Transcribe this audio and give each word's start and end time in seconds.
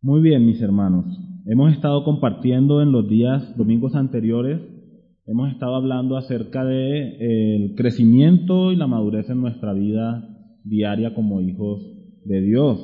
Muy 0.00 0.20
bien, 0.20 0.46
mis 0.46 0.62
hermanos. 0.62 1.06
Hemos 1.44 1.72
estado 1.72 2.04
compartiendo 2.04 2.82
en 2.82 2.92
los 2.92 3.08
días, 3.08 3.56
domingos 3.56 3.96
anteriores, 3.96 4.60
hemos 5.26 5.50
estado 5.50 5.74
hablando 5.74 6.16
acerca 6.16 6.64
de 6.64 7.00
eh, 7.00 7.56
el 7.56 7.74
crecimiento 7.74 8.70
y 8.70 8.76
la 8.76 8.86
madurez 8.86 9.28
en 9.28 9.40
nuestra 9.40 9.72
vida 9.72 10.24
diaria 10.62 11.14
como 11.14 11.40
hijos 11.40 11.82
de 12.24 12.40
Dios. 12.42 12.78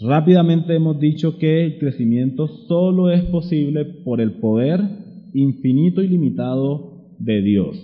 Rápidamente 0.00 0.74
hemos 0.74 0.98
dicho 0.98 1.38
que 1.38 1.64
el 1.64 1.78
crecimiento 1.78 2.48
solo 2.66 3.10
es 3.10 3.22
posible 3.26 3.84
por 4.04 4.20
el 4.20 4.40
poder 4.40 4.80
infinito 5.34 6.02
y 6.02 6.08
limitado 6.08 7.14
de 7.20 7.42
Dios. 7.42 7.76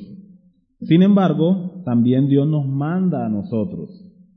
Sin 0.81 1.03
embargo, 1.03 1.83
también 1.85 2.29
Dios 2.29 2.49
nos 2.49 2.67
manda 2.67 3.27
a 3.27 3.29
nosotros, 3.29 3.91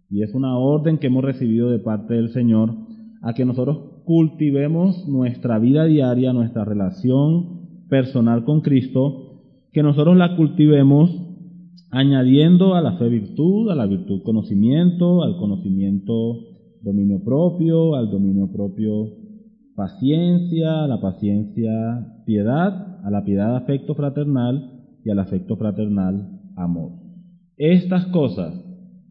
y 0.08 0.22
es 0.22 0.36
una 0.36 0.56
orden 0.56 1.00
que 1.00 1.08
hemos 1.08 1.24
recibido 1.24 1.72
de 1.72 1.80
parte 1.80 2.14
del 2.14 2.30
Señor, 2.30 2.76
a 3.22 3.34
que 3.34 3.46
nosotros 3.46 3.87
cultivemos 4.08 5.06
nuestra 5.06 5.60
vida 5.60 5.84
diaria, 5.84 6.32
nuestra 6.32 6.64
relación 6.64 7.84
personal 7.90 8.46
con 8.46 8.62
Cristo, 8.62 9.42
que 9.74 9.84
nosotros 9.84 10.16
la 10.16 10.38
cultivemos 10.38 11.12
añadiendo 11.92 12.76
a 12.76 12.82
la 12.82 12.94
fe 12.94 13.10
virtud, 13.10 13.70
a 13.70 13.76
la 13.76 13.86
virtud 13.86 14.24
conocimiento, 14.24 15.24
al 15.24 15.36
conocimiento 15.36 16.40
dominio 16.82 17.22
propio, 17.22 17.96
al 17.96 18.10
dominio 18.10 18.50
propio 18.50 19.10
paciencia, 19.76 20.86
a 20.86 20.88
la 20.88 21.02
paciencia 21.02 22.24
piedad, 22.26 23.04
a 23.04 23.12
la 23.12 23.26
piedad 23.26 23.58
afecto 23.58 23.94
fraternal 23.94 24.72
y 25.04 25.10
al 25.10 25.20
afecto 25.20 25.58
fraternal 25.58 26.40
amor. 26.56 26.94
Estas 27.58 28.06
cosas 28.06 28.54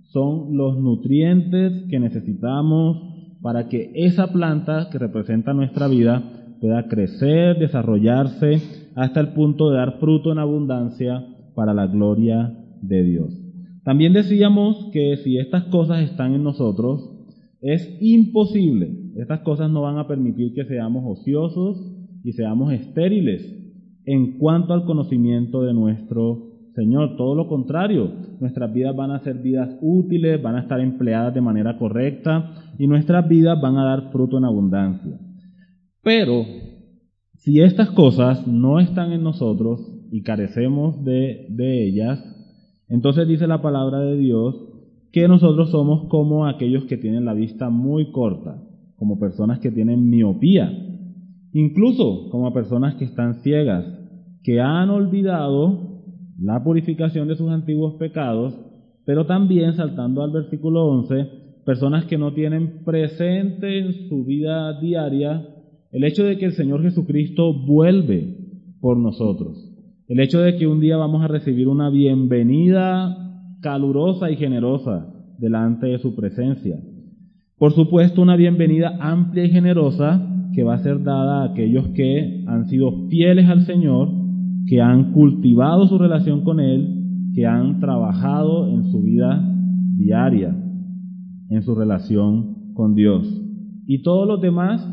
son 0.04 0.56
los 0.56 0.78
nutrientes 0.78 1.84
que 1.90 2.00
necesitamos 2.00 3.15
para 3.46 3.68
que 3.68 3.92
esa 3.94 4.32
planta 4.32 4.88
que 4.90 4.98
representa 4.98 5.54
nuestra 5.54 5.86
vida 5.86 6.20
pueda 6.60 6.88
crecer, 6.88 7.56
desarrollarse 7.60 8.60
hasta 8.96 9.20
el 9.20 9.34
punto 9.34 9.70
de 9.70 9.76
dar 9.76 10.00
fruto 10.00 10.32
en 10.32 10.40
abundancia 10.40 11.24
para 11.54 11.72
la 11.72 11.86
gloria 11.86 12.52
de 12.82 13.04
Dios. 13.04 13.40
También 13.84 14.14
decíamos 14.14 14.90
que 14.92 15.18
si 15.18 15.38
estas 15.38 15.62
cosas 15.66 16.02
están 16.02 16.34
en 16.34 16.42
nosotros, 16.42 17.08
es 17.60 17.96
imposible, 18.00 19.12
estas 19.14 19.42
cosas 19.42 19.70
no 19.70 19.82
van 19.82 19.98
a 19.98 20.08
permitir 20.08 20.52
que 20.52 20.64
seamos 20.64 21.04
ociosos 21.06 21.80
y 22.24 22.32
seamos 22.32 22.72
estériles 22.72 23.48
en 24.06 24.38
cuanto 24.38 24.74
al 24.74 24.86
conocimiento 24.86 25.62
de 25.62 25.72
nuestro 25.72 26.55
Señor. 26.76 27.16
Todo 27.16 27.34
lo 27.34 27.48
contrario, 27.48 28.12
nuestras 28.38 28.72
vidas 28.72 28.94
van 28.94 29.10
a 29.10 29.20
ser 29.20 29.38
vidas 29.38 29.76
útiles, 29.80 30.40
van 30.40 30.56
a 30.56 30.60
estar 30.60 30.78
empleadas 30.78 31.34
de 31.34 31.40
manera 31.40 31.78
correcta 31.78 32.52
y 32.78 32.86
nuestras 32.86 33.26
vidas 33.26 33.58
van 33.60 33.78
a 33.78 33.84
dar 33.84 34.12
fruto 34.12 34.36
en 34.36 34.44
abundancia. 34.44 35.18
Pero 36.02 36.44
si 37.38 37.62
estas 37.62 37.90
cosas 37.90 38.46
no 38.46 38.78
están 38.78 39.12
en 39.12 39.22
nosotros 39.22 39.80
y 40.12 40.22
carecemos 40.22 41.02
de, 41.02 41.46
de 41.48 41.86
ellas, 41.86 42.22
entonces 42.88 43.26
dice 43.26 43.46
la 43.46 43.62
palabra 43.62 44.00
de 44.00 44.18
Dios 44.18 44.54
que 45.12 45.28
nosotros 45.28 45.70
somos 45.70 46.08
como 46.08 46.46
aquellos 46.46 46.84
que 46.84 46.98
tienen 46.98 47.24
la 47.24 47.32
vista 47.32 47.70
muy 47.70 48.12
corta, 48.12 48.62
como 48.96 49.18
personas 49.18 49.60
que 49.60 49.70
tienen 49.70 50.10
miopía, 50.10 50.70
incluso 51.52 52.28
como 52.30 52.52
personas 52.52 52.96
que 52.96 53.06
están 53.06 53.36
ciegas, 53.36 53.86
que 54.42 54.60
han 54.60 54.90
olvidado 54.90 55.85
la 56.38 56.62
purificación 56.62 57.28
de 57.28 57.36
sus 57.36 57.50
antiguos 57.50 57.94
pecados, 57.94 58.54
pero 59.04 59.26
también, 59.26 59.74
saltando 59.74 60.22
al 60.22 60.32
versículo 60.32 60.86
11, 60.86 61.26
personas 61.64 62.04
que 62.06 62.18
no 62.18 62.32
tienen 62.32 62.84
presente 62.84 63.78
en 63.78 64.08
su 64.08 64.24
vida 64.24 64.80
diaria 64.80 65.46
el 65.92 66.04
hecho 66.04 66.24
de 66.24 66.36
que 66.36 66.46
el 66.46 66.52
Señor 66.52 66.82
Jesucristo 66.82 67.54
vuelve 67.54 68.36
por 68.80 68.98
nosotros, 68.98 69.56
el 70.08 70.20
hecho 70.20 70.40
de 70.40 70.56
que 70.56 70.66
un 70.66 70.80
día 70.80 70.96
vamos 70.96 71.24
a 71.24 71.28
recibir 71.28 71.68
una 71.68 71.90
bienvenida 71.90 73.16
calurosa 73.62 74.30
y 74.30 74.36
generosa 74.36 75.12
delante 75.38 75.86
de 75.86 75.98
su 75.98 76.14
presencia. 76.14 76.78
Por 77.58 77.72
supuesto, 77.72 78.20
una 78.20 78.36
bienvenida 78.36 78.98
amplia 79.00 79.44
y 79.44 79.50
generosa 79.50 80.50
que 80.54 80.62
va 80.62 80.74
a 80.74 80.82
ser 80.82 81.02
dada 81.02 81.42
a 81.42 81.52
aquellos 81.52 81.88
que 81.88 82.44
han 82.46 82.66
sido 82.66 83.08
fieles 83.08 83.48
al 83.48 83.64
Señor, 83.64 84.10
que 84.66 84.80
han 84.80 85.12
cultivado 85.12 85.86
su 85.86 85.96
relación 85.98 86.42
con 86.42 86.60
Él, 86.60 87.30
que 87.34 87.46
han 87.46 87.78
trabajado 87.80 88.68
en 88.68 88.90
su 88.90 89.02
vida 89.02 89.42
diaria, 89.96 90.56
en 91.48 91.62
su 91.62 91.74
relación 91.74 92.72
con 92.74 92.94
Dios. 92.94 93.24
Y 93.86 94.02
todos 94.02 94.26
los 94.26 94.40
demás 94.40 94.84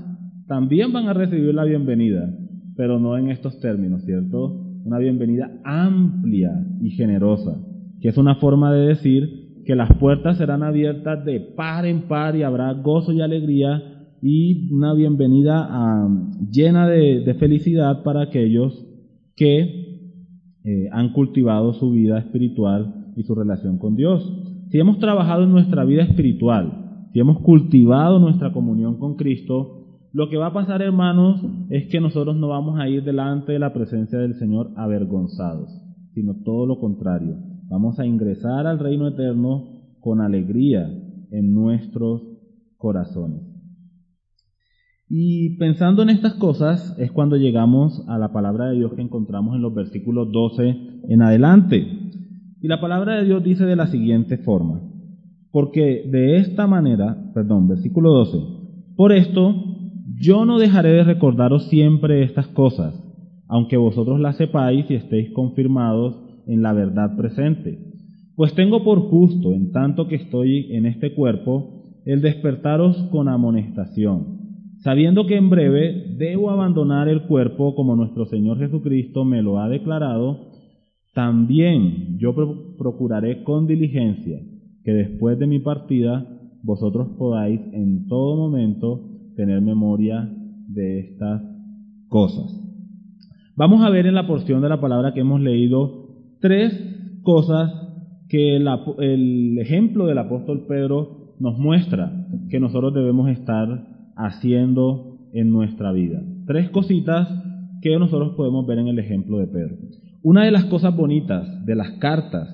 también 0.47 0.93
van 0.93 1.07
a 1.07 1.13
recibir 1.13 1.53
la 1.55 1.63
bienvenida, 1.63 2.31
pero 2.75 2.99
no 2.99 3.17
en 3.17 3.29
estos 3.29 3.59
términos, 3.59 4.03
¿cierto? 4.03 4.61
Una 4.85 4.99
bienvenida 4.99 5.49
amplia 5.63 6.51
y 6.81 6.91
generosa, 6.91 7.57
que 7.99 8.09
es 8.09 8.17
una 8.17 8.35
forma 8.35 8.71
de 8.73 8.87
decir 8.87 9.63
que 9.65 9.75
las 9.75 9.95
puertas 9.97 10.37
serán 10.37 10.61
abiertas 10.61 11.23
de 11.25 11.39
par 11.39 11.85
en 11.85 12.07
par 12.07 12.35
y 12.35 12.43
habrá 12.43 12.73
gozo 12.73 13.13
y 13.13 13.21
alegría 13.21 13.81
y 14.21 14.71
una 14.71 14.93
bienvenida 14.93 15.67
ah, 15.69 16.07
llena 16.51 16.87
de 16.87 17.35
felicidad 17.39 18.03
para 18.03 18.23
aquellos 18.23 18.92
que 19.35 19.93
eh, 20.63 20.89
han 20.91 21.13
cultivado 21.13 21.73
su 21.73 21.91
vida 21.91 22.19
espiritual 22.19 23.13
y 23.15 23.23
su 23.23 23.35
relación 23.35 23.77
con 23.77 23.95
Dios. 23.95 24.31
Si 24.69 24.79
hemos 24.79 24.99
trabajado 24.99 25.43
en 25.43 25.51
nuestra 25.51 25.83
vida 25.83 26.03
espiritual, 26.03 27.07
si 27.11 27.19
hemos 27.19 27.39
cultivado 27.41 28.19
nuestra 28.19 28.53
comunión 28.53 28.97
con 28.97 29.15
Cristo, 29.15 29.83
lo 30.13 30.29
que 30.29 30.37
va 30.37 30.47
a 30.47 30.53
pasar, 30.53 30.81
hermanos, 30.81 31.43
es 31.69 31.87
que 31.87 31.99
nosotros 31.99 32.35
no 32.35 32.47
vamos 32.47 32.79
a 32.79 32.87
ir 32.87 33.03
delante 33.03 33.51
de 33.51 33.59
la 33.59 33.73
presencia 33.73 34.19
del 34.19 34.35
Señor 34.35 34.71
avergonzados, 34.75 35.69
sino 36.13 36.35
todo 36.43 36.65
lo 36.65 36.79
contrario. 36.79 37.35
Vamos 37.69 37.99
a 37.99 38.05
ingresar 38.05 38.67
al 38.67 38.79
reino 38.79 39.07
eterno 39.07 39.67
con 39.99 40.21
alegría 40.21 40.87
en 41.31 41.53
nuestros 41.53 42.21
corazones. 42.77 43.52
Y 45.15 45.57
pensando 45.57 46.01
en 46.01 46.09
estas 46.09 46.33
cosas 46.33 46.95
es 46.97 47.11
cuando 47.11 47.37
llegamos 47.37 48.03
a 48.07 48.17
la 48.17 48.33
palabra 48.33 48.69
de 48.69 48.77
Dios 48.77 48.95
que 48.95 49.03
encontramos 49.03 49.55
en 49.55 49.61
los 49.61 49.71
versículos 49.71 50.31
12 50.31 50.75
en 51.07 51.21
adelante. 51.21 51.85
Y 52.59 52.67
la 52.67 52.81
palabra 52.81 53.17
de 53.17 53.25
Dios 53.25 53.43
dice 53.43 53.63
de 53.63 53.75
la 53.75 53.85
siguiente 53.85 54.39
forma, 54.39 54.81
porque 55.51 56.09
de 56.11 56.37
esta 56.37 56.65
manera, 56.65 57.29
perdón, 57.35 57.67
versículo 57.67 58.11
12, 58.11 58.39
por 58.95 59.11
esto 59.11 59.53
yo 60.19 60.45
no 60.45 60.57
dejaré 60.57 60.89
de 60.93 61.03
recordaros 61.03 61.65
siempre 61.65 62.23
estas 62.23 62.47
cosas, 62.47 62.99
aunque 63.47 63.77
vosotros 63.77 64.19
las 64.19 64.37
sepáis 64.37 64.89
y 64.89 64.95
estéis 64.95 65.31
confirmados 65.33 66.23
en 66.47 66.63
la 66.63 66.73
verdad 66.73 67.15
presente. 67.15 67.77
Pues 68.35 68.55
tengo 68.55 68.83
por 68.83 69.01
justo, 69.11 69.53
en 69.53 69.71
tanto 69.73 70.07
que 70.07 70.15
estoy 70.15 70.73
en 70.73 70.87
este 70.87 71.13
cuerpo, 71.13 71.83
el 72.03 72.23
despertaros 72.23 72.97
con 73.11 73.29
amonestación 73.29 74.32
sabiendo 74.83 75.25
que 75.25 75.37
en 75.37 75.49
breve 75.49 76.15
debo 76.17 76.49
abandonar 76.49 77.07
el 77.07 77.23
cuerpo 77.23 77.73
como 77.73 77.95
nuestro 77.95 78.25
Señor 78.25 78.59
Jesucristo 78.59 79.23
me 79.23 79.41
lo 79.41 79.59
ha 79.59 79.69
declarado, 79.69 80.51
también 81.13 82.17
yo 82.17 82.33
procuraré 82.77 83.43
con 83.43 83.65
diligencia 83.65 84.39
que 84.83 84.93
después 84.93 85.39
de 85.39 85.47
mi 85.47 85.59
partida 85.59 86.27
vosotros 86.63 87.09
podáis 87.17 87.61
en 87.71 88.07
todo 88.07 88.35
momento 88.35 89.09
tener 89.35 89.61
memoria 89.61 90.29
de 90.67 90.99
estas 90.99 91.41
cosas. 92.09 92.59
Vamos 93.55 93.85
a 93.85 93.89
ver 93.89 94.05
en 94.05 94.15
la 94.15 94.27
porción 94.27 94.61
de 94.61 94.69
la 94.69 94.81
palabra 94.81 95.13
que 95.13 95.21
hemos 95.21 95.39
leído 95.39 96.07
tres 96.41 97.19
cosas 97.21 97.71
que 98.27 98.55
el 98.55 99.59
ejemplo 99.59 100.07
del 100.07 100.17
apóstol 100.17 100.65
Pedro 100.67 101.35
nos 101.39 101.57
muestra 101.57 102.27
que 102.49 102.59
nosotros 102.59 102.93
debemos 102.93 103.29
estar 103.29 103.92
haciendo 104.15 105.13
en 105.33 105.51
nuestra 105.51 105.91
vida. 105.91 106.21
Tres 106.45 106.69
cositas 106.69 107.27
que 107.81 107.97
nosotros 107.99 108.33
podemos 108.35 108.65
ver 108.65 108.79
en 108.79 108.87
el 108.87 108.99
ejemplo 108.99 109.39
de 109.39 109.47
Pedro. 109.47 109.75
Una 110.21 110.45
de 110.45 110.51
las 110.51 110.65
cosas 110.65 110.95
bonitas 110.95 111.65
de 111.65 111.75
las 111.75 111.91
cartas, 111.99 112.47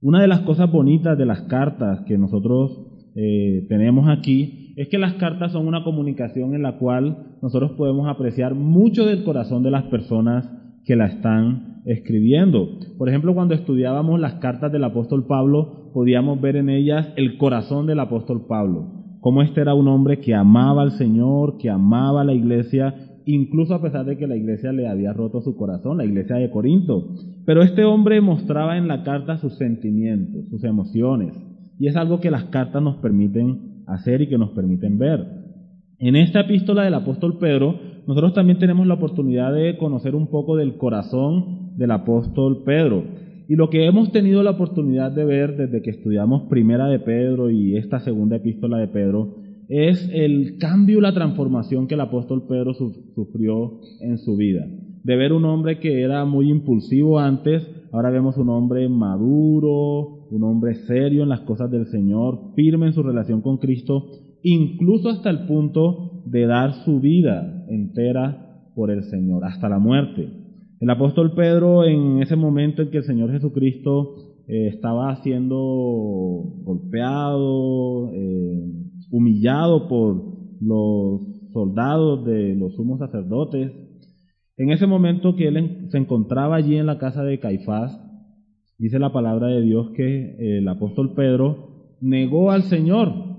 una 0.00 0.20
de 0.22 0.28
las 0.28 0.40
cosas 0.40 0.70
bonitas 0.70 1.18
de 1.18 1.26
las 1.26 1.42
cartas 1.42 2.02
que 2.06 2.16
nosotros 2.16 2.86
eh, 3.16 3.66
tenemos 3.68 4.08
aquí 4.08 4.72
es 4.76 4.88
que 4.88 4.98
las 4.98 5.14
cartas 5.14 5.52
son 5.52 5.66
una 5.66 5.82
comunicación 5.82 6.54
en 6.54 6.62
la 6.62 6.78
cual 6.78 7.36
nosotros 7.42 7.72
podemos 7.72 8.08
apreciar 8.08 8.54
mucho 8.54 9.04
del 9.04 9.24
corazón 9.24 9.62
de 9.62 9.72
las 9.72 9.84
personas 9.84 10.48
que 10.84 10.96
la 10.96 11.06
están 11.06 11.82
escribiendo. 11.86 12.78
Por 12.98 13.08
ejemplo, 13.08 13.34
cuando 13.34 13.54
estudiábamos 13.54 14.20
las 14.20 14.34
cartas 14.34 14.70
del 14.70 14.84
apóstol 14.84 15.26
Pablo, 15.26 15.90
podíamos 15.92 16.40
ver 16.40 16.56
en 16.56 16.70
ellas 16.70 17.08
el 17.16 17.36
corazón 17.36 17.86
del 17.86 18.00
apóstol 18.00 18.46
Pablo 18.46 18.99
cómo 19.20 19.42
este 19.42 19.60
era 19.60 19.74
un 19.74 19.88
hombre 19.88 20.20
que 20.20 20.34
amaba 20.34 20.82
al 20.82 20.92
Señor, 20.92 21.58
que 21.58 21.70
amaba 21.70 22.22
a 22.22 22.24
la 22.24 22.34
iglesia, 22.34 22.94
incluso 23.26 23.74
a 23.74 23.82
pesar 23.82 24.06
de 24.06 24.16
que 24.16 24.26
la 24.26 24.36
iglesia 24.36 24.72
le 24.72 24.88
había 24.88 25.12
roto 25.12 25.40
su 25.40 25.56
corazón, 25.56 25.98
la 25.98 26.04
iglesia 26.04 26.36
de 26.36 26.50
Corinto. 26.50 27.08
Pero 27.44 27.62
este 27.62 27.84
hombre 27.84 28.20
mostraba 28.20 28.76
en 28.76 28.88
la 28.88 29.02
carta 29.02 29.38
sus 29.38 29.56
sentimientos, 29.56 30.48
sus 30.50 30.64
emociones, 30.64 31.34
y 31.78 31.86
es 31.86 31.96
algo 31.96 32.20
que 32.20 32.30
las 32.30 32.44
cartas 32.44 32.82
nos 32.82 32.96
permiten 32.96 33.84
hacer 33.86 34.22
y 34.22 34.28
que 34.28 34.38
nos 34.38 34.50
permiten 34.50 34.98
ver. 34.98 35.26
En 35.98 36.16
esta 36.16 36.40
epístola 36.40 36.82
del 36.82 36.94
apóstol 36.94 37.38
Pedro, 37.38 37.78
nosotros 38.06 38.32
también 38.32 38.58
tenemos 38.58 38.86
la 38.86 38.94
oportunidad 38.94 39.52
de 39.52 39.76
conocer 39.76 40.14
un 40.14 40.28
poco 40.28 40.56
del 40.56 40.76
corazón 40.76 41.76
del 41.76 41.90
apóstol 41.90 42.62
Pedro. 42.64 43.04
Y 43.50 43.56
lo 43.56 43.68
que 43.68 43.84
hemos 43.84 44.12
tenido 44.12 44.44
la 44.44 44.52
oportunidad 44.52 45.10
de 45.10 45.24
ver 45.24 45.56
desde 45.56 45.82
que 45.82 45.90
estudiamos 45.90 46.44
Primera 46.48 46.86
de 46.86 47.00
Pedro 47.00 47.50
y 47.50 47.76
esta 47.76 47.98
segunda 47.98 48.36
epístola 48.36 48.78
de 48.78 48.86
Pedro 48.86 49.38
es 49.68 50.08
el 50.12 50.56
cambio 50.58 50.98
y 50.98 51.00
la 51.00 51.14
transformación 51.14 51.88
que 51.88 51.94
el 51.94 52.00
apóstol 52.00 52.46
Pedro 52.46 52.74
sufrió 52.74 53.80
en 54.02 54.18
su 54.18 54.36
vida. 54.36 54.64
De 55.02 55.16
ver 55.16 55.32
un 55.32 55.46
hombre 55.46 55.80
que 55.80 56.00
era 56.00 56.24
muy 56.24 56.48
impulsivo 56.48 57.18
antes, 57.18 57.68
ahora 57.90 58.10
vemos 58.10 58.36
un 58.36 58.50
hombre 58.50 58.88
maduro, 58.88 60.28
un 60.30 60.44
hombre 60.44 60.76
serio 60.86 61.24
en 61.24 61.28
las 61.28 61.40
cosas 61.40 61.72
del 61.72 61.86
Señor, 61.86 62.52
firme 62.54 62.86
en 62.86 62.92
su 62.92 63.02
relación 63.02 63.40
con 63.40 63.56
Cristo, 63.56 64.10
incluso 64.44 65.08
hasta 65.08 65.28
el 65.28 65.46
punto 65.48 66.22
de 66.24 66.46
dar 66.46 66.72
su 66.84 67.00
vida 67.00 67.64
entera 67.68 68.70
por 68.76 68.92
el 68.92 69.02
Señor, 69.02 69.44
hasta 69.44 69.68
la 69.68 69.80
muerte. 69.80 70.39
El 70.80 70.88
apóstol 70.88 71.34
Pedro 71.34 71.84
en 71.84 72.22
ese 72.22 72.36
momento 72.36 72.80
en 72.80 72.90
que 72.90 72.96
el 72.96 73.04
Señor 73.04 73.30
Jesucristo 73.30 74.14
eh, 74.48 74.68
estaba 74.68 75.14
siendo 75.16 75.56
golpeado, 76.64 78.10
eh, 78.14 78.72
humillado 79.10 79.88
por 79.88 80.22
los 80.62 81.20
soldados 81.52 82.24
de 82.24 82.54
los 82.54 82.74
sumos 82.76 82.98
sacerdotes, 82.98 83.70
en 84.56 84.70
ese 84.70 84.86
momento 84.86 85.36
que 85.36 85.48
él 85.48 85.88
se 85.90 85.98
encontraba 85.98 86.56
allí 86.56 86.76
en 86.76 86.86
la 86.86 86.98
casa 86.98 87.24
de 87.24 87.40
Caifás, 87.40 88.00
dice 88.78 88.98
la 88.98 89.12
palabra 89.12 89.48
de 89.48 89.60
Dios 89.60 89.90
que 89.94 90.58
el 90.58 90.66
apóstol 90.66 91.12
Pedro 91.14 91.96
negó 92.00 92.50
al 92.52 92.62
Señor 92.62 93.29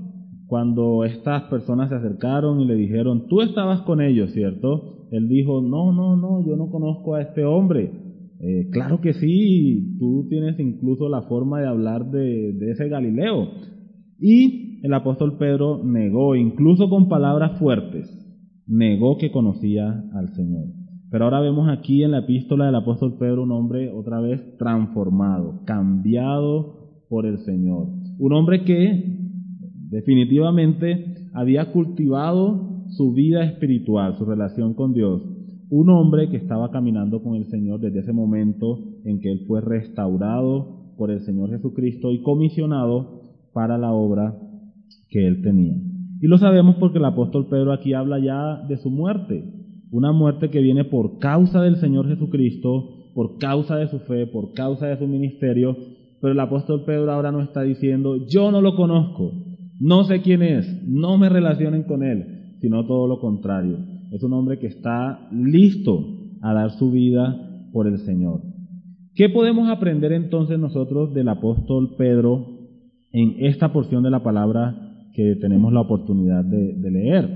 cuando 0.52 1.06
estas 1.06 1.44
personas 1.44 1.88
se 1.88 1.96
acercaron 1.96 2.60
y 2.60 2.66
le 2.66 2.76
dijeron, 2.76 3.30
tú 3.30 3.40
estabas 3.40 3.84
con 3.84 4.02
ellos, 4.02 4.34
¿cierto? 4.34 5.08
él 5.10 5.30
dijo, 5.30 5.62
no, 5.62 5.94
no, 5.94 6.18
no, 6.18 6.46
yo 6.46 6.58
no 6.58 6.70
conozco 6.70 7.16
a 7.16 7.22
este 7.22 7.46
hombre. 7.46 7.90
Eh, 8.42 8.68
claro 8.70 9.00
que 9.00 9.14
sí, 9.14 9.96
tú 9.98 10.28
tienes 10.28 10.60
incluso 10.60 11.08
la 11.08 11.22
forma 11.22 11.62
de 11.62 11.68
hablar 11.68 12.12
de, 12.12 12.52
de 12.52 12.72
ese 12.72 12.90
Galileo. 12.90 13.48
Y 14.20 14.82
el 14.86 14.94
apóstol 14.94 15.38
Pedro 15.38 15.86
negó, 15.86 16.36
incluso 16.36 16.90
con 16.90 17.08
palabras 17.08 17.58
fuertes, 17.58 18.10
negó 18.68 19.18
que 19.18 19.32
conocía 19.32 20.04
al 20.14 20.36
Señor. 20.36 20.66
Pero 21.12 21.24
ahora 21.24 21.40
vemos 21.40 21.70
aquí 21.70 22.04
en 22.04 22.12
la 22.12 22.20
epístola 22.20 22.66
del 22.66 22.76
apóstol 22.76 23.16
Pedro 23.18 23.44
un 23.44 23.54
hombre 23.54 23.90
otra 23.90 24.20
vez 24.20 24.58
transformado, 24.58 25.62
cambiado 25.66 27.06
por 27.08 27.26
el 27.26 27.38
Señor. 27.38 27.88
Un 28.20 28.34
hombre 28.34 28.66
que 28.66 29.22
definitivamente 29.92 31.14
había 31.34 31.72
cultivado 31.72 32.86
su 32.90 33.14
vida 33.14 33.44
espiritual, 33.44 34.18
su 34.18 34.26
relación 34.26 34.74
con 34.74 34.94
Dios. 34.94 35.22
Un 35.70 35.90
hombre 35.90 36.30
que 36.30 36.38
estaba 36.38 36.72
caminando 36.72 37.22
con 37.22 37.36
el 37.36 37.46
Señor 37.46 37.80
desde 37.80 38.00
ese 38.00 38.14
momento 38.14 38.80
en 39.06 39.20
que 39.20 39.32
él 39.32 39.42
fue 39.48 39.62
restaurado 39.62 40.96
por 40.98 41.12
el 41.12 41.22
Señor 41.22 41.50
Jesucristo 41.50 42.12
y 42.12 42.22
comisionado 42.22 43.22
para 43.54 43.78
la 43.78 43.92
obra 43.92 44.38
que 45.10 45.28
él 45.28 45.42
tenía. 45.42 45.76
Y 46.22 46.28
lo 46.28 46.38
sabemos 46.38 46.76
porque 46.78 46.98
el 46.98 47.06
apóstol 47.06 47.48
Pedro 47.50 47.74
aquí 47.74 47.94
habla 47.94 48.20
ya 48.20 48.66
de 48.68 48.78
su 48.78 48.90
muerte, 48.90 49.44
una 49.92 50.12
muerte 50.12 50.50
que 50.50 50.62
viene 50.62 50.86
por 50.86 51.20
causa 51.20 51.62
del 51.62 51.78
Señor 51.78 52.08
Jesucristo, 52.08 53.12
por 53.14 53.38
causa 53.40 53.76
de 53.76 53.88
su 53.88 54.00
fe, 54.00 54.28
por 54.28 54.54
causa 54.54 54.88
de 54.88 54.98
su 54.98 55.08
ministerio, 55.08 55.76
pero 56.22 56.34
el 56.34 56.40
apóstol 56.40 56.84
Pedro 56.86 57.12
ahora 57.12 57.32
no 57.32 57.42
está 57.42 57.64
diciendo, 57.64 58.26
yo 58.28 58.52
no 58.52 58.62
lo 58.62 58.76
conozco, 58.76 59.32
no 59.82 60.06
sé 60.06 60.22
quién 60.22 60.42
es, 60.42 60.88
no 60.88 61.18
me 61.18 61.28
relacionen 61.28 61.84
con 61.84 62.04
él 62.04 62.42
sino 62.62 62.86
todo 62.86 63.08
lo 63.08 63.20
contrario. 63.20 63.80
Es 64.12 64.24
un 64.24 64.34
hombre 64.34 64.60
que 64.60 64.68
está 64.68 65.28
listo 65.32 66.06
a 66.42 66.54
dar 66.54 66.72
su 66.72 66.92
vida 66.92 67.68
por 67.74 67.88
el 67.88 67.98
Señor. 68.00 68.42
¿Qué 69.16 69.30
podemos 69.30 69.70
aprender 69.70 70.14
entonces 70.14 70.60
nosotros 70.60 71.14
del 71.14 71.28
apóstol 71.28 71.96
Pedro 71.98 72.46
en 73.12 73.36
esta 73.40 73.74
porción 73.74 74.04
de 74.04 74.12
la 74.12 74.24
palabra 74.24 75.10
que 75.14 75.36
tenemos 75.36 75.74
la 75.74 75.82
oportunidad 75.82 76.46
de, 76.46 76.92
leer? 76.92 77.30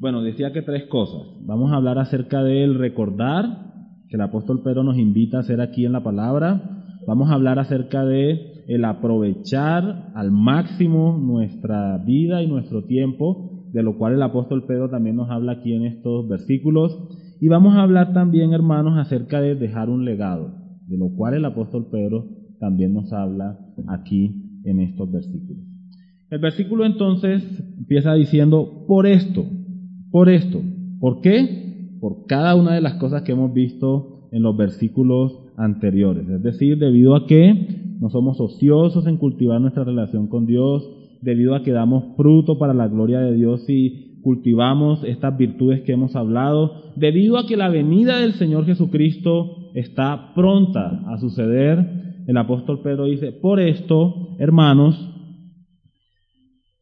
Bueno, 0.00 0.22
decía 0.22 0.52
que 0.52 0.62
tres 0.62 0.84
cosas. 0.86 1.22
Vamos 1.44 1.70
a 1.70 1.76
hablar 1.76 1.98
acerca 1.98 2.42
del 2.42 2.76
recordar, 2.76 3.44
que 4.08 4.16
el 4.16 4.22
apóstol 4.22 4.62
Pedro 4.64 4.82
nos 4.82 4.98
invita 4.98 5.36
a 5.36 5.40
hacer 5.40 5.60
aquí 5.60 5.84
en 5.84 5.92
la 5.92 6.02
palabra. 6.02 6.82
Vamos 7.06 7.30
a 7.30 7.34
hablar 7.34 7.58
acerca 7.58 8.04
de 8.04 8.51
el 8.66 8.84
aprovechar 8.84 10.12
al 10.14 10.30
máximo 10.30 11.18
nuestra 11.18 11.98
vida 11.98 12.42
y 12.42 12.46
nuestro 12.46 12.84
tiempo 12.84 13.52
de 13.72 13.82
lo 13.82 13.96
cual 13.96 14.14
el 14.14 14.22
apóstol 14.22 14.66
Pedro 14.66 14.90
también 14.90 15.16
nos 15.16 15.30
habla 15.30 15.52
aquí 15.52 15.72
en 15.72 15.86
estos 15.86 16.28
versículos. 16.28 17.08
Y 17.40 17.48
vamos 17.48 17.74
a 17.74 17.82
hablar 17.82 18.12
también, 18.12 18.52
hermanos, 18.52 18.98
acerca 18.98 19.40
de 19.40 19.54
dejar 19.54 19.88
un 19.88 20.04
legado, 20.04 20.54
de 20.86 20.96
lo 20.96 21.14
cual 21.16 21.34
el 21.34 21.44
apóstol 21.44 21.88
Pedro 21.90 22.26
también 22.60 22.92
nos 22.92 23.12
habla 23.12 23.58
aquí 23.88 24.60
en 24.64 24.80
estos 24.80 25.10
versículos. 25.10 25.64
El 26.30 26.38
versículo 26.38 26.84
entonces 26.84 27.42
empieza 27.78 28.14
diciendo, 28.14 28.84
por 28.86 29.06
esto, 29.06 29.44
por 30.10 30.28
esto. 30.28 30.60
¿Por 31.00 31.20
qué? 31.20 31.96
Por 32.00 32.26
cada 32.26 32.54
una 32.54 32.74
de 32.74 32.80
las 32.80 32.94
cosas 32.94 33.22
que 33.22 33.32
hemos 33.32 33.52
visto 33.52 34.28
en 34.32 34.42
los 34.42 34.56
versículos 34.56 35.32
anteriores. 35.56 36.28
Es 36.28 36.42
decir, 36.42 36.78
debido 36.78 37.16
a 37.16 37.26
que 37.26 37.91
no 38.02 38.10
somos 38.10 38.40
ociosos 38.40 39.06
en 39.06 39.16
cultivar 39.16 39.60
nuestra 39.60 39.84
relación 39.84 40.26
con 40.26 40.44
Dios, 40.44 40.90
debido 41.20 41.54
a 41.54 41.62
que 41.62 41.70
damos 41.70 42.16
fruto 42.16 42.58
para 42.58 42.74
la 42.74 42.88
gloria 42.88 43.20
de 43.20 43.32
Dios 43.32 43.64
y 43.70 44.18
cultivamos 44.22 45.04
estas 45.04 45.38
virtudes 45.38 45.82
que 45.82 45.92
hemos 45.92 46.16
hablado, 46.16 46.82
debido 46.96 47.38
a 47.38 47.46
que 47.46 47.56
la 47.56 47.68
venida 47.68 48.18
del 48.18 48.32
Señor 48.32 48.66
Jesucristo 48.66 49.70
está 49.74 50.34
pronta 50.34 51.04
a 51.06 51.18
suceder, 51.18 52.24
el 52.26 52.36
apóstol 52.36 52.80
Pedro 52.82 53.04
dice, 53.04 53.30
por 53.30 53.60
esto, 53.60 54.34
hermanos, 54.40 54.98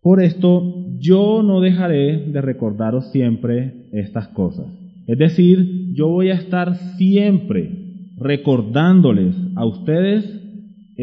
por 0.00 0.22
esto 0.22 0.86
yo 1.00 1.42
no 1.42 1.60
dejaré 1.60 2.30
de 2.30 2.40
recordaros 2.40 3.12
siempre 3.12 3.90
estas 3.92 4.28
cosas. 4.28 4.68
Es 5.06 5.18
decir, 5.18 5.92
yo 5.92 6.08
voy 6.08 6.30
a 6.30 6.36
estar 6.36 6.76
siempre 6.96 8.06
recordándoles 8.16 9.34
a 9.56 9.66
ustedes 9.66 10.39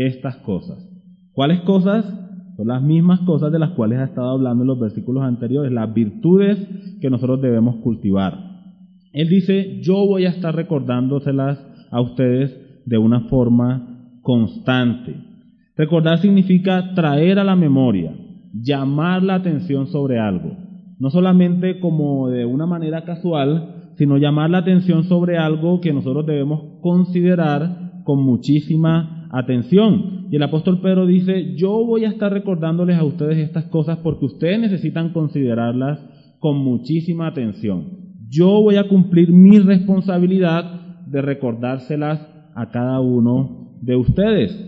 estas 0.05 0.37
cosas. 0.37 0.87
¿Cuáles 1.33 1.61
cosas? 1.61 2.05
Son 2.55 2.67
las 2.67 2.81
mismas 2.81 3.19
cosas 3.21 3.51
de 3.51 3.59
las 3.59 3.71
cuales 3.71 3.99
ha 3.99 4.05
estado 4.05 4.29
hablando 4.29 4.63
en 4.63 4.67
los 4.67 4.79
versículos 4.79 5.23
anteriores, 5.23 5.71
las 5.71 5.93
virtudes 5.93 6.57
que 6.99 7.09
nosotros 7.09 7.41
debemos 7.41 7.77
cultivar. 7.77 8.33
Él 9.13 9.29
dice, 9.29 9.79
yo 9.81 10.05
voy 10.07 10.25
a 10.25 10.29
estar 10.29 10.55
recordándoselas 10.55 11.63
a 11.91 12.01
ustedes 12.01 12.83
de 12.85 12.97
una 12.97 13.21
forma 13.21 14.19
constante. 14.21 15.15
Recordar 15.75 16.17
significa 16.19 16.93
traer 16.95 17.39
a 17.39 17.43
la 17.43 17.55
memoria, 17.55 18.15
llamar 18.53 19.23
la 19.23 19.35
atención 19.35 19.87
sobre 19.87 20.19
algo, 20.19 20.57
no 20.99 21.09
solamente 21.09 21.79
como 21.79 22.29
de 22.29 22.45
una 22.45 22.65
manera 22.65 23.05
casual, 23.05 23.91
sino 23.97 24.17
llamar 24.17 24.49
la 24.49 24.59
atención 24.59 25.03
sobre 25.03 25.37
algo 25.37 25.81
que 25.81 25.93
nosotros 25.93 26.25
debemos 26.25 26.79
considerar 26.81 28.01
con 28.03 28.23
muchísima 28.23 29.16
atención. 29.31 30.27
Y 30.31 30.35
el 30.35 30.43
apóstol 30.43 30.81
Pedro 30.81 31.05
dice, 31.05 31.55
yo 31.55 31.85
voy 31.85 32.05
a 32.05 32.09
estar 32.09 32.31
recordándoles 32.31 32.97
a 32.97 33.03
ustedes 33.03 33.37
estas 33.37 33.65
cosas 33.65 33.99
porque 33.99 34.25
ustedes 34.25 34.59
necesitan 34.59 35.13
considerarlas 35.13 35.99
con 36.39 36.57
muchísima 36.57 37.27
atención. 37.27 38.07
Yo 38.29 38.61
voy 38.61 38.75
a 38.75 38.87
cumplir 38.87 39.31
mi 39.31 39.59
responsabilidad 39.59 41.05
de 41.05 41.21
recordárselas 41.21 42.19
a 42.55 42.69
cada 42.69 42.99
uno 42.99 43.77
de 43.81 43.95
ustedes. 43.95 44.67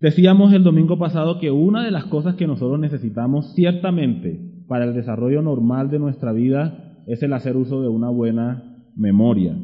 Decíamos 0.00 0.52
el 0.54 0.64
domingo 0.64 0.98
pasado 0.98 1.38
que 1.38 1.50
una 1.50 1.84
de 1.84 1.90
las 1.90 2.06
cosas 2.06 2.36
que 2.36 2.46
nosotros 2.46 2.80
necesitamos 2.80 3.52
ciertamente 3.54 4.40
para 4.66 4.84
el 4.84 4.94
desarrollo 4.94 5.42
normal 5.42 5.90
de 5.90 5.98
nuestra 5.98 6.32
vida 6.32 7.02
es 7.06 7.22
el 7.22 7.32
hacer 7.34 7.56
uso 7.56 7.82
de 7.82 7.88
una 7.88 8.08
buena 8.08 8.84
memoria. 8.96 9.56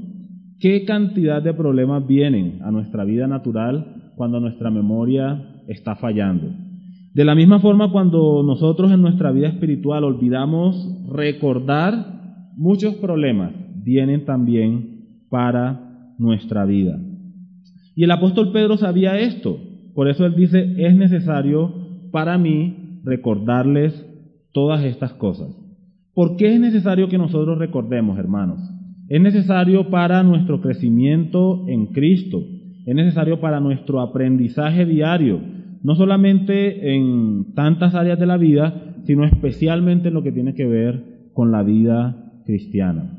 ¿Qué 0.61 0.85
cantidad 0.85 1.43
de 1.43 1.55
problemas 1.55 2.07
vienen 2.07 2.61
a 2.63 2.71
nuestra 2.71 3.05
vida 3.05 3.27
natural 3.27 4.13
cuando 4.17 4.41
nuestra 4.41 4.71
memoria 4.71 5.63
está 5.69 5.95
fallando. 5.97 6.51
De 7.15 7.25
la 7.25 7.35
misma 7.35 7.61
forma, 7.61 7.93
cuando 7.93 8.43
nosotros 8.43 8.91
en 8.91 9.03
nuestra 9.03 9.31
vida 9.31 9.49
espiritual 9.49 10.05
olvidamos 10.05 11.07
recordar, 11.09 12.53
muchos 12.57 12.95
problemas 12.97 13.53
vienen 13.85 14.25
también 14.25 15.25
para 15.31 16.15
nuestra 16.19 16.65
vida. 16.65 16.99
Y 17.95 18.05
el 18.05 18.11
apóstol 18.11 18.53
Pedro 18.53 18.77
sabía 18.77 19.19
esto, 19.19 19.59
por 19.95 20.09
eso 20.09 20.27
él 20.27 20.35
dice, 20.35 20.75
es 20.79 20.95
necesario 20.95 21.73
para 22.11 22.37
mí 22.37 23.01
recordarles 23.05 24.05
todas 24.53 24.85
estas 24.85 25.13
cosas. 25.15 25.49
¿Por 26.15 26.37
qué 26.37 26.55
es 26.55 26.61
necesario 26.61 27.09
que 27.09 27.19
nosotros 27.19 27.59
recordemos, 27.59 28.19
hermanos? 28.19 28.61
Es 29.09 29.21
necesario 29.21 29.91
para 29.91 30.23
nuestro 30.23 30.61
crecimiento 30.61 31.65
en 31.69 31.87
Cristo 31.87 32.43
es 32.87 32.95
necesario 32.95 33.41
para 33.41 33.59
nuestro 33.59 34.01
aprendizaje 34.01 34.87
diario, 34.87 35.41
no 35.83 35.97
solamente 35.97 36.95
en 36.95 37.53
tantas 37.55 37.97
áreas 37.97 38.19
de 38.19 38.27
la 38.27 38.37
vida, 38.37 38.95
sino 39.05 39.25
especialmente 39.25 40.09
en 40.09 40.15
lo 40.15 40.23
que 40.23 40.31
tiene 40.31 40.55
que 40.55 40.67
ver 40.67 41.31
con 41.35 41.51
la 41.51 41.65
vida 41.65 42.17
cristiana. 42.45 43.11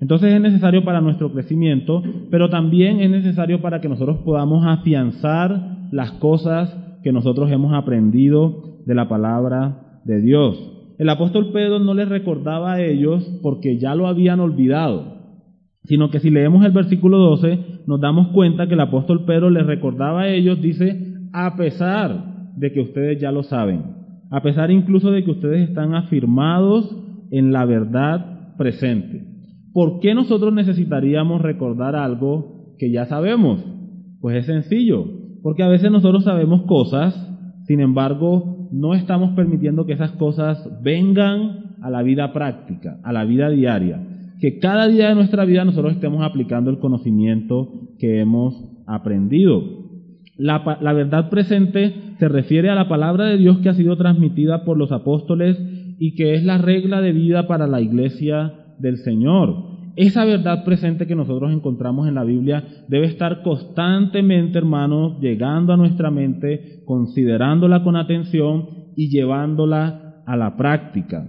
Entonces 0.00 0.34
es 0.34 0.40
necesario 0.40 0.84
para 0.84 1.00
nuestro 1.00 1.32
crecimiento, 1.32 2.02
pero 2.32 2.50
también 2.50 2.98
es 2.98 3.10
necesario 3.10 3.62
para 3.62 3.80
que 3.80 3.88
nosotros 3.88 4.18
podamos 4.24 4.66
afianzar 4.66 5.86
las 5.92 6.10
cosas 6.12 6.76
que 7.04 7.12
nosotros 7.12 7.50
hemos 7.52 7.72
aprendido 7.72 8.80
de 8.84 8.94
la 8.96 9.08
palabra 9.08 10.00
de 10.04 10.20
Dios. 10.20 10.68
El 10.98 11.08
apóstol 11.08 11.52
Pedro 11.52 11.78
no 11.78 11.94
les 11.94 12.08
recordaba 12.08 12.72
a 12.72 12.82
ellos 12.82 13.24
porque 13.40 13.78
ya 13.78 13.94
lo 13.94 14.08
habían 14.08 14.40
olvidado, 14.40 15.21
sino 15.84 16.10
que 16.10 16.20
si 16.20 16.30
leemos 16.30 16.64
el 16.64 16.72
versículo 16.72 17.18
12 17.18 17.82
nos 17.86 18.00
damos 18.00 18.28
cuenta 18.28 18.66
que 18.66 18.74
el 18.74 18.80
apóstol 18.80 19.24
Pedro 19.24 19.50
les 19.50 19.66
recordaba 19.66 20.22
a 20.22 20.28
ellos, 20.28 20.60
dice, 20.60 21.14
a 21.32 21.56
pesar 21.56 22.52
de 22.56 22.72
que 22.72 22.80
ustedes 22.80 23.20
ya 23.20 23.32
lo 23.32 23.42
saben, 23.42 23.82
a 24.30 24.42
pesar 24.42 24.70
incluso 24.70 25.10
de 25.10 25.24
que 25.24 25.30
ustedes 25.30 25.68
están 25.68 25.94
afirmados 25.94 26.96
en 27.30 27.52
la 27.52 27.64
verdad 27.64 28.54
presente. 28.56 29.24
¿Por 29.72 30.00
qué 30.00 30.14
nosotros 30.14 30.52
necesitaríamos 30.52 31.40
recordar 31.40 31.96
algo 31.96 32.74
que 32.78 32.90
ya 32.90 33.06
sabemos? 33.06 33.64
Pues 34.20 34.36
es 34.36 34.46
sencillo, 34.46 35.06
porque 35.42 35.62
a 35.62 35.68
veces 35.68 35.90
nosotros 35.90 36.24
sabemos 36.24 36.62
cosas, 36.62 37.14
sin 37.66 37.80
embargo, 37.80 38.68
no 38.70 38.94
estamos 38.94 39.30
permitiendo 39.32 39.86
que 39.86 39.94
esas 39.94 40.12
cosas 40.12 40.68
vengan 40.82 41.76
a 41.82 41.90
la 41.90 42.02
vida 42.02 42.32
práctica, 42.32 43.00
a 43.02 43.12
la 43.12 43.24
vida 43.24 43.50
diaria. 43.50 44.11
Que 44.42 44.58
cada 44.58 44.88
día 44.88 45.08
de 45.08 45.14
nuestra 45.14 45.44
vida 45.44 45.64
nosotros 45.64 45.92
estemos 45.92 46.20
aplicando 46.24 46.68
el 46.68 46.80
conocimiento 46.80 47.68
que 48.00 48.18
hemos 48.18 48.60
aprendido. 48.88 49.62
La, 50.36 50.64
verdad 50.92 51.30
presente 51.30 51.94
se 52.18 52.28
refiere 52.28 52.68
a 52.68 52.74
la 52.74 52.88
palabra 52.88 53.26
de 53.26 53.36
Dios 53.36 53.58
que 53.58 53.68
ha 53.68 53.74
sido 53.74 53.96
transmitida 53.96 54.64
por 54.64 54.76
los 54.76 54.90
apóstoles 54.90 55.56
y 56.00 56.16
que 56.16 56.34
es 56.34 56.42
la 56.42 56.58
regla 56.58 57.00
de 57.00 57.12
vida 57.12 57.46
para 57.46 57.68
la 57.68 57.80
iglesia 57.80 58.52
del 58.80 58.96
Señor. 58.96 59.92
Esa 59.94 60.24
verdad 60.24 60.64
presente 60.64 61.06
que 61.06 61.14
nosotros 61.14 61.52
encontramos 61.52 62.08
en 62.08 62.16
la 62.16 62.24
Biblia 62.24 62.64
debe 62.88 63.06
estar 63.06 63.42
constantemente, 63.42 64.58
hermanos, 64.58 65.20
llegando 65.20 65.72
a 65.72 65.76
nuestra 65.76 66.10
mente, 66.10 66.82
considerándola 66.84 67.84
con 67.84 67.94
atención 67.94 68.66
y 68.96 69.08
llevándola 69.08 70.24
a 70.26 70.36
la 70.36 70.56
práctica. 70.56 71.28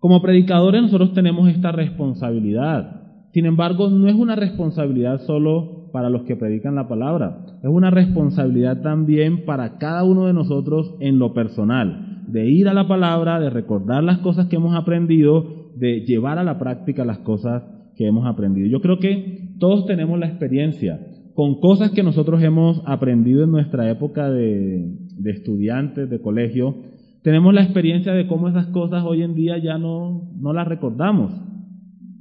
Como 0.00 0.22
predicadores 0.22 0.82
nosotros 0.82 1.12
tenemos 1.12 1.48
esta 1.48 1.72
responsabilidad. 1.72 3.02
Sin 3.32 3.46
embargo, 3.46 3.90
no 3.90 4.08
es 4.08 4.14
una 4.14 4.36
responsabilidad 4.36 5.20
solo 5.20 5.90
para 5.92 6.10
los 6.10 6.22
que 6.22 6.36
predican 6.36 6.74
la 6.74 6.88
palabra, 6.88 7.46
es 7.62 7.68
una 7.68 7.90
responsabilidad 7.90 8.82
también 8.82 9.44
para 9.44 9.78
cada 9.78 10.04
uno 10.04 10.26
de 10.26 10.34
nosotros 10.34 10.94
en 11.00 11.18
lo 11.18 11.32
personal, 11.32 12.24
de 12.28 12.48
ir 12.48 12.68
a 12.68 12.74
la 12.74 12.86
palabra, 12.86 13.40
de 13.40 13.50
recordar 13.50 14.04
las 14.04 14.18
cosas 14.18 14.46
que 14.46 14.56
hemos 14.56 14.76
aprendido 14.76 15.58
de 15.78 16.00
llevar 16.00 16.38
a 16.38 16.44
la 16.44 16.58
práctica 16.58 17.04
las 17.04 17.18
cosas 17.18 17.62
que 17.96 18.06
hemos 18.06 18.26
aprendido. 18.26 18.68
Yo 18.68 18.80
creo 18.80 18.98
que 18.98 19.54
todos 19.58 19.86
tenemos 19.86 20.18
la 20.18 20.26
experiencia 20.26 21.00
con 21.34 21.60
cosas 21.60 21.92
que 21.92 22.02
nosotros 22.02 22.42
hemos 22.42 22.82
aprendido 22.84 23.44
en 23.44 23.52
nuestra 23.52 23.88
época 23.90 24.28
de, 24.28 24.88
estudiantes, 25.24 26.10
de 26.10 26.20
colegio. 26.20 26.74
Tenemos 27.22 27.52
la 27.52 27.62
experiencia 27.62 28.12
de 28.12 28.26
cómo 28.26 28.48
esas 28.48 28.66
cosas 28.68 29.04
hoy 29.04 29.22
en 29.22 29.34
día 29.34 29.58
ya 29.58 29.78
no, 29.78 30.30
no 30.38 30.52
las 30.52 30.68
recordamos. 30.68 31.32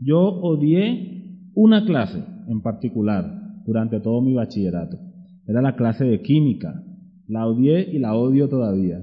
Yo 0.01 0.19
odié 0.19 1.49
una 1.53 1.85
clase 1.85 2.23
en 2.47 2.61
particular 2.61 3.25
durante 3.65 3.99
todo 3.99 4.21
mi 4.21 4.33
bachillerato. 4.33 4.97
Era 5.47 5.61
la 5.61 5.75
clase 5.75 6.05
de 6.05 6.21
química. 6.21 6.83
La 7.27 7.45
odié 7.45 7.89
y 7.91 7.99
la 7.99 8.15
odio 8.15 8.49
todavía. 8.49 9.01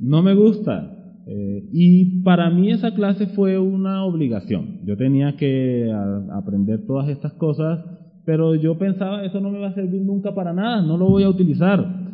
No 0.00 0.22
me 0.22 0.34
gusta. 0.34 0.92
Eh, 1.26 1.68
y 1.72 2.22
para 2.22 2.50
mí 2.50 2.70
esa 2.70 2.94
clase 2.94 3.26
fue 3.28 3.58
una 3.58 4.04
obligación. 4.04 4.80
Yo 4.84 4.96
tenía 4.96 5.36
que 5.36 5.90
aprender 6.32 6.86
todas 6.86 7.08
estas 7.08 7.32
cosas, 7.34 7.84
pero 8.24 8.54
yo 8.54 8.78
pensaba, 8.78 9.24
eso 9.24 9.40
no 9.40 9.50
me 9.50 9.58
va 9.58 9.68
a 9.68 9.74
servir 9.74 10.02
nunca 10.02 10.34
para 10.34 10.52
nada, 10.52 10.82
no 10.82 10.96
lo 10.96 11.08
voy 11.08 11.24
a 11.24 11.28
utilizar. 11.28 12.06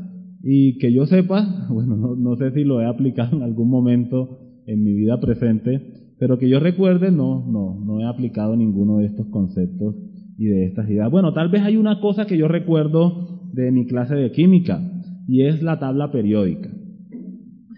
Y 0.43 0.79
que 0.79 0.93
yo 0.93 1.07
sepa, 1.07 1.67
bueno, 1.71 2.17
no, 2.17 2.37
sé 2.37 2.51
si 2.53 2.65
lo 2.65 2.81
he 2.81 2.87
aplicado 2.87 3.37
en 3.37 3.43
algún 3.43 3.71
momento 3.71 4.39
en 4.67 4.83
mi 4.83 4.93
vida 4.93 5.21
presente, 5.21 5.81
pero 6.19 6.39
que 6.39 6.49
yo 6.49 6.61
recuerde, 6.61 7.11
no, 7.11 7.45
no, 7.47 7.81
no 7.85 8.01
he 8.01 8.05
aplicado 8.05 8.57
ninguno 8.57 8.99
de 8.99 9.07
estos 9.07 9.27
conceptos 9.29 9.97
y 10.39 10.47
de 10.47 10.67
estas 10.67 10.89
ideas. 10.89 11.11
Bueno, 11.11 11.33
tal 11.33 11.49
vez 11.49 11.63
hay 11.63 11.77
una 11.77 12.01
cosa 12.01 12.27
que 12.27 12.39
yo 12.39 12.49
recuerdo 12.49 13.51
de 13.53 13.71
mi 13.71 13.87
clase 13.87 14.15
de 14.15 14.31
química, 14.33 14.81
y 15.29 15.43
es 15.43 15.63
la 15.63 15.79
tabla 15.79 16.11
periódica. 16.11 16.71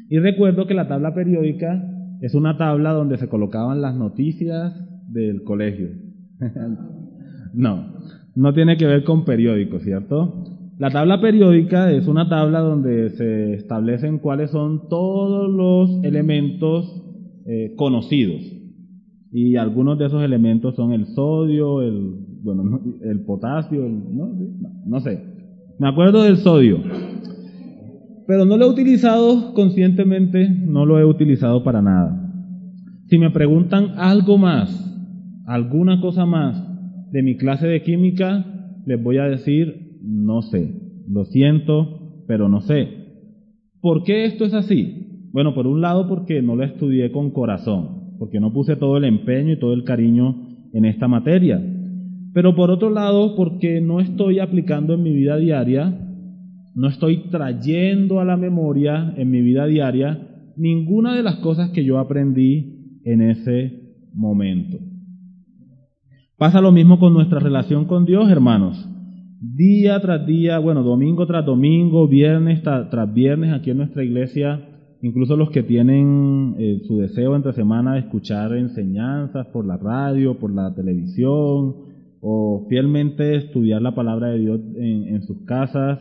Y 0.09 0.19
recuerdo 0.19 0.67
que 0.67 0.75
la 0.75 0.89
tabla 0.89 1.15
periódica 1.15 1.91
es 2.21 2.35
una 2.35 2.57
tabla 2.57 2.93
donde 2.93 3.19
se 3.19 3.29
colocaban 3.29 3.81
las 3.81 3.97
noticias 3.97 4.73
del 5.09 5.43
colegio. 5.43 5.89
no, 7.55 7.95
no 8.35 8.55
tiene 8.55 8.77
que 8.77 8.87
ver 8.87 9.05
con 9.05 9.25
periódicos, 9.25 9.83
¿cierto? 9.83 10.54
La 10.79 10.91
tabla 10.91 11.21
periódica 11.21 11.93
es 11.93 12.07
una 12.09 12.29
tabla 12.29 12.61
donde 12.61 13.11
se 13.11 13.55
establecen 13.55 14.19
cuáles 14.19 14.51
son 14.51 14.89
todos 14.89 15.51
los 15.51 16.05
elementos 16.05 17.03
eh, 17.47 17.75
conocidos. 17.77 18.43
Y 19.33 19.57
algunos 19.57 19.99
de 19.99 20.07
esos 20.07 20.23
elementos 20.23 20.75
son 20.77 20.93
el 20.93 21.07
sodio, 21.07 21.83
el, 21.83 22.15
bueno, 22.43 22.81
el 23.03 23.21
potasio, 23.25 23.89
no, 23.89 24.33
no 24.87 25.01
sé. 25.01 25.21
Me 25.79 25.89
acuerdo 25.89 26.23
del 26.23 26.37
sodio 26.39 26.79
pero 28.27 28.45
no 28.45 28.57
lo 28.57 28.67
he 28.67 28.71
utilizado 28.71 29.53
conscientemente, 29.55 30.49
no 30.49 30.87
lo 30.87 30.99
he 30.99 31.05
utilizado 31.05 31.63
para 31.63 31.83
nada. 31.83 32.21
Si 33.07 33.19
me 33.19 33.31
preguntan 33.31 33.93
algo 33.97 34.39
más, 34.39 34.81
alguna 35.47 36.01
cosa 36.01 36.25
más 36.25 36.63
de 37.11 37.23
mi 37.23 37.37
clase 37.37 37.67
de 37.67 37.83
química, 37.83 38.47
les 38.87 39.03
voy 39.03 39.19
a 39.19 39.25
decir, 39.25 39.84
no 40.07 40.43
sé, 40.43 41.03
lo 41.09 41.25
siento, 41.25 42.25
pero 42.27 42.49
no 42.49 42.61
sé. 42.61 42.89
¿Por 43.81 44.05
qué 44.05 44.25
esto 44.27 44.45
es 44.45 44.55
así? 44.55 45.29
Bueno, 45.33 45.55
por 45.55 45.67
un 45.67 45.81
lado 45.81 46.09
porque 46.09 46.43
no 46.43 46.57
lo 46.57 46.65
estudié 46.65 47.11
con 47.11 47.31
corazón, 47.31 48.17
porque 48.19 48.41
no 48.41 48.53
puse 48.53 48.77
todo 48.77 48.97
el 48.97 49.05
empeño 49.05 49.53
y 49.55 49.59
todo 49.59 49.73
el 49.73 49.85
cariño 49.85 50.49
en 50.73 50.85
esta 50.85 51.09
materia. 51.09 51.63
Pero 52.33 52.55
por 52.55 52.71
otro 52.71 52.91
lado 52.91 53.37
porque 53.37 53.81
no 53.81 54.01
estoy 54.01 54.39
aplicando 54.39 54.95
en 54.95 55.03
mi 55.03 55.13
vida 55.13 55.37
diaria 55.37 56.01
no 56.75 56.89
estoy 56.89 57.29
trayendo 57.31 58.19
a 58.21 58.25
la 58.25 58.37
memoria 58.37 59.15
en 59.17 59.31
mi 59.31 59.41
vida 59.43 59.67
diaria 59.67 60.29
ninguna 60.57 61.15
de 61.15 61.23
las 61.23 61.37
cosas 61.37 61.71
que 61.71 61.85
yo 61.85 61.99
aprendí 62.01 63.01
en 63.05 63.23
ese 63.23 63.95
momento. 64.13 64.79
Pasa 66.37 66.61
lo 66.61 66.73
mismo 66.73 66.99
con 66.99 67.15
nuestra 67.15 67.39
relación 67.39 67.85
con 67.85 68.05
Dios, 68.05 68.29
hermanos. 68.29 68.89
Día 69.53 70.01
tras 70.01 70.27
día, 70.27 70.59
bueno, 70.59 70.83
domingo 70.83 71.27
tras 71.27 71.45
domingo, 71.45 72.09
viernes 72.09 72.63
tras 72.63 73.13
viernes, 73.13 73.53
aquí 73.53 73.71
en 73.71 73.79
nuestra 73.79 74.03
iglesia, 74.03 74.61
incluso 75.03 75.37
los 75.37 75.51
que 75.51 75.63
tienen 75.63 76.55
eh, 76.59 76.81
su 76.87 76.99
deseo 76.99 77.37
entre 77.37 77.53
semana 77.53 77.95
de 77.95 78.01
escuchar 78.01 78.55
enseñanzas 78.55 79.47
por 79.49 79.67
la 79.67 79.77
radio, 79.77 80.39
por 80.39 80.53
la 80.55 80.75
televisión, 80.75 81.75
o 82.21 82.67
fielmente 82.71 83.37
estudiar 83.37 83.83
la 83.83 83.95
palabra 83.95 84.29
de 84.29 84.39
Dios 84.39 84.61
en 84.77 85.23
sus 85.23 85.45
casas, 85.45 85.99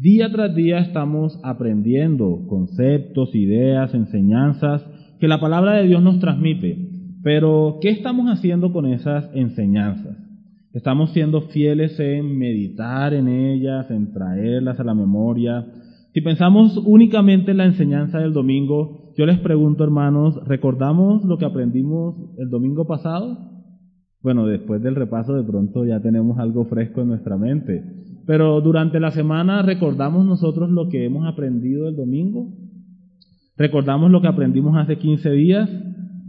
Día 0.00 0.30
tras 0.30 0.54
día 0.54 0.78
estamos 0.78 1.40
aprendiendo 1.42 2.46
conceptos, 2.48 3.34
ideas, 3.34 3.92
enseñanzas 3.94 4.86
que 5.18 5.26
la 5.26 5.40
palabra 5.40 5.72
de 5.72 5.88
Dios 5.88 6.00
nos 6.00 6.20
transmite. 6.20 6.78
Pero, 7.24 7.78
¿qué 7.80 7.88
estamos 7.88 8.28
haciendo 8.28 8.72
con 8.72 8.86
esas 8.86 9.28
enseñanzas? 9.34 10.27
¿Estamos 10.74 11.12
siendo 11.12 11.42
fieles 11.48 11.98
en 11.98 12.38
meditar 12.38 13.14
en 13.14 13.28
ellas, 13.28 13.90
en 13.90 14.12
traerlas 14.12 14.78
a 14.78 14.84
la 14.84 14.94
memoria? 14.94 15.66
Si 16.12 16.20
pensamos 16.20 16.76
únicamente 16.84 17.52
en 17.52 17.56
la 17.56 17.64
enseñanza 17.64 18.18
del 18.18 18.34
domingo, 18.34 19.12
yo 19.16 19.24
les 19.24 19.38
pregunto, 19.38 19.82
hermanos, 19.82 20.38
¿recordamos 20.46 21.24
lo 21.24 21.38
que 21.38 21.46
aprendimos 21.46 22.16
el 22.38 22.50
domingo 22.50 22.86
pasado? 22.86 23.38
Bueno, 24.22 24.46
después 24.46 24.82
del 24.82 24.94
repaso 24.94 25.34
de 25.34 25.42
pronto 25.42 25.86
ya 25.86 26.00
tenemos 26.00 26.38
algo 26.38 26.66
fresco 26.66 27.00
en 27.00 27.08
nuestra 27.08 27.38
mente. 27.38 27.82
Pero 28.26 28.60
durante 28.60 29.00
la 29.00 29.10
semana 29.10 29.62
recordamos 29.62 30.26
nosotros 30.26 30.68
lo 30.70 30.90
que 30.90 31.06
hemos 31.06 31.26
aprendido 31.26 31.88
el 31.88 31.96
domingo. 31.96 32.52
Recordamos 33.56 34.10
lo 34.10 34.20
que 34.20 34.28
aprendimos 34.28 34.76
hace 34.76 34.98
15 34.98 35.30
días. 35.30 35.70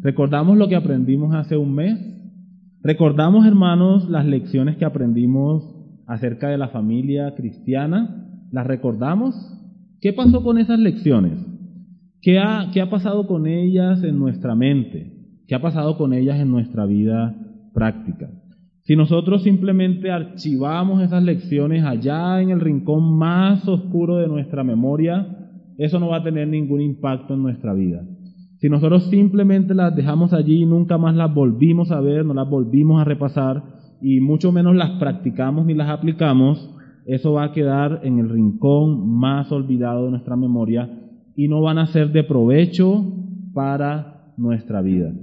Recordamos 0.02 0.58
lo 0.58 0.70
que 0.70 0.78
aprendimos 0.78 1.36
hace 1.36 1.58
un 1.58 1.76
mes. 1.76 2.00
Recordamos, 2.82 3.46
hermanos, 3.46 4.10
las 4.10 4.26
lecciones 4.26 4.78
que 4.78 4.86
aprendimos 4.86 5.76
acerca 6.08 6.48
de 6.48 6.58
la 6.58 6.70
familia 6.70 7.36
cristiana. 7.36 8.26
¿Las 8.52 8.66
recordamos? 8.66 9.36
¿Qué 10.00 10.14
pasó 10.14 10.44
con 10.44 10.58
esas 10.58 10.80
lecciones? 10.80 11.46
¿Qué 12.22 12.40
ha, 12.40 12.72
¿Qué 12.74 12.80
ha 12.80 12.90
pasado 12.90 13.28
con 13.28 13.48
ellas 13.48 14.02
en 14.04 14.18
nuestra 14.18 14.56
mente? 14.56 15.14
¿Qué 15.48 15.56
ha 15.56 15.62
pasado 15.62 15.98
con 15.98 16.14
ellas 16.14 16.40
en 16.40 16.52
nuestra 16.52 16.86
vida 16.86 17.36
práctica? 17.74 18.30
Si 18.84 18.96
nosotros 18.96 19.44
simplemente 19.44 20.10
archivamos 20.10 21.02
esas 21.04 21.22
lecciones 21.22 21.84
allá 21.84 22.42
en 22.42 22.50
el 22.50 22.62
rincón 22.62 23.18
más 23.18 23.68
oscuro 23.68 24.18
de 24.18 24.28
nuestra 24.28 24.64
memoria, 24.64 25.28
eso 25.78 26.00
no 26.00 26.08
va 26.08 26.18
a 26.18 26.24
tener 26.24 26.48
ningún 26.48 26.82
impacto 26.82 27.34
en 27.34 27.44
nuestra 27.44 27.74
vida. 27.74 28.04
Si 28.60 28.68
nosotros 28.70 29.10
simplemente 29.10 29.74
las 29.74 29.96
dejamos 29.96 30.34
allí 30.34 30.64
y 30.64 30.66
nunca 30.66 30.98
más 30.98 31.16
las 31.16 31.34
volvimos 31.34 31.92
a 31.92 32.02
ver, 32.02 32.26
no 32.26 32.34
las 32.34 32.50
volvimos 32.50 33.02
a 33.02 33.06
repasar 33.06 33.64
y 34.02 34.20
mucho 34.20 34.52
menos 34.52 34.76
las 34.76 34.92
practicamos 35.00 35.66
ni 35.66 35.74
las 35.74 35.90
aplicamos, 35.90 36.70
eso 37.06 37.34
va 37.34 37.46
a 37.46 37.52
quedar 37.54 38.02
en 38.04 38.20
el 38.20 38.30
rincón 38.30 39.18
más 39.18 39.52
olvidado 39.52 40.06
de 40.06 40.12
nuestra 40.12 40.36
memoria 40.36 40.90
y 41.36 41.48
no 41.48 41.62
van 41.62 41.78
a 41.78 41.88
ser 41.88 42.12
de 42.12 42.24
provecho 42.24 43.06
para 43.54 44.34
nuestra 44.38 44.82
vida. 44.82 45.14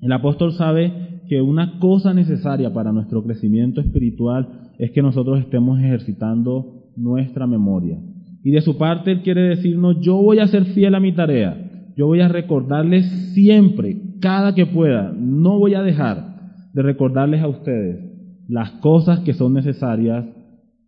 El 0.00 0.12
apóstol 0.12 0.52
sabe 0.52 1.20
que 1.28 1.42
una 1.42 1.78
cosa 1.78 2.14
necesaria 2.14 2.72
para 2.72 2.92
nuestro 2.92 3.22
crecimiento 3.22 3.82
espiritual 3.82 4.72
es 4.78 4.90
que 4.92 5.02
nosotros 5.02 5.38
estemos 5.38 5.78
ejercitando 5.78 6.90
nuestra 6.96 7.46
memoria. 7.46 7.98
Y 8.42 8.50
de 8.52 8.62
su 8.62 8.78
parte 8.78 9.12
Él 9.12 9.22
quiere 9.22 9.42
decirnos, 9.42 10.00
yo 10.00 10.16
voy 10.16 10.38
a 10.38 10.46
ser 10.46 10.64
fiel 10.64 10.94
a 10.94 11.00
mi 11.00 11.12
tarea, 11.12 11.69
yo 12.00 12.06
voy 12.06 12.22
a 12.22 12.28
recordarles 12.28 13.04
siempre, 13.34 13.94
cada 14.22 14.54
que 14.54 14.64
pueda, 14.64 15.12
no 15.12 15.58
voy 15.58 15.74
a 15.74 15.82
dejar 15.82 16.70
de 16.72 16.82
recordarles 16.82 17.42
a 17.42 17.48
ustedes 17.48 18.00
las 18.48 18.70
cosas 18.80 19.20
que 19.20 19.34
son 19.34 19.52
necesarias 19.52 20.24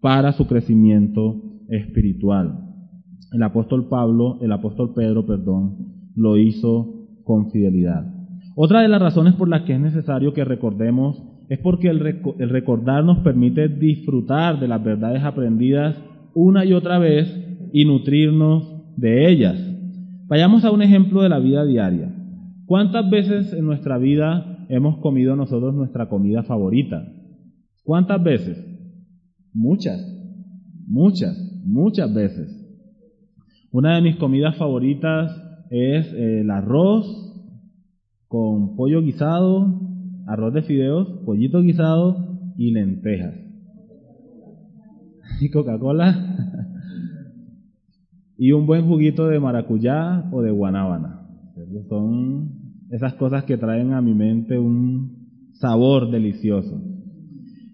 para 0.00 0.32
su 0.32 0.46
crecimiento 0.46 1.36
espiritual. 1.68 2.60
El 3.30 3.42
apóstol 3.42 3.88
Pablo, 3.90 4.38
el 4.40 4.52
apóstol 4.52 4.94
Pedro, 4.94 5.26
perdón, 5.26 5.76
lo 6.16 6.38
hizo 6.38 7.20
con 7.24 7.50
fidelidad. 7.50 8.06
Otra 8.56 8.80
de 8.80 8.88
las 8.88 9.02
razones 9.02 9.34
por 9.34 9.50
las 9.50 9.64
que 9.64 9.74
es 9.74 9.80
necesario 9.80 10.32
que 10.32 10.46
recordemos 10.46 11.22
es 11.50 11.58
porque 11.58 11.88
el, 11.90 12.00
recordar 12.48 13.04
nos 13.04 13.18
permite 13.18 13.68
disfrutar 13.68 14.58
de 14.60 14.68
las 14.68 14.82
verdades 14.82 15.22
aprendidas 15.22 15.94
una 16.32 16.64
y 16.64 16.72
otra 16.72 16.98
vez 16.98 17.28
y 17.70 17.84
nutrirnos 17.84 18.96
de 18.96 19.30
ellas. 19.30 19.71
Vayamos 20.32 20.64
a 20.64 20.70
un 20.70 20.80
ejemplo 20.80 21.20
de 21.20 21.28
la 21.28 21.40
vida 21.40 21.62
diaria. 21.66 22.10
¿Cuántas 22.64 23.10
veces 23.10 23.52
en 23.52 23.66
nuestra 23.66 23.98
vida 23.98 24.64
hemos 24.70 24.96
comido 25.00 25.36
nosotros 25.36 25.74
nuestra 25.74 26.08
comida 26.08 26.42
favorita? 26.42 27.06
¿Cuántas 27.84 28.24
veces? 28.24 28.56
Muchas, 29.52 30.00
muchas, 30.88 31.36
muchas 31.66 32.14
veces. 32.14 32.48
Una 33.72 33.96
de 33.96 34.00
mis 34.00 34.16
comidas 34.16 34.56
favoritas 34.56 35.30
es 35.68 36.10
el 36.14 36.50
arroz 36.50 37.04
con 38.26 38.74
pollo 38.74 39.02
guisado, 39.02 39.82
arroz 40.26 40.54
de 40.54 40.62
fideos, 40.62 41.08
pollito 41.26 41.60
guisado 41.60 42.54
y 42.56 42.70
lentejas. 42.70 43.34
Y 45.42 45.50
Coca-Cola. 45.50 46.51
Y 48.36 48.52
un 48.52 48.66
buen 48.66 48.86
juguito 48.86 49.28
de 49.28 49.40
maracuyá 49.40 50.28
o 50.32 50.42
de 50.42 50.50
guanábana. 50.50 51.28
Son 51.88 52.62
esas 52.90 53.14
cosas 53.14 53.44
que 53.44 53.56
traen 53.56 53.92
a 53.92 54.02
mi 54.02 54.14
mente 54.14 54.58
un 54.58 55.50
sabor 55.54 56.10
delicioso. 56.10 56.80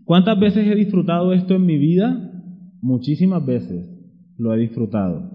¿Cuántas 0.04 0.38
veces 0.38 0.66
he 0.66 0.74
disfrutado 0.74 1.32
esto 1.32 1.54
en 1.54 1.66
mi 1.66 1.76
vida? 1.76 2.32
Muchísimas 2.80 3.44
veces 3.44 3.86
lo 4.38 4.54
he 4.54 4.58
disfrutado. 4.58 5.30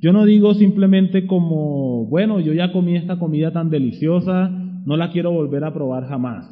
Yo 0.00 0.12
no 0.12 0.24
digo 0.24 0.54
simplemente 0.54 1.26
como, 1.26 2.06
bueno, 2.06 2.40
yo 2.40 2.52
ya 2.52 2.72
comí 2.72 2.96
esta 2.96 3.18
comida 3.18 3.52
tan 3.52 3.70
deliciosa, 3.70 4.48
no 4.84 4.96
la 4.96 5.10
quiero 5.10 5.30
volver 5.30 5.62
a 5.64 5.74
probar 5.74 6.06
jamás, 6.06 6.46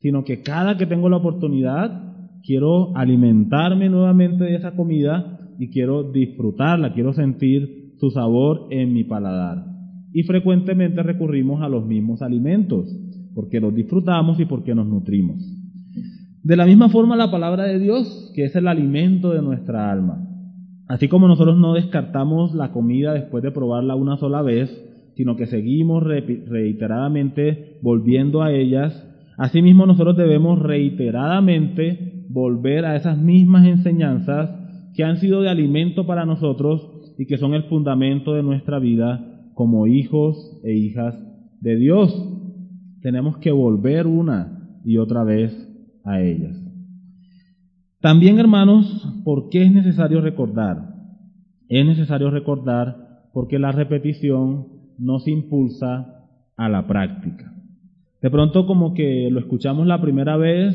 sino 0.00 0.24
que 0.24 0.42
cada 0.42 0.76
que 0.76 0.86
tengo 0.86 1.08
la 1.08 1.18
oportunidad, 1.18 2.14
quiero 2.42 2.96
alimentarme 2.96 3.88
nuevamente 3.88 4.44
de 4.44 4.56
esa 4.56 4.74
comida 4.74 5.33
y 5.58 5.70
quiero 5.70 6.10
disfrutarla, 6.10 6.92
quiero 6.92 7.12
sentir 7.12 7.94
su 7.98 8.10
sabor 8.10 8.68
en 8.70 8.92
mi 8.92 9.04
paladar. 9.04 9.64
Y 10.12 10.22
frecuentemente 10.22 11.02
recurrimos 11.02 11.62
a 11.62 11.68
los 11.68 11.86
mismos 11.86 12.22
alimentos, 12.22 12.86
porque 13.34 13.60
los 13.60 13.74
disfrutamos 13.74 14.38
y 14.40 14.44
porque 14.44 14.74
nos 14.74 14.86
nutrimos. 14.86 15.42
De 16.42 16.56
la 16.56 16.66
misma 16.66 16.88
forma 16.88 17.16
la 17.16 17.30
palabra 17.30 17.64
de 17.64 17.78
Dios, 17.78 18.30
que 18.34 18.44
es 18.44 18.54
el 18.54 18.68
alimento 18.68 19.30
de 19.30 19.42
nuestra 19.42 19.90
alma. 19.90 20.28
Así 20.86 21.08
como 21.08 21.26
nosotros 21.26 21.56
no 21.58 21.72
descartamos 21.72 22.54
la 22.54 22.70
comida 22.70 23.14
después 23.14 23.42
de 23.42 23.50
probarla 23.50 23.94
una 23.94 24.18
sola 24.18 24.42
vez, 24.42 24.70
sino 25.16 25.36
que 25.36 25.46
seguimos 25.46 26.02
reiteradamente 26.04 27.78
volviendo 27.82 28.42
a 28.42 28.52
ellas, 28.52 29.08
asimismo 29.38 29.86
nosotros 29.86 30.16
debemos 30.16 30.58
reiteradamente 30.58 32.26
volver 32.28 32.84
a 32.84 32.96
esas 32.96 33.18
mismas 33.18 33.66
enseñanzas 33.66 34.50
que 34.94 35.04
han 35.04 35.18
sido 35.18 35.42
de 35.42 35.50
alimento 35.50 36.06
para 36.06 36.24
nosotros 36.24 37.14
y 37.18 37.26
que 37.26 37.38
son 37.38 37.54
el 37.54 37.64
fundamento 37.64 38.34
de 38.34 38.42
nuestra 38.42 38.78
vida 38.78 39.50
como 39.54 39.86
hijos 39.86 40.60
e 40.64 40.74
hijas 40.74 41.16
de 41.60 41.76
Dios. 41.76 42.12
Tenemos 43.02 43.38
que 43.38 43.52
volver 43.52 44.06
una 44.06 44.80
y 44.84 44.98
otra 44.98 45.24
vez 45.24 45.52
a 46.04 46.20
ellas. 46.20 46.56
También, 48.00 48.38
hermanos, 48.38 49.08
¿por 49.24 49.48
qué 49.48 49.64
es 49.64 49.72
necesario 49.72 50.20
recordar? 50.20 50.94
Es 51.68 51.86
necesario 51.86 52.30
recordar 52.30 53.28
porque 53.32 53.58
la 53.58 53.72
repetición 53.72 54.66
nos 54.98 55.26
impulsa 55.26 56.26
a 56.56 56.68
la 56.68 56.86
práctica. 56.86 57.52
De 58.20 58.30
pronto 58.30 58.66
como 58.66 58.94
que 58.94 59.28
lo 59.30 59.40
escuchamos 59.40 59.86
la 59.86 60.00
primera 60.00 60.36
vez 60.36 60.74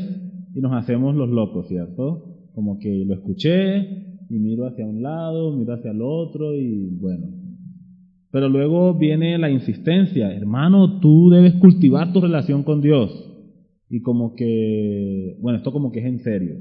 y 0.54 0.60
nos 0.60 0.72
hacemos 0.72 1.14
los 1.14 1.28
locos, 1.28 1.68
¿cierto? 1.68 2.48
Como 2.54 2.78
que 2.78 3.04
lo 3.06 3.14
escuché 3.14 4.09
y 4.30 4.38
miro 4.38 4.66
hacia 4.66 4.86
un 4.86 5.02
lado, 5.02 5.54
miro 5.56 5.74
hacia 5.74 5.90
el 5.90 6.00
otro 6.02 6.54
y 6.54 6.88
bueno. 7.00 7.26
Pero 8.30 8.48
luego 8.48 8.96
viene 8.96 9.36
la 9.38 9.50
insistencia, 9.50 10.32
hermano, 10.32 11.00
tú 11.00 11.30
debes 11.30 11.54
cultivar 11.56 12.12
tu 12.12 12.20
relación 12.20 12.62
con 12.62 12.80
Dios 12.80 13.10
y 13.88 14.02
como 14.02 14.36
que, 14.36 15.36
bueno, 15.40 15.58
esto 15.58 15.72
como 15.72 15.90
que 15.90 15.98
es 15.98 16.06
en 16.06 16.20
serio. 16.20 16.54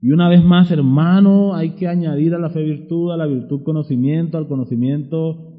Y 0.00 0.12
una 0.12 0.28
vez 0.28 0.44
más, 0.44 0.70
hermano, 0.70 1.54
hay 1.56 1.70
que 1.70 1.88
añadir 1.88 2.34
a 2.34 2.38
la 2.38 2.50
fe 2.50 2.62
virtud, 2.62 3.10
a 3.10 3.16
la 3.16 3.26
virtud 3.26 3.64
conocimiento, 3.64 4.38
al 4.38 4.46
conocimiento, 4.46 5.54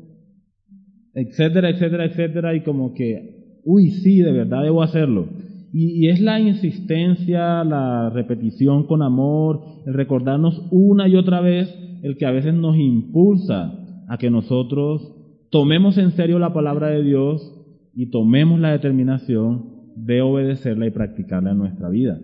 etcétera, 1.13 1.71
etcétera, 1.71 2.05
etcétera, 2.05 2.55
y 2.55 2.63
como 2.63 2.93
que, 2.93 3.59
uy, 3.65 3.89
sí, 3.89 4.19
de 4.19 4.31
verdad 4.31 4.63
debo 4.63 4.81
hacerlo. 4.81 5.27
Y, 5.73 6.07
es 6.07 6.21
la 6.21 6.39
insistencia, 6.39 7.63
la 7.63 8.09
repetición 8.09 8.87
con 8.87 9.01
amor, 9.01 9.61
el 9.85 9.93
recordarnos 9.93 10.67
una 10.71 11.07
y 11.07 11.15
otra 11.15 11.41
vez, 11.41 11.73
el 12.03 12.17
que 12.17 12.25
a 12.25 12.31
veces 12.31 12.53
nos 12.53 12.77
impulsa 12.77 13.73
a 14.07 14.17
que 14.17 14.29
nosotros 14.29 15.13
tomemos 15.51 15.97
en 15.97 16.11
serio 16.11 16.39
la 16.39 16.53
palabra 16.53 16.87
de 16.87 17.03
Dios 17.03 17.53
y 17.93 18.09
tomemos 18.11 18.59
la 18.59 18.71
determinación 18.71 19.77
de 19.95 20.21
obedecerla 20.21 20.85
y 20.85 20.91
practicarla 20.91 21.51
en 21.51 21.57
nuestra 21.57 21.89
vida. 21.89 22.19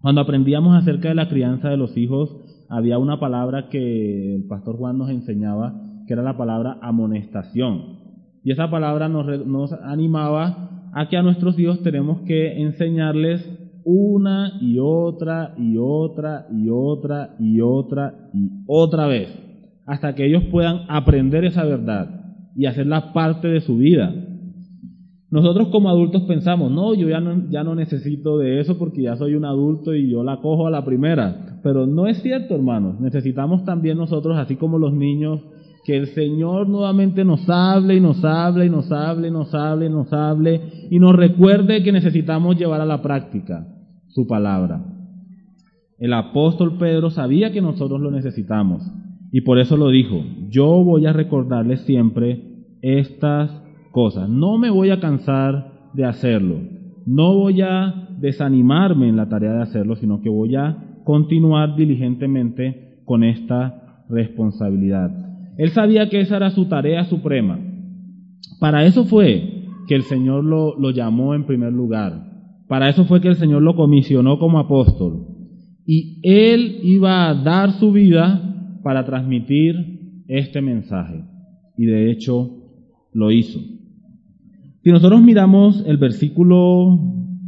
Cuando 0.00 0.20
aprendíamos 0.20 0.76
acerca 0.76 1.08
de 1.08 1.14
la 1.14 1.28
crianza 1.28 1.68
de 1.68 1.76
los 1.76 1.96
hijos, 1.96 2.36
había 2.68 2.98
una 2.98 3.18
palabra 3.18 3.68
que 3.68 4.36
el 4.36 4.44
pastor 4.44 4.76
Juan 4.76 4.98
nos 4.98 5.10
enseñaba, 5.10 5.80
que 6.06 6.12
era 6.12 6.22
la 6.22 6.36
palabra 6.36 6.78
amonestación. 6.82 7.96
Y 8.44 8.52
esa 8.52 8.70
palabra 8.70 9.08
nos, 9.08 9.46
nos 9.46 9.72
animaba 9.72 10.75
a 10.96 11.18
a 11.18 11.22
nuestros 11.22 11.58
hijos 11.58 11.82
tenemos 11.82 12.22
que 12.22 12.62
enseñarles 12.62 13.44
una 13.84 14.52
y 14.62 14.78
otra 14.80 15.54
y 15.58 15.76
otra 15.78 16.46
y 16.50 16.70
otra 16.70 17.36
y 17.38 17.60
otra 17.60 18.30
y 18.32 18.48
otra 18.66 19.06
vez, 19.06 19.28
hasta 19.84 20.14
que 20.14 20.24
ellos 20.24 20.44
puedan 20.50 20.86
aprender 20.88 21.44
esa 21.44 21.64
verdad 21.64 22.34
y 22.56 22.64
hacerla 22.64 23.12
parte 23.12 23.46
de 23.46 23.60
su 23.60 23.76
vida. 23.76 24.10
Nosotros 25.30 25.68
como 25.68 25.90
adultos 25.90 26.22
pensamos, 26.22 26.72
no, 26.72 26.94
yo 26.94 27.10
ya 27.10 27.20
no, 27.20 27.50
ya 27.50 27.62
no 27.62 27.74
necesito 27.74 28.38
de 28.38 28.60
eso 28.60 28.78
porque 28.78 29.02
ya 29.02 29.16
soy 29.16 29.34
un 29.34 29.44
adulto 29.44 29.94
y 29.94 30.10
yo 30.10 30.24
la 30.24 30.40
cojo 30.40 30.66
a 30.66 30.70
la 30.70 30.86
primera. 30.86 31.60
Pero 31.62 31.86
no 31.86 32.06
es 32.06 32.22
cierto, 32.22 32.54
hermanos. 32.54 33.00
Necesitamos 33.00 33.66
también 33.66 33.98
nosotros, 33.98 34.38
así 34.38 34.56
como 34.56 34.78
los 34.78 34.94
niños, 34.94 35.42
que 35.86 35.96
el 35.96 36.08
Señor 36.08 36.68
nuevamente 36.68 37.24
nos 37.24 37.48
hable 37.48 37.94
y 37.94 38.00
nos 38.00 38.24
hable 38.24 38.66
y 38.66 38.70
nos 38.70 38.90
hable 38.90 39.28
y 39.28 39.30
nos 39.30 39.54
hable 39.54 39.86
y 39.86 39.90
nos 39.90 40.12
hable 40.12 40.60
y 40.90 40.98
nos 40.98 41.14
recuerde 41.14 41.82
que 41.82 41.92
necesitamos 41.92 42.56
llevar 42.56 42.80
a 42.80 42.86
la 42.86 43.00
práctica 43.00 43.66
su 44.08 44.26
palabra. 44.26 44.84
El 45.98 46.12
apóstol 46.12 46.76
Pedro 46.78 47.10
sabía 47.10 47.52
que 47.52 47.62
nosotros 47.62 48.00
lo 48.00 48.10
necesitamos 48.10 48.82
y 49.32 49.42
por 49.42 49.58
eso 49.58 49.76
lo 49.76 49.88
dijo, 49.88 50.22
yo 50.50 50.66
voy 50.84 51.06
a 51.06 51.12
recordarles 51.12 51.80
siempre 51.82 52.42
estas 52.82 53.50
no 54.28 54.58
me 54.58 54.68
voy 54.68 54.90
a 54.90 55.00
cansar 55.00 55.90
de 55.94 56.04
hacerlo. 56.04 56.56
No 57.06 57.34
voy 57.34 57.62
a 57.62 58.08
desanimarme 58.18 59.08
en 59.08 59.16
la 59.16 59.28
tarea 59.28 59.52
de 59.52 59.62
hacerlo, 59.62 59.96
sino 59.96 60.20
que 60.20 60.28
voy 60.28 60.54
a 60.54 61.00
continuar 61.04 61.76
diligentemente 61.76 63.00
con 63.06 63.24
esta 63.24 64.04
responsabilidad. 64.10 65.25
Él 65.56 65.70
sabía 65.70 66.08
que 66.08 66.20
esa 66.20 66.36
era 66.36 66.50
su 66.50 66.66
tarea 66.66 67.04
suprema. 67.04 67.58
Para 68.60 68.84
eso 68.84 69.04
fue 69.04 69.64
que 69.88 69.94
el 69.94 70.02
Señor 70.02 70.44
lo, 70.44 70.78
lo 70.78 70.90
llamó 70.90 71.34
en 71.34 71.46
primer 71.46 71.72
lugar. 71.72 72.26
Para 72.68 72.88
eso 72.88 73.04
fue 73.04 73.20
que 73.20 73.28
el 73.28 73.36
Señor 73.36 73.62
lo 73.62 73.76
comisionó 73.76 74.38
como 74.38 74.58
apóstol. 74.58 75.26
Y 75.86 76.20
él 76.22 76.80
iba 76.82 77.28
a 77.28 77.34
dar 77.34 77.72
su 77.72 77.92
vida 77.92 78.78
para 78.82 79.04
transmitir 79.04 80.24
este 80.28 80.60
mensaje. 80.60 81.24
Y 81.76 81.86
de 81.86 82.10
hecho 82.10 82.50
lo 83.12 83.30
hizo. 83.30 83.60
Si 84.82 84.90
nosotros 84.90 85.22
miramos 85.22 85.82
el 85.86 85.96
versículo 85.96 86.98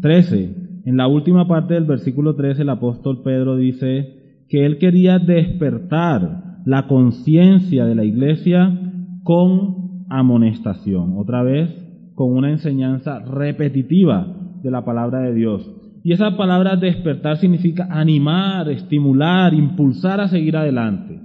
13, 0.00 0.82
en 0.84 0.96
la 0.96 1.06
última 1.06 1.46
parte 1.46 1.74
del 1.74 1.84
versículo 1.84 2.34
13 2.34 2.62
el 2.62 2.68
apóstol 2.70 3.22
Pedro 3.22 3.56
dice 3.56 4.44
que 4.48 4.64
él 4.64 4.78
quería 4.78 5.18
despertar 5.18 6.47
la 6.68 6.86
conciencia 6.86 7.86
de 7.86 7.94
la 7.94 8.04
iglesia 8.04 8.78
con 9.22 10.04
amonestación, 10.10 11.16
otra 11.16 11.42
vez 11.42 11.70
con 12.14 12.36
una 12.36 12.50
enseñanza 12.50 13.20
repetitiva 13.20 14.26
de 14.62 14.70
la 14.70 14.84
palabra 14.84 15.20
de 15.20 15.32
Dios. 15.32 15.66
Y 16.04 16.12
esa 16.12 16.36
palabra 16.36 16.76
despertar 16.76 17.38
significa 17.38 17.88
animar, 17.90 18.68
estimular, 18.68 19.54
impulsar 19.54 20.20
a 20.20 20.28
seguir 20.28 20.58
adelante. 20.58 21.18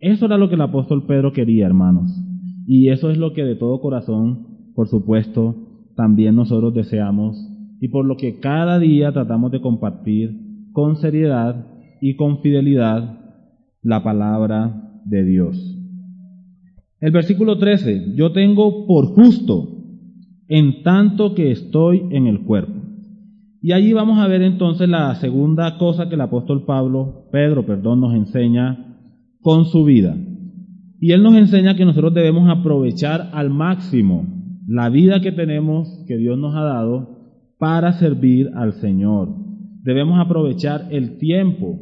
Eso 0.00 0.24
era 0.24 0.38
lo 0.38 0.48
que 0.48 0.54
el 0.54 0.62
apóstol 0.62 1.04
Pedro 1.06 1.32
quería, 1.32 1.66
hermanos. 1.66 2.10
Y 2.66 2.88
eso 2.88 3.10
es 3.10 3.18
lo 3.18 3.34
que 3.34 3.44
de 3.44 3.56
todo 3.56 3.82
corazón 3.82 4.48
por 4.78 4.86
supuesto, 4.86 5.56
también 5.96 6.36
nosotros 6.36 6.72
deseamos 6.72 7.36
y 7.80 7.88
por 7.88 8.04
lo 8.04 8.16
que 8.16 8.38
cada 8.38 8.78
día 8.78 9.10
tratamos 9.10 9.50
de 9.50 9.60
compartir 9.60 10.70
con 10.72 10.94
seriedad 10.94 11.66
y 12.00 12.14
con 12.14 12.42
fidelidad 12.42 13.17
la 13.82 14.02
palabra 14.02 15.00
de 15.04 15.24
Dios. 15.24 15.78
El 17.00 17.12
versículo 17.12 17.58
13, 17.58 18.14
yo 18.16 18.32
tengo 18.32 18.86
por 18.86 19.06
justo 19.06 19.78
en 20.48 20.82
tanto 20.82 21.34
que 21.34 21.50
estoy 21.50 22.02
en 22.10 22.26
el 22.26 22.40
cuerpo. 22.40 22.72
Y 23.60 23.72
allí 23.72 23.92
vamos 23.92 24.18
a 24.18 24.28
ver 24.28 24.42
entonces 24.42 24.88
la 24.88 25.14
segunda 25.16 25.78
cosa 25.78 26.08
que 26.08 26.14
el 26.14 26.20
apóstol 26.20 26.64
Pablo, 26.64 27.28
Pedro, 27.30 27.66
perdón, 27.66 28.00
nos 28.00 28.14
enseña 28.14 28.96
con 29.40 29.64
su 29.66 29.84
vida. 29.84 30.16
Y 31.00 31.12
él 31.12 31.22
nos 31.22 31.34
enseña 31.34 31.76
que 31.76 31.84
nosotros 31.84 32.14
debemos 32.14 32.48
aprovechar 32.48 33.30
al 33.32 33.50
máximo 33.50 34.26
la 34.66 34.88
vida 34.90 35.20
que 35.20 35.32
tenemos, 35.32 36.04
que 36.06 36.16
Dios 36.16 36.38
nos 36.38 36.54
ha 36.54 36.62
dado, 36.62 37.18
para 37.58 37.92
servir 37.92 38.50
al 38.54 38.74
Señor. 38.74 39.34
Debemos 39.82 40.18
aprovechar 40.18 40.88
el 40.90 41.18
tiempo 41.18 41.80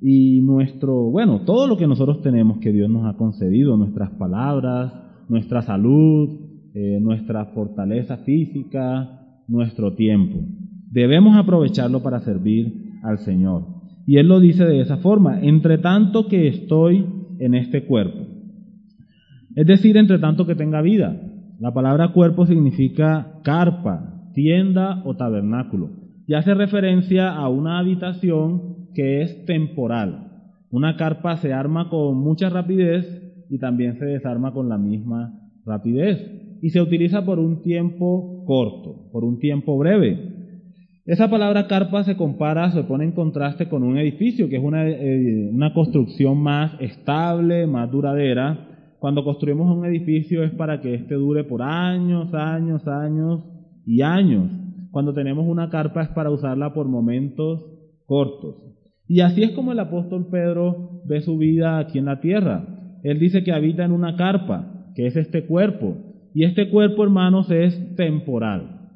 y 0.00 0.40
nuestro, 0.42 1.10
bueno, 1.10 1.40
todo 1.44 1.66
lo 1.66 1.76
que 1.76 1.86
nosotros 1.86 2.22
tenemos 2.22 2.58
que 2.58 2.72
Dios 2.72 2.88
nos 2.88 3.06
ha 3.06 3.16
concedido, 3.16 3.76
nuestras 3.76 4.10
palabras, 4.10 4.92
nuestra 5.28 5.62
salud, 5.62 6.40
eh, 6.74 6.98
nuestra 7.00 7.46
fortaleza 7.46 8.18
física, 8.18 9.42
nuestro 9.48 9.94
tiempo. 9.94 10.38
Debemos 10.90 11.36
aprovecharlo 11.36 12.02
para 12.02 12.20
servir 12.20 12.92
al 13.02 13.18
Señor. 13.18 13.64
Y 14.06 14.16
Él 14.18 14.28
lo 14.28 14.40
dice 14.40 14.64
de 14.64 14.80
esa 14.80 14.98
forma, 14.98 15.40
entre 15.42 15.78
tanto 15.78 16.28
que 16.28 16.48
estoy 16.48 17.04
en 17.38 17.54
este 17.54 17.84
cuerpo. 17.84 18.26
Es 19.54 19.66
decir, 19.66 19.96
entre 19.96 20.18
tanto 20.18 20.46
que 20.46 20.54
tenga 20.54 20.80
vida. 20.80 21.20
La 21.58 21.74
palabra 21.74 22.12
cuerpo 22.12 22.46
significa 22.46 23.40
carpa, 23.42 24.30
tienda 24.32 25.02
o 25.04 25.16
tabernáculo 25.16 25.90
y 26.28 26.34
hace 26.34 26.52
referencia 26.54 27.34
a 27.34 27.48
una 27.48 27.78
habitación 27.78 28.77
que 28.98 29.22
es 29.22 29.44
temporal. 29.46 30.26
Una 30.72 30.96
carpa 30.96 31.36
se 31.36 31.52
arma 31.52 31.88
con 31.88 32.18
mucha 32.18 32.50
rapidez 32.50 33.06
y 33.48 33.60
también 33.60 33.96
se 33.96 34.04
desarma 34.04 34.52
con 34.52 34.68
la 34.68 34.76
misma 34.76 35.38
rapidez 35.64 36.18
y 36.60 36.70
se 36.70 36.82
utiliza 36.82 37.24
por 37.24 37.38
un 37.38 37.62
tiempo 37.62 38.42
corto, 38.44 39.08
por 39.12 39.22
un 39.22 39.38
tiempo 39.38 39.78
breve. 39.78 40.18
Esa 41.06 41.30
palabra 41.30 41.68
carpa 41.68 42.02
se 42.02 42.16
compara, 42.16 42.72
se 42.72 42.82
pone 42.82 43.04
en 43.04 43.12
contraste 43.12 43.68
con 43.68 43.84
un 43.84 43.98
edificio, 43.98 44.48
que 44.48 44.56
es 44.56 44.64
una, 44.64 44.88
eh, 44.88 45.48
una 45.52 45.72
construcción 45.74 46.42
más 46.42 46.72
estable, 46.80 47.68
más 47.68 47.88
duradera, 47.92 48.96
cuando 48.98 49.22
construimos 49.22 49.70
un 49.76 49.86
edificio 49.86 50.42
es 50.42 50.50
para 50.50 50.80
que 50.80 50.94
éste 50.94 51.14
dure 51.14 51.44
por 51.44 51.62
años, 51.62 52.34
años, 52.34 52.84
años 52.88 53.44
y 53.86 54.02
años. 54.02 54.50
Cuando 54.90 55.14
tenemos 55.14 55.46
una 55.46 55.70
carpa 55.70 56.02
es 56.02 56.08
para 56.08 56.32
usarla 56.32 56.74
por 56.74 56.88
momentos 56.88 57.64
cortos. 58.06 58.67
Y 59.08 59.20
así 59.20 59.42
es 59.42 59.52
como 59.52 59.72
el 59.72 59.80
apóstol 59.80 60.28
Pedro 60.30 61.00
ve 61.06 61.22
su 61.22 61.38
vida 61.38 61.78
aquí 61.78 61.98
en 61.98 62.04
la 62.04 62.20
tierra. 62.20 62.98
Él 63.02 63.18
dice 63.18 63.42
que 63.42 63.52
habita 63.52 63.84
en 63.84 63.92
una 63.92 64.16
carpa, 64.16 64.92
que 64.94 65.06
es 65.06 65.16
este 65.16 65.46
cuerpo. 65.46 65.96
Y 66.34 66.44
este 66.44 66.68
cuerpo, 66.70 67.02
hermanos, 67.02 67.50
es 67.50 67.96
temporal. 67.96 68.90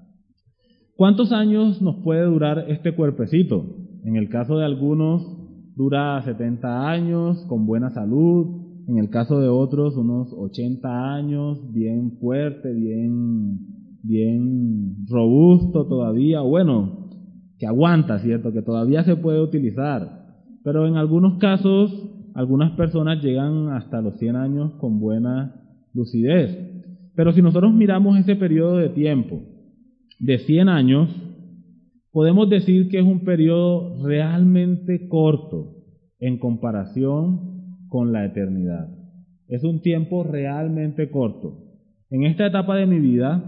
¿Cuántos 0.96 1.32
años 1.32 1.80
nos 1.80 1.96
puede 2.04 2.24
durar 2.24 2.66
este 2.68 2.94
cuerpecito? 2.94 3.64
En 4.04 4.16
el 4.16 4.28
caso 4.28 4.58
de 4.58 4.66
algunos, 4.66 5.26
dura 5.74 6.20
70 6.22 6.88
años, 6.90 7.44
con 7.48 7.66
buena 7.66 7.90
salud, 7.90 8.62
en 8.88 8.98
el 8.98 9.08
caso 9.08 9.40
de 9.40 9.48
otros 9.48 9.96
unos 9.96 10.32
80 10.32 11.14
años, 11.14 11.72
bien 11.72 12.18
fuerte, 12.20 12.72
bien, 12.72 13.58
bien 14.02 15.06
robusto 15.08 15.86
todavía, 15.86 16.40
bueno, 16.40 17.01
que 17.62 17.68
aguanta, 17.68 18.18
¿cierto? 18.18 18.52
Que 18.52 18.60
todavía 18.60 19.04
se 19.04 19.14
puede 19.14 19.40
utilizar. 19.40 20.24
Pero 20.64 20.88
en 20.88 20.96
algunos 20.96 21.38
casos, 21.38 21.92
algunas 22.34 22.72
personas 22.72 23.22
llegan 23.22 23.68
hasta 23.68 24.00
los 24.00 24.18
100 24.18 24.34
años 24.34 24.72
con 24.80 24.98
buena 24.98 25.54
lucidez. 25.94 26.58
Pero 27.14 27.32
si 27.32 27.40
nosotros 27.40 27.72
miramos 27.72 28.18
ese 28.18 28.34
periodo 28.34 28.78
de 28.78 28.88
tiempo 28.88 29.42
de 30.18 30.38
100 30.38 30.68
años, 30.68 31.08
podemos 32.10 32.50
decir 32.50 32.88
que 32.88 32.98
es 32.98 33.04
un 33.04 33.20
periodo 33.20 34.04
realmente 34.04 35.06
corto 35.06 35.76
en 36.18 36.40
comparación 36.40 37.86
con 37.86 38.10
la 38.10 38.24
eternidad. 38.24 38.88
Es 39.46 39.62
un 39.62 39.82
tiempo 39.82 40.24
realmente 40.24 41.12
corto. 41.12 41.60
En 42.10 42.24
esta 42.24 42.44
etapa 42.44 42.74
de 42.74 42.86
mi 42.86 42.98
vida, 42.98 43.40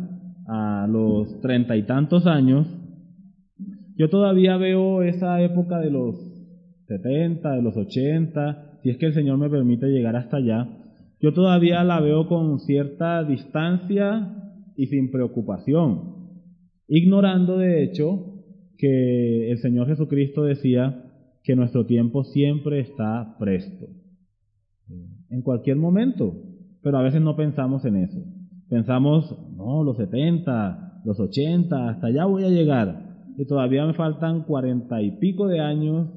a 0.47 0.87
los 0.89 1.41
treinta 1.41 1.77
y 1.77 1.83
tantos 1.83 2.29
años, 2.29 2.69
yo 3.97 4.09
todavía 4.11 4.57
veo 4.57 5.03
esa 5.03 5.41
época 5.43 5.79
de 5.79 5.91
los 5.91 6.17
setenta, 6.87 7.53
de 7.53 7.63
los 7.63 7.77
ochenta, 7.77 8.79
si 8.83 8.91
es 8.91 8.99
que 8.99 9.07
el 9.07 9.15
Señor 9.15 9.39
me 9.39 9.49
permite 9.49 9.87
llegar 9.87 10.17
hasta 10.17 10.37
allá, 10.37 10.69
yo 11.21 11.33
todavía 11.33 11.83
la 11.85 12.01
veo 12.01 12.27
con 12.29 12.59
cierta 12.61 13.25
distancia 13.25 14.35
y 14.77 14.87
sin 14.87 15.11
preocupación, 15.11 16.15
ignorando 16.89 17.57
de 17.57 17.83
hecho 17.83 18.43
que 18.77 19.51
el 19.51 19.59
Señor 19.59 19.87
Jesucristo 19.87 20.43
decía 20.43 21.03
que 21.43 21.57
nuestro 21.57 21.87
tiempo 21.87 22.25
siempre 22.25 22.81
está 22.81 23.37
presto 23.39 23.87
en 25.31 25.43
cualquier 25.43 25.77
momento, 25.77 26.35
pero 26.83 26.99
a 26.99 27.03
veces 27.03 27.21
no 27.21 27.37
pensamos 27.37 27.85
en 27.85 27.97
eso. 27.97 28.19
Pensamos, 28.69 29.37
no, 29.57 29.83
los 29.83 29.97
70, 29.97 31.03
los 31.05 31.19
80, 31.19 31.89
hasta 31.89 32.07
allá 32.07 32.25
voy 32.25 32.45
a 32.45 32.51
llegar. 32.51 33.04
Y 33.37 33.47
todavía 33.47 33.87
me 33.87 33.95
faltan 33.95 34.45
cuarenta 34.45 35.03
y 35.03 35.13
pico 35.19 35.49
de 35.49 35.61
años 35.61 36.09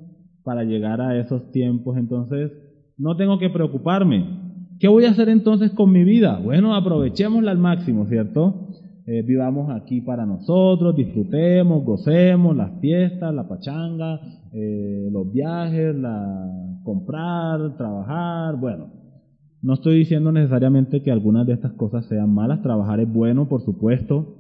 para 0.43 0.63
llegar 0.63 1.01
a 1.01 1.19
esos 1.19 1.51
tiempos, 1.51 1.97
entonces 1.97 2.51
no 2.97 3.15
tengo 3.17 3.37
que 3.37 3.49
preocuparme. 3.49 4.25
¿Qué 4.79 4.87
voy 4.87 5.05
a 5.05 5.11
hacer 5.11 5.29
entonces 5.29 5.71
con 5.71 5.91
mi 5.91 6.03
vida? 6.03 6.39
Bueno, 6.39 6.75
aprovechémosla 6.75 7.51
al 7.51 7.57
máximo, 7.57 8.05
¿cierto? 8.05 8.67
Eh, 9.07 9.23
vivamos 9.23 9.69
aquí 9.69 10.01
para 10.01 10.25
nosotros, 10.25 10.95
disfrutemos, 10.95 11.83
gocemos 11.83 12.55
las 12.55 12.79
fiestas, 12.79 13.33
la 13.33 13.47
pachanga, 13.47 14.19
eh, 14.53 15.09
los 15.11 15.31
viajes, 15.31 15.95
la 15.95 16.49
comprar, 16.83 17.75
trabajar, 17.77 18.57
bueno. 18.57 18.87
No 19.61 19.73
estoy 19.73 19.97
diciendo 19.97 20.31
necesariamente 20.31 21.01
que 21.01 21.11
algunas 21.11 21.47
de 21.47 21.53
estas 21.53 21.73
cosas 21.73 22.05
sean 22.05 22.33
malas, 22.33 22.61
trabajar 22.61 22.99
es 22.99 23.11
bueno, 23.11 23.49
por 23.49 23.61
supuesto, 23.61 24.36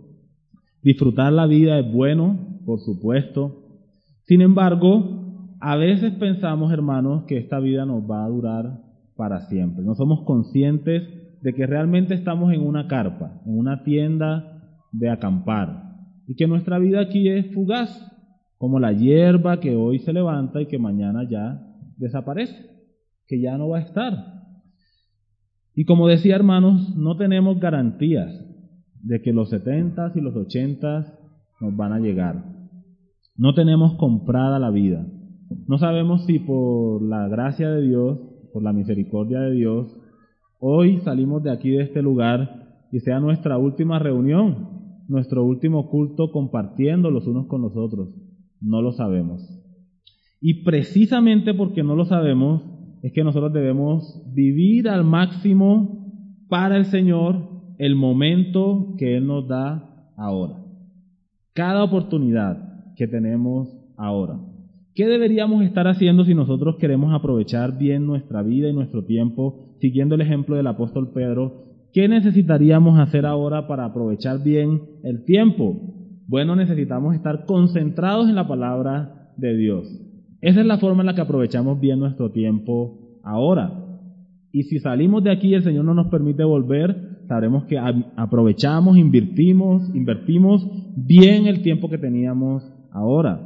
disfrutar 0.87 1.33
la 1.33 1.47
vida 1.47 1.77
es 1.79 1.91
bueno, 1.91 2.61
por 2.65 2.79
supuesto. 2.79 3.57
Sin 4.23 4.39
embargo, 4.39 5.57
a 5.59 5.75
veces 5.75 6.13
pensamos, 6.13 6.71
hermanos, 6.71 7.25
que 7.27 7.37
esta 7.37 7.59
vida 7.59 7.85
nos 7.85 8.09
va 8.09 8.23
a 8.23 8.29
durar 8.29 8.79
para 9.17 9.41
siempre. 9.49 9.83
No 9.83 9.95
somos 9.95 10.21
conscientes 10.21 11.03
de 11.41 11.53
que 11.53 11.67
realmente 11.67 12.13
estamos 12.13 12.53
en 12.53 12.65
una 12.65 12.87
carpa, 12.87 13.41
en 13.45 13.59
una 13.59 13.83
tienda 13.83 14.61
de 14.93 15.09
acampar 15.09 15.83
y 16.25 16.35
que 16.35 16.47
nuestra 16.47 16.79
vida 16.79 17.01
aquí 17.01 17.27
es 17.27 17.53
fugaz, 17.53 17.89
como 18.57 18.79
la 18.79 18.93
hierba 18.93 19.59
que 19.59 19.75
hoy 19.75 19.99
se 19.99 20.13
levanta 20.13 20.61
y 20.61 20.67
que 20.67 20.79
mañana 20.79 21.27
ya 21.29 21.67
desaparece, 21.97 22.65
que 23.27 23.41
ya 23.41 23.57
no 23.57 23.67
va 23.67 23.79
a 23.79 23.81
estar. 23.81 24.13
Y 25.75 25.83
como 25.83 26.07
decía 26.07 26.35
hermanos, 26.35 26.95
no 26.95 27.17
tenemos 27.17 27.59
garantías 27.59 28.46
de 29.03 29.21
que 29.21 29.33
los 29.33 29.49
70 29.49 30.13
y 30.15 30.21
los 30.21 30.35
80 30.35 31.19
nos 31.61 31.75
van 31.75 31.93
a 31.93 31.99
llegar. 31.99 32.43
No 33.35 33.53
tenemos 33.53 33.95
comprada 33.95 34.59
la 34.59 34.71
vida. 34.71 35.05
No 35.67 35.77
sabemos 35.77 36.25
si 36.25 36.39
por 36.39 37.01
la 37.01 37.27
gracia 37.27 37.69
de 37.69 37.81
Dios, 37.81 38.19
por 38.53 38.63
la 38.63 38.73
misericordia 38.73 39.39
de 39.41 39.51
Dios, 39.51 39.97
hoy 40.59 40.97
salimos 40.99 41.43
de 41.43 41.51
aquí, 41.51 41.71
de 41.71 41.83
este 41.83 42.01
lugar, 42.01 42.85
y 42.91 42.99
sea 42.99 43.19
nuestra 43.19 43.57
última 43.57 43.99
reunión 43.99 44.77
nuestro 45.07 45.43
último 45.43 45.89
culto 45.89 46.31
compartiendo 46.31 47.11
los 47.11 47.27
unos 47.27 47.47
con 47.47 47.61
los 47.61 47.75
otros? 47.75 48.09
No 48.59 48.81
lo 48.81 48.91
sabemos. 48.91 49.41
Y 50.41 50.63
precisamente 50.63 51.53
porque 51.53 51.83
no 51.83 51.95
lo 51.95 52.05
sabemos, 52.05 52.63
es 53.01 53.13
que 53.13 53.23
nosotros 53.23 53.53
debemos 53.53 54.23
vivir 54.33 54.89
al 54.89 55.03
máximo 55.03 56.11
para 56.49 56.77
el 56.77 56.85
Señor 56.85 57.56
el 57.77 57.95
momento 57.95 58.95
que 58.97 59.17
Él 59.17 59.27
nos 59.27 59.47
da 59.47 60.11
ahora. 60.17 60.63
Cada 61.53 61.83
oportunidad 61.83 62.93
que 62.95 63.07
tenemos 63.07 63.69
ahora. 63.97 64.39
¿Qué 64.95 65.05
deberíamos 65.05 65.63
estar 65.63 65.87
haciendo 65.87 66.25
si 66.25 66.33
nosotros 66.33 66.77
queremos 66.77 67.13
aprovechar 67.13 67.77
bien 67.77 68.07
nuestra 68.07 68.41
vida 68.41 68.67
y 68.67 68.73
nuestro 68.73 69.05
tiempo, 69.05 69.75
siguiendo 69.79 70.15
el 70.15 70.21
ejemplo 70.21 70.55
del 70.55 70.65
apóstol 70.65 71.11
Pedro? 71.13 71.65
¿Qué 71.93 72.07
necesitaríamos 72.07 72.99
hacer 72.99 73.25
ahora 73.25 73.67
para 73.67 73.85
aprovechar 73.85 74.43
bien 74.43 74.81
el 75.03 75.23
tiempo? 75.23 75.75
Bueno, 76.27 76.55
necesitamos 76.55 77.15
estar 77.15 77.45
concentrados 77.45 78.27
en 78.27 78.35
la 78.35 78.47
palabra 78.47 79.31
de 79.37 79.55
Dios. 79.55 79.87
Esa 80.41 80.61
es 80.61 80.65
la 80.65 80.77
forma 80.77 81.01
en 81.01 81.07
la 81.07 81.15
que 81.15 81.21
aprovechamos 81.21 81.79
bien 81.79 81.99
nuestro 81.99 82.31
tiempo 82.31 83.19
ahora. 83.23 83.83
Y 84.51 84.63
si 84.63 84.79
salimos 84.79 85.23
de 85.23 85.31
aquí 85.31 85.49
y 85.49 85.53
el 85.53 85.63
Señor 85.63 85.85
no 85.85 85.93
nos 85.93 86.07
permite 86.07 86.43
volver, 86.43 87.16
sabremos 87.27 87.65
que 87.65 87.77
aprovechamos, 88.15 88.97
invertimos, 88.97 89.93
invertimos 89.93 90.65
bien 90.95 91.47
el 91.47 91.61
tiempo 91.61 91.89
que 91.89 91.97
teníamos 91.97 92.63
ahora. 92.91 93.39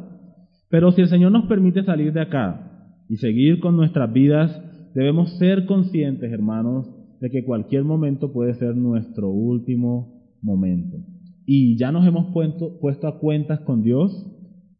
Pero 0.70 0.92
si 0.92 1.02
el 1.02 1.10
Señor 1.10 1.32
nos 1.32 1.46
permite 1.46 1.84
salir 1.84 2.14
de 2.14 2.22
acá 2.22 2.96
y 3.10 3.18
seguir 3.18 3.60
con 3.60 3.76
nuestras 3.76 4.12
vidas, 4.14 4.62
debemos 4.94 5.38
ser 5.38 5.66
conscientes, 5.66 6.32
hermanos, 6.32 6.90
de 7.20 7.30
que 7.30 7.44
cualquier 7.44 7.84
momento 7.84 8.32
puede 8.32 8.54
ser 8.56 8.76
nuestro 8.76 9.30
último 9.30 10.38
momento. 10.42 10.98
Y 11.46 11.78
ya 11.78 11.92
nos 11.92 12.08
hemos 12.08 12.34
puesto, 12.34 12.80
puesto 12.80 13.08
a 13.08 13.20
cuentas 13.20 13.60
con 13.62 13.84
Dios, 13.84 14.26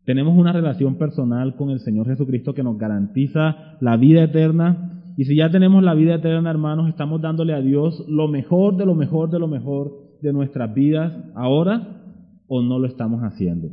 tenemos 0.06 0.38
una 0.38 0.52
relación 0.52 0.96
personal 0.96 1.56
con 1.56 1.70
el 1.70 1.80
Señor 1.80 2.08
Jesucristo 2.08 2.54
que 2.54 2.64
nos 2.64 2.78
garantiza 2.78 3.78
la 3.80 3.98
vida 3.98 4.24
eterna. 4.24 5.01
Y 5.22 5.26
si 5.26 5.36
ya 5.36 5.52
tenemos 5.52 5.84
la 5.84 5.94
vida 5.94 6.16
eterna, 6.16 6.50
hermanos, 6.50 6.90
estamos 6.90 7.22
dándole 7.22 7.54
a 7.54 7.62
Dios 7.62 8.04
lo 8.08 8.28
mejor 8.28 8.76
de 8.76 8.88
lo 8.88 8.96
mejor 8.96 9.30
de 9.30 9.38
lo 9.38 9.48
mejor 9.48 9.92
de 10.20 10.34
nuestras 10.34 10.74
vidas 10.74 11.14
ahora 11.36 12.02
o 12.48 12.64
no 12.64 12.80
lo 12.80 12.88
estamos 12.88 13.22
haciendo. 13.22 13.70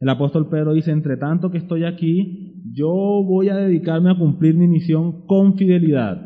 El 0.00 0.08
apóstol 0.08 0.48
Pedro 0.48 0.72
dice, 0.72 0.90
entre 0.90 1.16
tanto 1.18 1.52
que 1.52 1.58
estoy 1.58 1.84
aquí, 1.84 2.64
yo 2.72 2.88
voy 2.90 3.48
a 3.48 3.54
dedicarme 3.54 4.10
a 4.10 4.18
cumplir 4.18 4.56
mi 4.56 4.66
misión 4.66 5.24
con 5.26 5.56
fidelidad, 5.56 6.20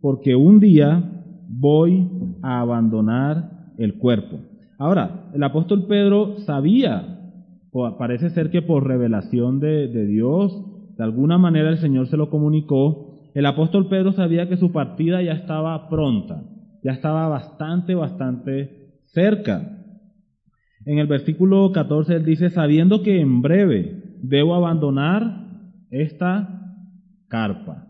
porque 0.00 0.34
un 0.34 0.58
día 0.58 1.22
voy 1.50 2.08
a 2.40 2.60
abandonar 2.60 3.74
el 3.76 3.98
cuerpo. 3.98 4.38
Ahora, 4.78 5.30
el 5.34 5.42
apóstol 5.42 5.84
Pedro 5.86 6.38
sabía, 6.46 7.34
parece 7.98 8.30
ser 8.30 8.50
que 8.50 8.62
por 8.62 8.86
revelación 8.86 9.60
de, 9.60 9.88
de 9.88 10.06
Dios, 10.06 10.58
de 10.96 11.04
alguna 11.04 11.36
manera 11.36 11.68
el 11.68 11.76
Señor 11.76 12.06
se 12.06 12.16
lo 12.16 12.30
comunicó, 12.30 13.11
el 13.34 13.46
apóstol 13.46 13.88
Pedro 13.88 14.12
sabía 14.12 14.48
que 14.48 14.56
su 14.56 14.72
partida 14.72 15.22
ya 15.22 15.32
estaba 15.32 15.88
pronta, 15.88 16.42
ya 16.82 16.92
estaba 16.92 17.28
bastante, 17.28 17.94
bastante 17.94 19.00
cerca. 19.06 19.78
En 20.84 20.98
el 20.98 21.06
versículo 21.06 21.72
14 21.72 22.16
él 22.16 22.24
dice, 22.24 22.50
sabiendo 22.50 23.02
que 23.02 23.20
en 23.20 23.40
breve 23.40 24.18
debo 24.22 24.54
abandonar 24.54 25.42
esta 25.90 26.76
carpa, 27.28 27.86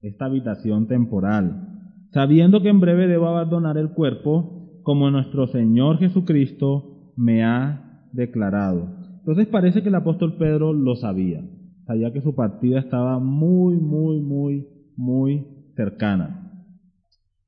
esta 0.00 0.26
habitación 0.26 0.86
temporal, 0.86 1.66
sabiendo 2.12 2.62
que 2.62 2.68
en 2.68 2.80
breve 2.80 3.08
debo 3.08 3.26
abandonar 3.26 3.76
el 3.76 3.90
cuerpo, 3.90 4.80
como 4.82 5.10
nuestro 5.10 5.48
Señor 5.48 5.98
Jesucristo 5.98 7.12
me 7.16 7.44
ha 7.44 8.08
declarado. 8.12 8.88
Entonces 9.18 9.48
parece 9.48 9.82
que 9.82 9.88
el 9.88 9.94
apóstol 9.96 10.36
Pedro 10.38 10.72
lo 10.72 10.94
sabía, 10.94 11.42
sabía 11.86 12.12
que 12.12 12.20
su 12.20 12.34
partida 12.34 12.78
estaba 12.78 13.18
muy, 13.18 13.74
muy, 13.74 14.20
muy, 14.20 14.68
muy 14.96 15.46
cercana. 15.74 16.42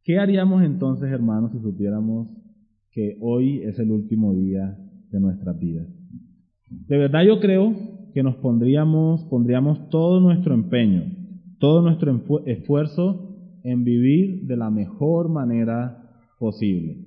¿Qué 0.04 0.18
haríamos 0.18 0.62
entonces, 0.62 1.11
hermanos, 1.11 1.52
si 1.52 1.61
supiéramos 1.61 2.28
que 2.92 3.16
hoy 3.20 3.62
es 3.62 3.78
el 3.78 3.90
último 3.90 4.34
día 4.34 4.76
de 5.11 5.20
nuestras 5.20 5.58
vidas. 5.58 5.87
De 6.68 6.98
verdad 6.98 7.22
yo 7.24 7.40
creo 7.40 7.74
que 8.12 8.22
nos 8.22 8.37
pondríamos, 8.37 9.24
pondríamos 9.24 9.88
todo 9.90 10.20
nuestro 10.20 10.54
empeño, 10.54 11.04
todo 11.58 11.82
nuestro 11.82 12.20
esfuerzo 12.46 13.37
en 13.64 13.84
vivir 13.84 14.46
de 14.46 14.56
la 14.56 14.70
mejor 14.70 15.28
manera 15.28 16.11
posible. 16.38 17.04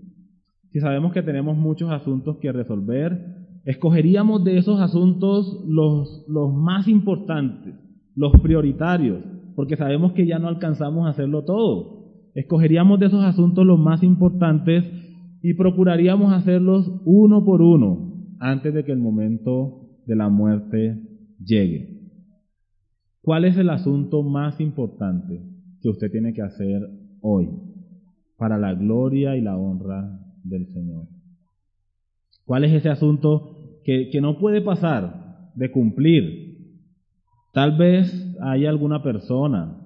Si 0.71 0.79
sabemos 0.79 1.13
que 1.13 1.21
tenemos 1.21 1.57
muchos 1.57 1.91
asuntos 1.91 2.37
que 2.37 2.51
resolver, 2.51 3.59
escogeríamos 3.65 4.43
de 4.43 4.57
esos 4.57 4.79
asuntos 4.79 5.63
los, 5.67 6.25
los 6.27 6.53
más 6.53 6.87
importantes, 6.87 7.75
los 8.15 8.31
prioritarios, 8.41 9.23
porque 9.61 9.77
sabemos 9.77 10.13
que 10.13 10.25
ya 10.25 10.39
no 10.39 10.47
alcanzamos 10.47 11.05
a 11.05 11.11
hacerlo 11.11 11.43
todo. 11.43 12.31
Escogeríamos 12.33 12.99
de 12.99 13.05
esos 13.05 13.23
asuntos 13.23 13.63
los 13.63 13.77
más 13.77 14.01
importantes 14.01 14.83
y 15.43 15.53
procuraríamos 15.53 16.33
hacerlos 16.33 16.91
uno 17.05 17.45
por 17.45 17.61
uno 17.61 18.25
antes 18.39 18.73
de 18.73 18.83
que 18.83 18.91
el 18.91 18.97
momento 18.97 19.87
de 20.07 20.15
la 20.15 20.29
muerte 20.29 20.99
llegue. 21.37 22.09
¿Cuál 23.21 23.45
es 23.45 23.55
el 23.55 23.69
asunto 23.69 24.23
más 24.23 24.59
importante 24.59 25.43
que 25.79 25.89
usted 25.89 26.09
tiene 26.09 26.33
que 26.33 26.41
hacer 26.41 26.81
hoy 27.21 27.47
para 28.37 28.57
la 28.57 28.73
gloria 28.73 29.37
y 29.37 29.41
la 29.41 29.57
honra 29.57 30.09
del 30.43 30.65
Señor? 30.73 31.05
¿Cuál 32.45 32.63
es 32.63 32.73
ese 32.73 32.89
asunto 32.89 33.79
que, 33.83 34.09
que 34.11 34.21
no 34.21 34.39
puede 34.39 34.61
pasar 34.61 35.51
de 35.53 35.69
cumplir? 35.69 36.50
Tal 37.51 37.77
vez 37.77 38.35
haya 38.41 38.69
alguna 38.69 39.03
persona 39.03 39.77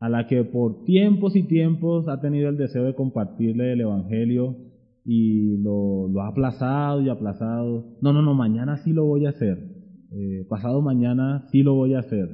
a 0.00 0.08
la 0.08 0.26
que 0.26 0.44
por 0.44 0.84
tiempos 0.84 1.36
y 1.36 1.44
tiempos 1.44 2.08
ha 2.08 2.20
tenido 2.20 2.48
el 2.48 2.56
deseo 2.56 2.84
de 2.84 2.94
compartirle 2.94 3.72
el 3.72 3.80
Evangelio 3.80 4.56
y 5.04 5.58
lo, 5.58 6.08
lo, 6.08 6.22
ha 6.22 6.28
aplazado 6.28 7.00
y 7.02 7.08
aplazado. 7.08 7.96
No, 8.00 8.12
no, 8.12 8.22
no, 8.22 8.34
mañana 8.34 8.78
sí 8.78 8.92
lo 8.92 9.04
voy 9.04 9.26
a 9.26 9.30
hacer. 9.30 9.58
Eh, 10.10 10.46
pasado 10.48 10.82
mañana 10.82 11.46
sí 11.50 11.62
lo 11.62 11.74
voy 11.74 11.94
a 11.94 12.00
hacer. 12.00 12.28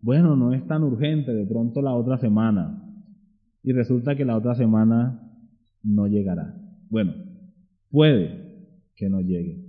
Bueno, 0.00 0.36
no 0.36 0.52
es 0.52 0.66
tan 0.66 0.82
urgente, 0.82 1.32
de 1.32 1.46
pronto 1.46 1.82
la 1.82 1.94
otra 1.94 2.18
semana. 2.18 2.82
Y 3.62 3.72
resulta 3.72 4.16
que 4.16 4.24
la 4.24 4.36
otra 4.36 4.54
semana 4.54 5.20
no 5.82 6.06
llegará. 6.06 6.54
Bueno, 6.90 7.12
puede 7.90 8.68
que 8.96 9.08
no 9.08 9.20
llegue. 9.20 9.64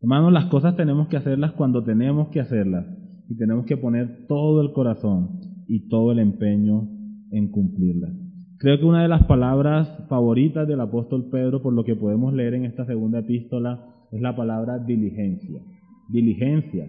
Hermanos, 0.00 0.32
las 0.32 0.46
cosas 0.46 0.76
tenemos 0.76 1.08
que 1.08 1.16
hacerlas 1.16 1.52
cuando 1.52 1.84
tenemos 1.84 2.28
que 2.28 2.40
hacerlas. 2.40 2.86
Y 3.28 3.36
tenemos 3.36 3.66
que 3.66 3.76
poner 3.76 4.26
todo 4.28 4.60
el 4.60 4.72
corazón 4.72 5.40
y 5.66 5.88
todo 5.88 6.12
el 6.12 6.18
empeño 6.18 6.88
en 7.30 7.50
cumplirlas. 7.50 8.12
Creo 8.58 8.78
que 8.78 8.86
una 8.86 9.02
de 9.02 9.08
las 9.08 9.24
palabras 9.24 9.88
favoritas 10.08 10.66
del 10.66 10.80
apóstol 10.80 11.28
Pedro, 11.30 11.62
por 11.62 11.74
lo 11.74 11.84
que 11.84 11.94
podemos 11.94 12.32
leer 12.32 12.54
en 12.54 12.64
esta 12.64 12.86
segunda 12.86 13.18
epístola, 13.18 13.84
es 14.12 14.20
la 14.20 14.34
palabra 14.34 14.78
diligencia. 14.78 15.60
Diligencia, 16.08 16.88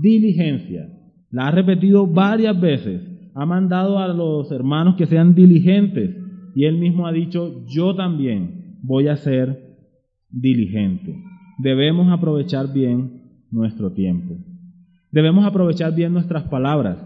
diligencia. 0.00 0.88
La 1.30 1.48
ha 1.48 1.50
repetido 1.50 2.06
varias 2.06 2.60
veces. 2.60 3.02
Ha 3.34 3.46
mandado 3.46 3.98
a 3.98 4.08
los 4.08 4.50
hermanos 4.52 4.96
que 4.96 5.06
sean 5.06 5.34
diligentes. 5.34 6.16
Y 6.54 6.64
él 6.64 6.78
mismo 6.78 7.06
ha 7.06 7.12
dicho, 7.12 7.64
yo 7.66 7.94
también 7.94 8.78
voy 8.82 9.08
a 9.08 9.16
ser 9.16 9.76
diligente. 10.30 11.16
Debemos 11.58 12.12
aprovechar 12.12 12.72
bien 12.72 13.44
nuestro 13.50 13.92
tiempo. 13.92 14.36
Debemos 15.10 15.46
aprovechar 15.46 15.94
bien 15.94 16.12
nuestras 16.12 16.44
palabras. 16.44 16.98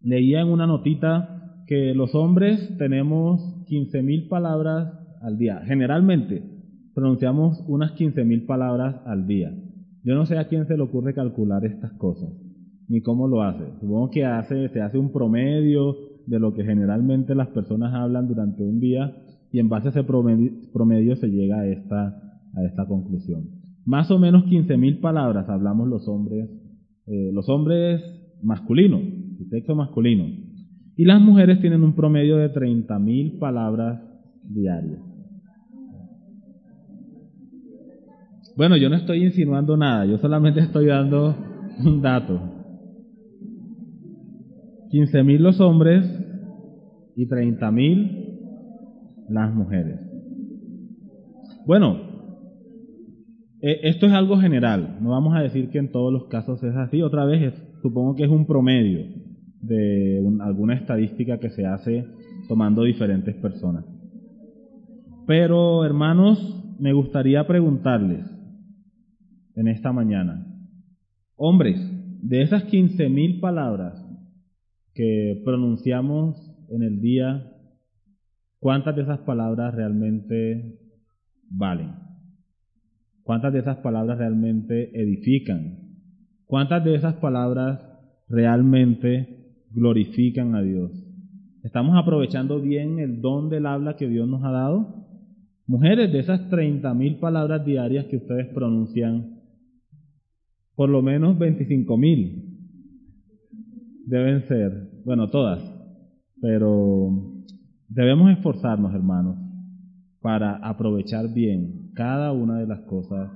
Leía 0.00 0.40
en 0.40 0.48
una 0.48 0.66
notita 0.66 1.64
que 1.66 1.94
los 1.94 2.14
hombres 2.14 2.76
tenemos 2.78 3.40
15.000 3.68 4.28
palabras 4.28 4.92
al 5.20 5.36
día. 5.36 5.60
Generalmente 5.66 6.42
pronunciamos 6.94 7.62
unas 7.68 7.92
15.000 7.92 8.46
palabras 8.46 8.96
al 9.06 9.26
día. 9.26 9.52
Yo 10.02 10.14
no 10.14 10.24
sé 10.24 10.38
a 10.38 10.48
quién 10.48 10.66
se 10.66 10.76
le 10.76 10.82
ocurre 10.82 11.14
calcular 11.14 11.64
estas 11.64 11.92
cosas, 11.92 12.30
ni 12.88 13.02
cómo 13.02 13.28
lo 13.28 13.42
hace. 13.42 13.64
Supongo 13.80 14.10
que 14.10 14.24
hace, 14.24 14.68
se 14.70 14.80
hace 14.80 14.96
un 14.96 15.12
promedio 15.12 15.94
de 16.26 16.38
lo 16.38 16.54
que 16.54 16.64
generalmente 16.64 17.34
las 17.34 17.48
personas 17.48 17.94
hablan 17.94 18.28
durante 18.28 18.62
un 18.62 18.80
día 18.80 19.14
y 19.52 19.58
en 19.58 19.68
base 19.68 19.88
a 19.88 19.90
ese 19.90 20.04
promedio, 20.04 21.16
se 21.16 21.28
llega 21.28 21.60
a 21.60 21.66
esta, 21.66 22.06
a 22.54 22.64
esta 22.64 22.86
conclusión. 22.86 23.48
Más 23.84 24.10
o 24.10 24.18
menos 24.18 24.44
15.000 24.44 25.00
palabras 25.00 25.48
hablamos 25.48 25.88
los 25.88 26.06
hombres, 26.08 26.48
eh, 27.06 27.30
los 27.32 27.48
hombres 27.48 28.02
masculinos, 28.42 29.00
el 29.00 29.48
sexo 29.48 29.74
masculino. 29.74 30.26
Y 30.96 31.04
las 31.04 31.20
mujeres 31.20 31.60
tienen 31.60 31.82
un 31.82 31.94
promedio 31.94 32.36
de 32.36 32.52
30.000 32.52 33.38
palabras 33.38 34.02
diarias. 34.44 35.00
Bueno, 38.56 38.76
yo 38.76 38.90
no 38.90 38.96
estoy 38.96 39.24
insinuando 39.24 39.76
nada, 39.76 40.04
yo 40.04 40.18
solamente 40.18 40.60
estoy 40.60 40.86
dando 40.86 41.34
un 41.84 42.02
dato. 42.02 42.40
15.000 44.90 45.38
los 45.38 45.60
hombres 45.60 46.04
y 47.16 47.26
30.000 47.26 49.28
las 49.28 49.54
mujeres. 49.54 50.00
Bueno, 51.64 52.09
e, 53.62 53.80
esto 53.88 54.06
es 54.06 54.12
algo 54.12 54.38
general, 54.38 54.98
no 55.00 55.10
vamos 55.10 55.36
a 55.36 55.40
decir 55.40 55.70
que 55.70 55.78
en 55.78 55.92
todos 55.92 56.12
los 56.12 56.26
casos 56.28 56.62
es 56.62 56.74
así, 56.76 57.02
otra 57.02 57.24
vez 57.24 57.54
supongo 57.82 58.14
que 58.14 58.24
es 58.24 58.30
un 58.30 58.46
promedio 58.46 59.06
de 59.60 60.22
alguna 60.40 60.74
estadística 60.74 61.38
que 61.38 61.50
se 61.50 61.66
hace 61.66 62.06
tomando 62.48 62.84
diferentes 62.84 63.34
personas. 63.36 63.84
Pero, 65.26 65.84
hermanos, 65.84 66.38
me 66.78 66.92
gustaría 66.92 67.46
preguntarles 67.46 68.24
en 69.54 69.68
esta 69.68 69.92
mañana, 69.92 70.46
hombres, 71.36 71.78
de 72.22 72.42
esas 72.42 72.64
quince 72.64 73.08
mil 73.08 73.40
palabras 73.40 73.94
que 74.94 75.40
pronunciamos 75.44 76.36
en 76.70 76.82
el 76.82 77.00
día, 77.00 77.52
¿cuántas 78.58 78.96
de 78.96 79.02
esas 79.02 79.20
palabras 79.20 79.74
realmente 79.74 80.78
valen? 81.50 81.99
¿Cuántas 83.30 83.52
de 83.52 83.60
esas 83.60 83.76
palabras 83.76 84.18
realmente 84.18 84.90
edifican? 85.00 85.78
¿Cuántas 86.46 86.84
de 86.84 86.96
esas 86.96 87.14
palabras 87.14 87.80
realmente 88.28 89.52
glorifican 89.70 90.56
a 90.56 90.62
Dios? 90.62 90.90
¿Estamos 91.62 91.96
aprovechando 91.96 92.60
bien 92.60 92.98
el 92.98 93.20
don 93.20 93.48
del 93.48 93.66
habla 93.66 93.94
que 93.94 94.08
Dios 94.08 94.26
nos 94.26 94.42
ha 94.42 94.50
dado? 94.50 95.06
Mujeres, 95.68 96.10
de 96.10 96.18
esas 96.18 96.50
treinta 96.50 96.92
mil 96.92 97.20
palabras 97.20 97.64
diarias 97.64 98.06
que 98.06 98.16
ustedes 98.16 98.48
pronuncian, 98.48 99.38
por 100.74 100.88
lo 100.88 101.00
menos 101.00 101.38
veinticinco 101.38 101.96
mil 101.96 102.58
deben 104.06 104.42
ser, 104.48 105.02
bueno, 105.04 105.30
todas, 105.30 105.62
pero 106.42 107.44
debemos 107.86 108.32
esforzarnos, 108.32 108.92
hermanos, 108.92 109.36
para 110.20 110.56
aprovechar 110.56 111.32
bien 111.32 111.79
cada 111.94 112.32
una 112.32 112.58
de 112.58 112.66
las 112.66 112.80
cosas 112.82 113.30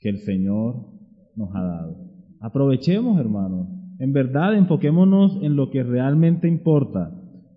que 0.00 0.08
el 0.08 0.18
Señor 0.18 0.86
nos 1.34 1.54
ha 1.54 1.62
dado. 1.62 1.96
Aprovechemos, 2.40 3.18
hermanos, 3.18 3.68
en 3.98 4.12
verdad 4.12 4.54
enfoquémonos 4.54 5.38
en 5.42 5.56
lo 5.56 5.70
que 5.70 5.82
realmente 5.82 6.48
importa, 6.48 7.10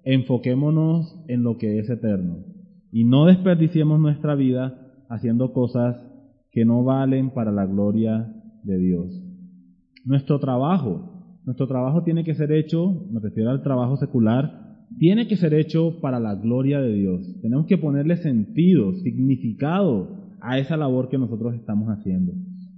enfoquémonos 0.03 1.23
en 1.27 1.43
lo 1.43 1.57
que 1.57 1.79
es 1.79 1.89
eterno 1.89 2.49
y 2.91 3.03
no 3.03 3.25
desperdiciemos 3.25 3.99
nuestra 3.99 4.35
vida 4.35 4.79
haciendo 5.09 5.53
cosas 5.53 5.95
que 6.51 6.65
no 6.65 6.83
valen 6.83 7.31
para 7.31 7.51
la 7.51 7.65
gloria 7.65 8.33
de 8.63 8.77
Dios. 8.77 9.23
Nuestro 10.05 10.39
trabajo, 10.39 11.39
nuestro 11.45 11.67
trabajo 11.67 12.03
tiene 12.03 12.23
que 12.23 12.35
ser 12.35 12.51
hecho, 12.51 13.07
me 13.11 13.19
refiero 13.19 13.51
al 13.51 13.61
trabajo 13.61 13.97
secular, 13.97 14.87
tiene 14.97 15.27
que 15.27 15.35
ser 15.35 15.53
hecho 15.53 15.99
para 16.01 16.19
la 16.19 16.35
gloria 16.35 16.79
de 16.79 16.93
Dios. 16.93 17.21
Tenemos 17.41 17.67
que 17.67 17.77
ponerle 17.77 18.17
sentido, 18.17 18.93
significado 18.95 20.18
a 20.41 20.59
esa 20.59 20.77
labor 20.77 21.09
que 21.09 21.17
nosotros 21.17 21.55
estamos 21.55 21.89
haciendo. 21.89 22.33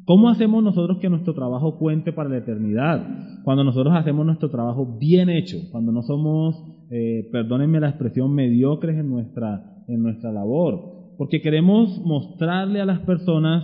¿Cómo 0.05 0.29
hacemos 0.29 0.63
nosotros 0.63 0.97
que 0.97 1.09
nuestro 1.09 1.33
trabajo 1.33 1.77
cuente 1.77 2.11
para 2.11 2.29
la 2.29 2.37
eternidad? 2.37 3.05
Cuando 3.43 3.63
nosotros 3.63 3.93
hacemos 3.95 4.25
nuestro 4.25 4.49
trabajo 4.49 4.97
bien 4.99 5.29
hecho, 5.29 5.57
cuando 5.71 5.91
no 5.91 6.01
somos, 6.01 6.55
eh, 6.89 7.29
perdónenme 7.31 7.79
la 7.79 7.89
expresión, 7.89 8.33
mediocres 8.33 8.97
en 8.97 9.09
nuestra, 9.09 9.83
en 9.87 10.01
nuestra 10.01 10.31
labor, 10.31 11.15
porque 11.17 11.41
queremos 11.41 12.01
mostrarle 12.03 12.81
a 12.81 12.85
las 12.85 12.99
personas 13.01 13.63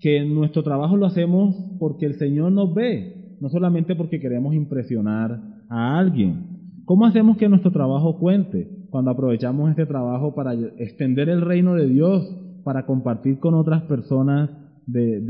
que 0.00 0.24
nuestro 0.24 0.62
trabajo 0.62 0.96
lo 0.96 1.06
hacemos 1.06 1.56
porque 1.78 2.06
el 2.06 2.14
Señor 2.14 2.52
nos 2.52 2.74
ve, 2.74 3.36
no 3.40 3.48
solamente 3.48 3.94
porque 3.94 4.20
queremos 4.20 4.54
impresionar 4.54 5.40
a 5.68 5.98
alguien. 5.98 6.60
¿Cómo 6.84 7.06
hacemos 7.06 7.36
que 7.36 7.48
nuestro 7.48 7.70
trabajo 7.70 8.18
cuente? 8.18 8.68
Cuando 8.90 9.12
aprovechamos 9.12 9.70
este 9.70 9.86
trabajo 9.86 10.34
para 10.34 10.54
extender 10.54 11.28
el 11.28 11.40
reino 11.40 11.74
de 11.74 11.88
Dios, 11.88 12.36
para 12.64 12.86
compartir 12.86 13.38
con 13.38 13.54
otras 13.54 13.82
personas 13.82 14.50
de, 14.86 15.20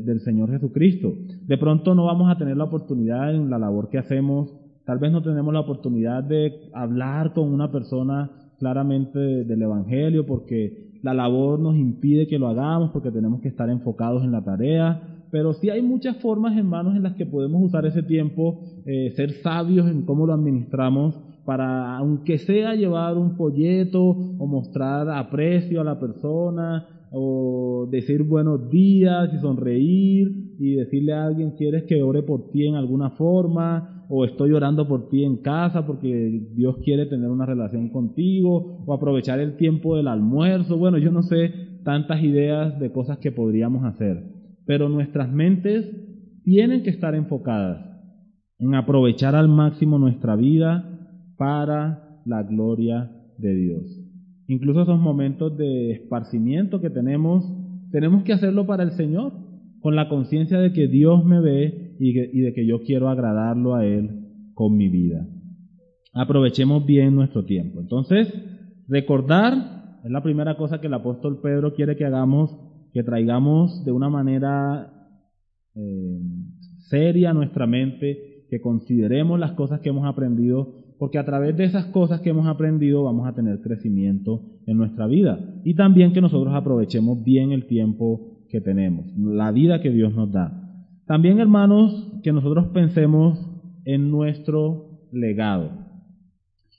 del 0.00 0.20
Señor 0.20 0.50
Jesucristo. 0.50 1.12
De 1.46 1.58
pronto 1.58 1.94
no 1.94 2.04
vamos 2.04 2.30
a 2.30 2.38
tener 2.38 2.56
la 2.56 2.64
oportunidad 2.64 3.34
en 3.34 3.50
la 3.50 3.58
labor 3.58 3.88
que 3.88 3.98
hacemos, 3.98 4.52
tal 4.84 4.98
vez 4.98 5.12
no 5.12 5.22
tenemos 5.22 5.52
la 5.52 5.60
oportunidad 5.60 6.24
de 6.24 6.70
hablar 6.72 7.32
con 7.32 7.52
una 7.52 7.70
persona 7.70 8.30
claramente 8.58 9.18
del 9.18 9.62
Evangelio 9.62 10.26
porque 10.26 10.88
la 11.02 11.14
labor 11.14 11.60
nos 11.60 11.76
impide 11.76 12.26
que 12.26 12.38
lo 12.38 12.48
hagamos, 12.48 12.90
porque 12.90 13.10
tenemos 13.10 13.40
que 13.40 13.48
estar 13.48 13.70
enfocados 13.70 14.24
en 14.24 14.32
la 14.32 14.42
tarea, 14.42 15.07
pero 15.30 15.52
sí 15.54 15.70
hay 15.70 15.82
muchas 15.82 16.16
formas, 16.18 16.56
hermanos, 16.56 16.96
en 16.96 17.02
las 17.02 17.14
que 17.14 17.26
podemos 17.26 17.62
usar 17.62 17.86
ese 17.86 18.02
tiempo, 18.02 18.60
eh, 18.86 19.12
ser 19.16 19.32
sabios 19.42 19.88
en 19.88 20.02
cómo 20.02 20.26
lo 20.26 20.34
administramos, 20.34 21.18
para, 21.44 21.96
aunque 21.96 22.38
sea 22.38 22.74
llevar 22.74 23.16
un 23.16 23.36
folleto 23.36 24.02
o 24.02 24.46
mostrar 24.46 25.08
aprecio 25.08 25.80
a 25.80 25.84
la 25.84 25.98
persona, 25.98 26.86
o 27.10 27.88
decir 27.90 28.22
buenos 28.22 28.70
días 28.70 29.30
y 29.32 29.38
sonreír 29.38 30.56
y 30.58 30.74
decirle 30.74 31.12
a 31.12 31.24
alguien 31.24 31.52
quieres 31.52 31.84
que 31.84 32.02
ore 32.02 32.22
por 32.22 32.50
ti 32.50 32.66
en 32.66 32.74
alguna 32.74 33.10
forma 33.10 34.04
o 34.08 34.24
estoy 34.24 34.52
orando 34.52 34.88
por 34.88 35.08
ti 35.08 35.24
en 35.24 35.38
casa 35.38 35.86
porque 35.86 36.48
Dios 36.54 36.76
quiere 36.82 37.06
tener 37.06 37.30
una 37.30 37.46
relación 37.46 37.90
contigo 37.90 38.84
o 38.86 38.92
aprovechar 38.92 39.38
el 39.40 39.56
tiempo 39.56 39.96
del 39.96 40.08
almuerzo. 40.08 40.76
Bueno, 40.76 40.98
yo 40.98 41.10
no 41.10 41.22
sé 41.22 41.52
tantas 41.84 42.22
ideas 42.22 42.78
de 42.78 42.90
cosas 42.90 43.18
que 43.18 43.32
podríamos 43.32 43.84
hacer, 43.84 44.22
pero 44.68 44.90
nuestras 44.90 45.32
mentes 45.32 45.90
tienen 46.44 46.82
que 46.82 46.90
estar 46.90 47.14
enfocadas 47.14 47.86
en 48.58 48.74
aprovechar 48.74 49.34
al 49.34 49.48
máximo 49.48 49.98
nuestra 49.98 50.36
vida 50.36 51.34
para 51.38 52.20
la 52.26 52.42
gloria 52.42 53.10
de 53.38 53.54
Dios. 53.54 53.82
Incluso 54.46 54.82
esos 54.82 55.00
momentos 55.00 55.56
de 55.56 55.92
esparcimiento 55.92 56.82
que 56.82 56.90
tenemos, 56.90 57.50
tenemos 57.92 58.24
que 58.24 58.34
hacerlo 58.34 58.66
para 58.66 58.82
el 58.82 58.90
Señor, 58.90 59.32
con 59.80 59.96
la 59.96 60.10
conciencia 60.10 60.58
de 60.58 60.74
que 60.74 60.86
Dios 60.86 61.24
me 61.24 61.40
ve 61.40 61.96
y, 61.98 62.12
de 62.12 62.52
que 62.52 62.66
yo 62.66 62.82
quiero 62.82 63.08
agradarlo 63.08 63.74
a 63.74 63.86
Él 63.86 64.52
con 64.52 64.76
mi 64.76 64.90
vida. 64.90 65.26
Aprovechemos 66.12 66.84
bien 66.84 67.14
nuestro 67.14 67.46
tiempo. 67.46 67.80
Entonces, 67.80 68.28
recordar 68.86 70.00
es 70.04 70.10
la 70.10 70.22
primera 70.22 70.58
cosa 70.58 70.78
que 70.78 70.88
el 70.88 70.94
apóstol 70.94 71.40
Pedro 71.42 71.72
quiere 71.72 71.96
que 71.96 72.04
hagamos, 72.04 72.67
que 72.92 73.02
traigamos 73.02 73.84
de 73.84 73.92
una 73.92 74.08
manera 74.08 74.92
eh, 75.74 76.20
seria 76.88 77.32
nuestra 77.32 77.66
mente, 77.66 78.44
que 78.50 78.60
consideremos 78.60 79.38
las 79.38 79.52
cosas 79.52 79.80
que 79.80 79.90
hemos 79.90 80.06
aprendido 80.06 80.78
porque 80.98 81.18
a 81.18 81.24
través 81.24 81.56
de 81.56 81.64
esas 81.64 81.86
cosas 81.86 82.20
que 82.20 82.30
hemos 82.30 82.46
aprendido 82.46 83.04
vamos 83.04 83.26
a 83.26 83.34
tener 83.34 83.60
crecimiento 83.60 84.42
en 84.66 84.76
nuestra 84.76 85.06
vida 85.06 85.38
y 85.64 85.74
también 85.74 86.12
que 86.12 86.20
nosotros 86.20 86.52
aprovechemos 86.54 87.22
bien 87.22 87.52
el 87.52 87.66
tiempo 87.66 88.44
que 88.50 88.60
tenemos, 88.60 89.06
la 89.16 89.52
vida 89.52 89.80
que 89.80 89.90
Dios 89.90 90.14
nos 90.14 90.32
da. 90.32 90.64
También, 91.06 91.38
hermanos, 91.38 92.12
que 92.22 92.32
nosotros 92.32 92.66
pensemos 92.68 93.38
en 93.84 94.10
nuestro 94.10 95.06
legado. 95.12 95.70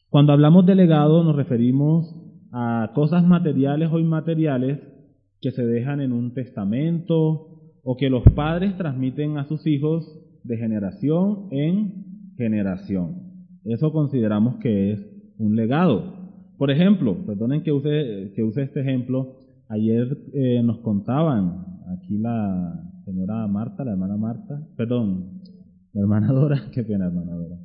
Cuando 0.10 0.34
hablamos 0.34 0.66
de 0.66 0.76
legado 0.76 1.24
nos 1.24 1.36
referimos 1.36 2.16
a 2.52 2.92
cosas 2.94 3.26
materiales 3.26 3.90
o 3.92 4.00
inmateriales 4.00 4.80
que 5.42 5.52
se 5.52 5.66
dejan 5.66 6.02
en 6.02 6.12
un 6.12 6.34
testamento 6.34 7.48
o 7.84 7.98
que 7.98 8.10
los 8.10 8.24
padres 8.36 8.78
transmiten 8.78 9.38
a 9.38 9.48
sus 9.48 9.66
hijos 9.66 10.06
de 10.44 10.58
generación 10.58 11.48
en 11.52 12.34
generación. 12.38 13.30
Eso 13.66 13.92
consideramos 13.92 14.58
que 14.58 14.92
es 14.94 15.00
un 15.38 15.56
legado. 15.56 16.14
Por 16.58 16.72
ejemplo, 16.72 17.26
perdonen 17.26 17.64
que 17.64 17.72
use, 17.72 18.34
que 18.36 18.44
use 18.44 18.64
este 18.64 18.82
ejemplo, 18.82 19.38
ayer 19.70 20.18
eh, 20.34 20.62
nos 20.64 20.80
contaban, 20.80 21.66
aquí 21.98 22.18
la 22.18 22.84
señora 23.06 23.48
Marta, 23.48 23.84
la 23.84 23.92
hermana 23.92 24.18
Marta, 24.18 24.68
perdón, 24.76 25.42
la 25.94 26.02
hermana 26.02 26.32
Dora, 26.32 26.64
qué 26.74 26.84
pena 26.84 27.06
hermana 27.06 27.34
Dora, 27.34 27.58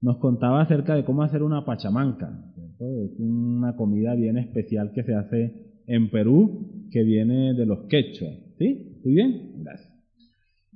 nos 0.00 0.18
contaba 0.18 0.60
acerca 0.60 0.94
de 0.94 1.04
cómo 1.04 1.22
hacer 1.22 1.42
una 1.42 1.64
pachamanca. 1.64 2.38
Es 2.78 3.18
una 3.20 3.76
comida 3.76 4.14
bien 4.14 4.36
especial 4.36 4.90
que 4.92 5.04
se 5.04 5.14
hace 5.14 5.82
en 5.86 6.10
Perú, 6.10 6.81
que 6.92 7.02
viene 7.02 7.54
de 7.54 7.66
los 7.66 7.86
quechua. 7.88 8.28
¿Sí? 8.58 8.96
¿Estoy 8.96 9.14
bien? 9.14 9.62
Gracias. 9.64 9.92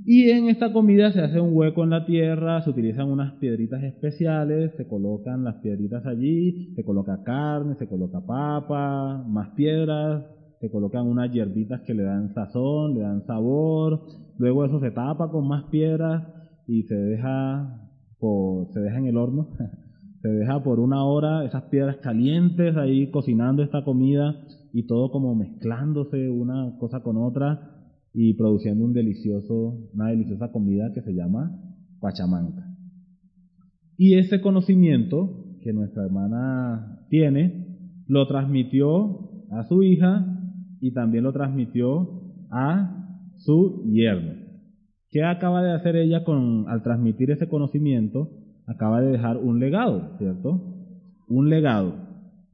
Y 0.05 0.29
en 0.31 0.51
esta 0.51 0.73
comida 0.73 1.11
se 1.13 1.21
hace 1.21 1.41
un 1.41 1.57
hueco 1.57 1.83
en 1.83 1.91
la 1.91 2.05
tierra, 2.05 2.61
se 2.63 2.71
utilizan 2.71 3.09
unas 3.09 3.35
piedritas 3.35 3.83
especiales, 3.83 4.73
se 4.77 4.87
colocan 4.87 5.43
las 5.43 5.57
piedritas 5.57 6.05
allí, 6.05 6.75
se 6.75 6.85
coloca 6.85 7.23
carne, 7.25 7.77
se 7.77 7.89
coloca 7.89 8.21
papa, 8.21 9.25
más 9.27 9.51
piedras, 9.55 10.25
se 10.61 10.71
colocan 10.71 11.07
unas 11.07 11.33
hierbitas 11.33 11.81
que 11.83 11.95
le 11.95 12.03
dan 12.03 12.35
sazón, 12.35 12.95
le 12.95 13.01
dan 13.01 13.25
sabor, 13.27 14.03
luego 14.37 14.67
eso 14.67 14.81
se 14.81 14.91
tapa 14.91 15.31
con 15.31 15.49
más 15.49 15.65
piedras 15.71 16.25
y 16.67 16.83
se 16.83 16.95
deja 16.95 17.89
por, 18.19 18.73
se 18.75 18.81
deja 18.81 18.99
en 18.99 19.07
el 19.07 19.17
horno, 19.17 19.49
se 20.21 20.29
deja 20.29 20.63
por 20.63 20.79
una 20.79 21.05
hora 21.05 21.45
esas 21.47 21.65
piedras 21.65 21.97
calientes 21.99 22.77
ahí 22.77 23.11
cocinando 23.11 23.63
esta 23.63 23.83
comida 23.83 24.35
y 24.77 24.87
todo 24.87 25.11
como 25.11 25.35
mezclándose 25.35 26.29
una 26.29 26.77
cosa 26.79 27.01
con 27.01 27.17
otra 27.17 27.89
y 28.13 28.35
produciendo 28.35 28.85
un 28.85 28.93
delicioso, 28.93 29.89
una 29.95 30.09
deliciosa 30.09 30.53
comida 30.53 30.93
que 30.93 31.01
se 31.01 31.15
llama 31.15 31.51
pachamanca. 31.99 32.63
Y 33.97 34.19
ese 34.19 34.43
conocimiento 34.43 35.57
que 35.63 35.73
nuestra 35.73 36.05
hermana 36.05 37.07
tiene, 37.09 38.05
lo 38.07 38.27
transmitió 38.27 39.47
a 39.51 39.65
su 39.67 39.83
hija 39.83 40.27
y 40.83 40.93
también 40.93 41.25
lo 41.25 41.33
transmitió 41.33 42.45
a 42.51 43.33
su 43.39 43.83
yerno. 43.91 44.35
¿Qué 45.11 45.25
acaba 45.25 45.63
de 45.63 45.73
hacer 45.73 45.97
ella 45.97 46.23
con, 46.23 46.69
al 46.69 46.83
transmitir 46.83 47.31
ese 47.31 47.49
conocimiento? 47.49 48.29
Acaba 48.67 49.01
de 49.01 49.13
dejar 49.13 49.39
un 49.39 49.59
legado, 49.59 50.19
¿cierto? 50.19 50.61
Un 51.29 51.49
legado. 51.49 52.06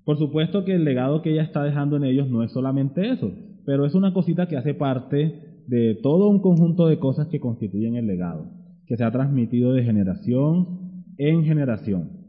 Por 0.04 0.18
supuesto 0.18 0.64
que 0.64 0.74
el 0.74 0.84
legado 0.84 1.22
que 1.22 1.32
ella 1.32 1.42
está 1.42 1.62
dejando 1.62 1.96
en 1.96 2.04
ellos 2.04 2.28
no 2.28 2.42
es 2.42 2.52
solamente 2.52 3.10
eso, 3.10 3.32
pero 3.64 3.86
es 3.86 3.94
una 3.94 4.12
cosita 4.12 4.46
que 4.46 4.56
hace 4.56 4.74
parte 4.74 5.62
de 5.68 5.98
todo 6.02 6.28
un 6.28 6.40
conjunto 6.40 6.88
de 6.88 6.98
cosas 6.98 7.28
que 7.28 7.40
constituyen 7.40 7.94
el 7.94 8.06
legado, 8.06 8.50
que 8.86 8.96
se 8.96 9.04
ha 9.04 9.12
transmitido 9.12 9.72
de 9.72 9.84
generación 9.84 11.04
en 11.18 11.44
generación. 11.44 12.22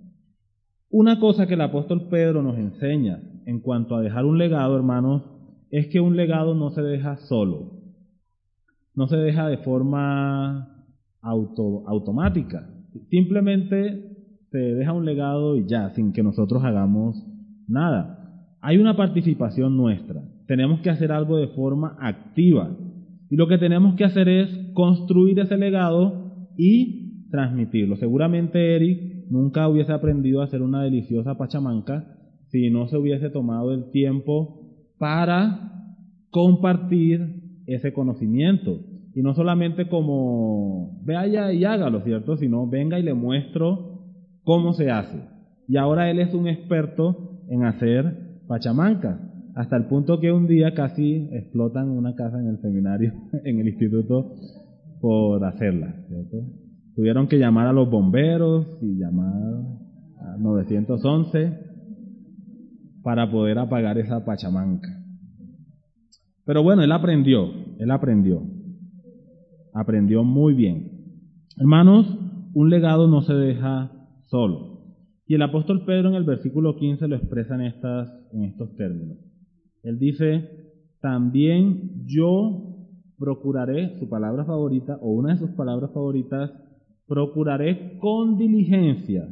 Una 0.90 1.20
cosa 1.20 1.48
que 1.48 1.56
el 1.56 1.62
apóstol 1.62 2.08
Pedro 2.10 2.44
nos 2.44 2.58
enseña 2.58 3.20
en 3.46 3.62
cuanto 3.62 3.96
a 3.96 4.02
dejar 4.02 4.26
un 4.26 4.38
legado, 4.38 4.76
hermanos, 4.76 5.24
es 5.72 5.88
que 5.88 6.00
un 6.00 6.16
legado 6.16 6.54
no 6.54 6.70
se 6.70 6.84
deja 6.84 7.18
solo, 7.18 7.72
no 8.94 9.08
se 9.08 9.18
deja 9.18 9.48
de 9.48 9.58
forma 9.58 10.86
auto, 11.22 11.88
automática, 11.88 12.70
simplemente 13.10 14.12
se 14.52 14.60
deja 14.60 14.94
un 14.94 15.06
legado 15.06 15.58
y 15.58 15.68
ya, 15.68 15.90
sin 15.96 16.14
que 16.14 16.22
nosotros 16.22 16.64
hagamos 16.64 17.33
nada. 17.68 18.20
Hay 18.62 18.78
una 18.78 18.96
participación 18.96 19.76
nuestra, 19.76 20.22
tenemos 20.48 20.82
que 20.82 20.90
hacer 20.90 21.12
algo 21.12 21.38
de 21.38 21.48
forma 21.50 21.98
activa 22.00 22.76
y 23.30 23.36
lo 23.36 23.48
que 23.48 23.58
tenemos 23.58 23.96
que 23.96 24.04
hacer 24.04 24.30
es 24.30 24.50
construir 24.74 25.40
ese 25.40 25.58
legado 25.58 26.48
y 26.56 27.30
transmitirlo. 27.32 27.96
Seguramente 27.96 28.76
Eric 28.76 29.30
nunca 29.30 29.68
hubiese 29.68 29.92
aprendido 29.92 30.42
a 30.42 30.46
hacer 30.46 30.62
una 30.62 30.84
deliciosa 30.84 31.36
pachamanca 31.36 32.06
si 32.50 32.70
no 32.70 32.88
se 32.88 32.98
hubiese 32.98 33.32
tomado 33.32 33.74
el 33.74 33.90
tiempo 33.90 34.70
para 35.00 35.72
compartir 36.30 37.62
ese 37.66 37.92
conocimiento. 37.94 38.80
Y 39.16 39.22
no 39.22 39.34
solamente 39.34 39.88
como 39.88 41.02
vaya 41.04 41.52
y 41.52 41.66
hágalo, 41.66 42.02
¿cierto? 42.02 42.38
Sino 42.38 42.68
venga 42.68 43.00
y 43.00 43.04
le 43.04 43.16
muestro 43.16 44.04
cómo 44.44 44.74
se 44.74 44.92
hace. 44.92 45.24
Y 45.68 45.78
ahora 45.78 46.12
él 46.12 46.20
es 46.20 46.34
un 46.34 46.48
experto 46.48 47.33
en 47.50 47.64
hacer 47.64 48.42
pachamancas, 48.48 49.20
hasta 49.56 49.78
el 49.78 49.86
punto 49.86 50.20
que 50.20 50.32
un 50.32 50.48
día 50.48 50.74
casi 50.74 51.30
explotan 51.32 51.90
una 51.90 52.16
casa 52.16 52.40
en 52.40 52.48
el 52.48 52.62
seminario, 52.62 53.14
en 53.44 53.60
el 53.60 53.68
instituto, 53.68 54.36
por 55.00 55.44
hacerla. 55.46 55.96
Tuvieron 56.96 57.28
que 57.28 57.38
llamar 57.38 57.68
a 57.68 57.74
los 57.74 57.90
bomberos 57.90 58.78
y 58.82 58.98
llamar 58.98 59.34
a 60.20 60.38
911 60.38 61.60
para 63.04 63.30
poder 63.30 63.60
apagar 63.60 63.98
esa 63.98 64.24
pachamanca. 64.24 64.88
Pero 66.46 66.64
bueno, 66.64 66.84
él 66.84 66.92
aprendió, 66.92 67.52
él 67.80 67.92
aprendió, 67.92 68.42
aprendió 69.74 70.24
muy 70.24 70.54
bien. 70.54 70.92
Hermanos, 71.58 72.08
un 72.54 72.70
legado 72.70 73.08
no 73.08 73.22
se 73.22 73.34
deja 73.34 73.92
solo. 74.30 74.73
Y 75.34 75.36
el 75.36 75.42
apóstol 75.42 75.84
Pedro 75.84 76.10
en 76.10 76.14
el 76.14 76.26
versículo 76.26 76.76
15 76.76 77.08
lo 77.08 77.16
expresa 77.16 77.56
en, 77.56 77.62
estas, 77.62 78.08
en 78.34 78.44
estos 78.44 78.76
términos. 78.76 79.18
Él 79.82 79.98
dice, 79.98 80.48
también 81.02 82.06
yo 82.06 82.76
procuraré, 83.18 83.98
su 83.98 84.08
palabra 84.08 84.46
favorita, 84.46 85.00
o 85.02 85.12
una 85.12 85.34
de 85.34 85.40
sus 85.40 85.50
palabras 85.56 85.92
favoritas, 85.92 86.52
procuraré 87.08 87.98
con 87.98 88.38
diligencia 88.38 89.28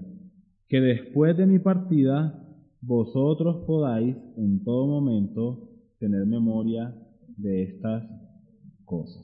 que 0.68 0.82
después 0.82 1.38
de 1.38 1.46
mi 1.46 1.60
partida 1.60 2.48
vosotros 2.82 3.64
podáis 3.68 4.18
en 4.38 4.64
todo 4.64 4.88
momento 4.88 5.70
tener 6.00 6.26
memoria 6.26 6.96
de 7.38 7.62
estas 7.62 8.10
cosas. 8.86 9.24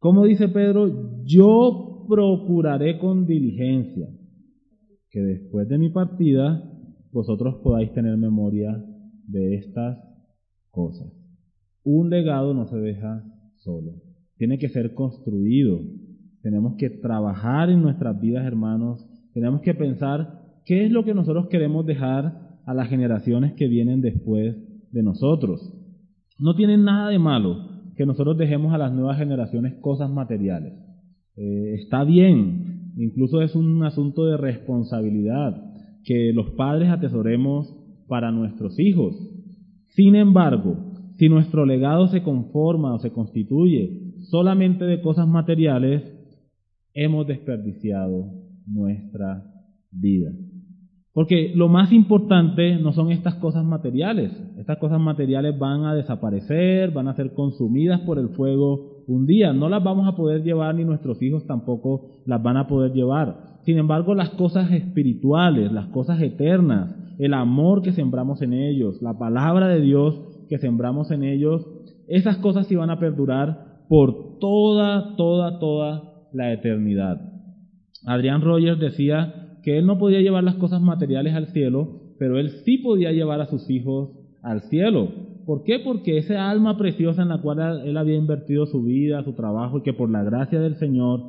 Como 0.00 0.26
dice 0.26 0.48
Pedro, 0.50 1.24
yo 1.24 2.04
procuraré 2.10 2.98
con 2.98 3.24
diligencia 3.24 4.06
que 5.16 5.22
después 5.22 5.66
de 5.66 5.78
mi 5.78 5.88
partida 5.88 6.62
vosotros 7.10 7.54
podáis 7.62 7.90
tener 7.94 8.18
memoria 8.18 8.84
de 9.26 9.54
estas 9.54 9.96
cosas. 10.70 11.10
Un 11.84 12.10
legado 12.10 12.52
no 12.52 12.66
se 12.66 12.76
deja 12.76 13.24
solo, 13.54 13.92
tiene 14.36 14.58
que 14.58 14.68
ser 14.68 14.92
construido. 14.92 15.80
Tenemos 16.42 16.74
que 16.76 16.90
trabajar 16.90 17.70
en 17.70 17.80
nuestras 17.80 18.20
vidas, 18.20 18.44
hermanos. 18.44 19.08
Tenemos 19.32 19.62
que 19.62 19.72
pensar 19.72 20.60
qué 20.66 20.84
es 20.84 20.92
lo 20.92 21.02
que 21.02 21.14
nosotros 21.14 21.48
queremos 21.48 21.86
dejar 21.86 22.58
a 22.66 22.74
las 22.74 22.90
generaciones 22.90 23.54
que 23.54 23.68
vienen 23.68 24.02
después 24.02 24.54
de 24.92 25.02
nosotros. 25.02 25.72
No 26.38 26.54
tiene 26.56 26.76
nada 26.76 27.08
de 27.08 27.18
malo 27.18 27.70
que 27.96 28.04
nosotros 28.04 28.36
dejemos 28.36 28.74
a 28.74 28.78
las 28.78 28.92
nuevas 28.92 29.16
generaciones 29.16 29.76
cosas 29.80 30.10
materiales. 30.10 30.74
Eh, 31.36 31.76
está 31.80 32.04
bien, 32.04 32.75
Incluso 32.96 33.42
es 33.42 33.54
un 33.54 33.84
asunto 33.84 34.24
de 34.24 34.38
responsabilidad 34.38 35.54
que 36.04 36.32
los 36.32 36.50
padres 36.50 36.88
atesoremos 36.88 37.76
para 38.08 38.32
nuestros 38.32 38.78
hijos. 38.78 39.14
Sin 39.94 40.14
embargo, 40.16 40.76
si 41.18 41.28
nuestro 41.28 41.66
legado 41.66 42.08
se 42.08 42.22
conforma 42.22 42.94
o 42.94 42.98
se 42.98 43.12
constituye 43.12 44.14
solamente 44.30 44.84
de 44.84 45.00
cosas 45.02 45.28
materiales, 45.28 46.02
hemos 46.94 47.26
desperdiciado 47.26 48.32
nuestra 48.66 49.44
vida. 49.90 50.30
Porque 51.12 51.52
lo 51.54 51.68
más 51.68 51.92
importante 51.92 52.76
no 52.76 52.92
son 52.92 53.10
estas 53.10 53.36
cosas 53.36 53.64
materiales. 53.64 54.32
Estas 54.58 54.78
cosas 54.78 55.00
materiales 55.00 55.58
van 55.58 55.84
a 55.84 55.94
desaparecer, 55.94 56.90
van 56.92 57.08
a 57.08 57.14
ser 57.14 57.32
consumidas 57.32 58.00
por 58.00 58.18
el 58.18 58.30
fuego 58.30 58.95
un 59.06 59.26
día. 59.26 59.52
No 59.52 59.68
las 59.68 59.82
vamos 59.82 60.06
a 60.08 60.16
poder 60.16 60.42
llevar 60.42 60.74
ni 60.74 60.84
nuestros 60.84 61.20
hijos 61.22 61.46
tampoco 61.46 62.22
las 62.26 62.42
van 62.42 62.56
a 62.56 62.66
poder 62.66 62.92
llevar. 62.92 63.56
Sin 63.64 63.78
embargo, 63.78 64.14
las 64.14 64.30
cosas 64.30 64.70
espirituales, 64.70 65.72
las 65.72 65.86
cosas 65.86 66.20
eternas, 66.20 66.94
el 67.18 67.34
amor 67.34 67.82
que 67.82 67.92
sembramos 67.92 68.42
en 68.42 68.52
ellos, 68.52 69.00
la 69.02 69.18
palabra 69.18 69.68
de 69.68 69.80
Dios 69.80 70.20
que 70.48 70.58
sembramos 70.58 71.10
en 71.10 71.24
ellos, 71.24 71.66
esas 72.08 72.36
cosas 72.38 72.66
sí 72.66 72.76
van 72.76 72.90
a 72.90 73.00
perdurar 73.00 73.84
por 73.88 74.38
toda, 74.38 75.16
toda, 75.16 75.58
toda 75.58 76.02
la 76.32 76.52
eternidad. 76.52 77.20
Adrián 78.04 78.42
Rogers 78.42 78.78
decía 78.78 79.58
que 79.62 79.78
él 79.78 79.86
no 79.86 79.98
podía 79.98 80.20
llevar 80.20 80.44
las 80.44 80.54
cosas 80.56 80.80
materiales 80.80 81.34
al 81.34 81.48
cielo, 81.48 82.14
pero 82.18 82.38
él 82.38 82.50
sí 82.64 82.78
podía 82.78 83.10
llevar 83.12 83.40
a 83.40 83.46
sus 83.46 83.68
hijos 83.68 84.10
al 84.42 84.62
cielo. 84.62 85.25
¿Por 85.46 85.62
qué? 85.62 85.78
Porque 85.78 86.18
esa 86.18 86.50
alma 86.50 86.76
preciosa 86.76 87.22
en 87.22 87.28
la 87.28 87.40
cual 87.40 87.86
él 87.86 87.96
había 87.96 88.16
invertido 88.16 88.66
su 88.66 88.82
vida, 88.82 89.22
su 89.22 89.34
trabajo, 89.34 89.78
y 89.78 89.82
que 89.82 89.92
por 89.92 90.10
la 90.10 90.24
gracia 90.24 90.58
del 90.58 90.74
Señor 90.74 91.20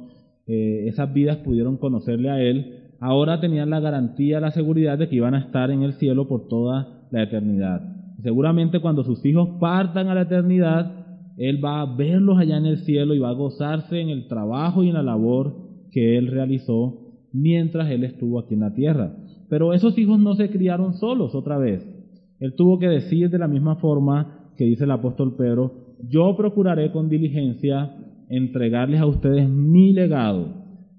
eh, 0.47 0.85
esas 0.87 1.13
vidas 1.13 1.37
pudieron 1.37 1.77
conocerle 1.77 2.31
a 2.31 2.41
él, 2.41 2.93
ahora 2.99 3.39
tenían 3.39 3.69
la 3.69 3.79
garantía, 3.79 4.39
la 4.39 4.49
seguridad 4.49 4.97
de 4.97 5.07
que 5.07 5.17
iban 5.17 5.35
a 5.35 5.41
estar 5.41 5.69
en 5.69 5.83
el 5.83 5.93
cielo 5.93 6.27
por 6.27 6.47
toda 6.47 7.05
la 7.11 7.21
eternidad. 7.23 7.81
Seguramente 8.23 8.79
cuando 8.79 9.03
sus 9.03 9.23
hijos 9.23 9.49
partan 9.59 10.07
a 10.07 10.15
la 10.15 10.21
eternidad, 10.21 11.05
él 11.37 11.63
va 11.63 11.81
a 11.81 11.95
verlos 11.95 12.39
allá 12.39 12.57
en 12.57 12.65
el 12.65 12.79
cielo 12.79 13.13
y 13.13 13.19
va 13.19 13.29
a 13.29 13.33
gozarse 13.33 14.01
en 14.01 14.09
el 14.09 14.27
trabajo 14.27 14.83
y 14.83 14.87
en 14.87 14.95
la 14.95 15.03
labor 15.03 15.53
que 15.91 16.17
él 16.17 16.27
realizó 16.27 17.19
mientras 17.31 17.91
él 17.91 18.03
estuvo 18.03 18.39
aquí 18.39 18.55
en 18.55 18.61
la 18.61 18.73
tierra. 18.73 19.15
Pero 19.47 19.73
esos 19.73 19.95
hijos 19.99 20.19
no 20.19 20.33
se 20.33 20.49
criaron 20.49 20.95
solos 20.95 21.35
otra 21.35 21.59
vez. 21.59 21.96
Él 22.39 22.53
tuvo 22.55 22.79
que 22.79 22.87
decir 22.87 23.29
de 23.29 23.39
la 23.39 23.47
misma 23.47 23.75
forma 23.77 24.51
que 24.57 24.65
dice 24.65 24.83
el 24.83 24.91
apóstol 24.91 25.35
Pedro, 25.35 25.95
yo 26.07 26.35
procuraré 26.35 26.91
con 26.91 27.09
diligencia 27.09 27.95
entregarles 28.29 28.99
a 28.99 29.05
ustedes 29.05 29.49
mi 29.49 29.93
legado, 29.93 30.47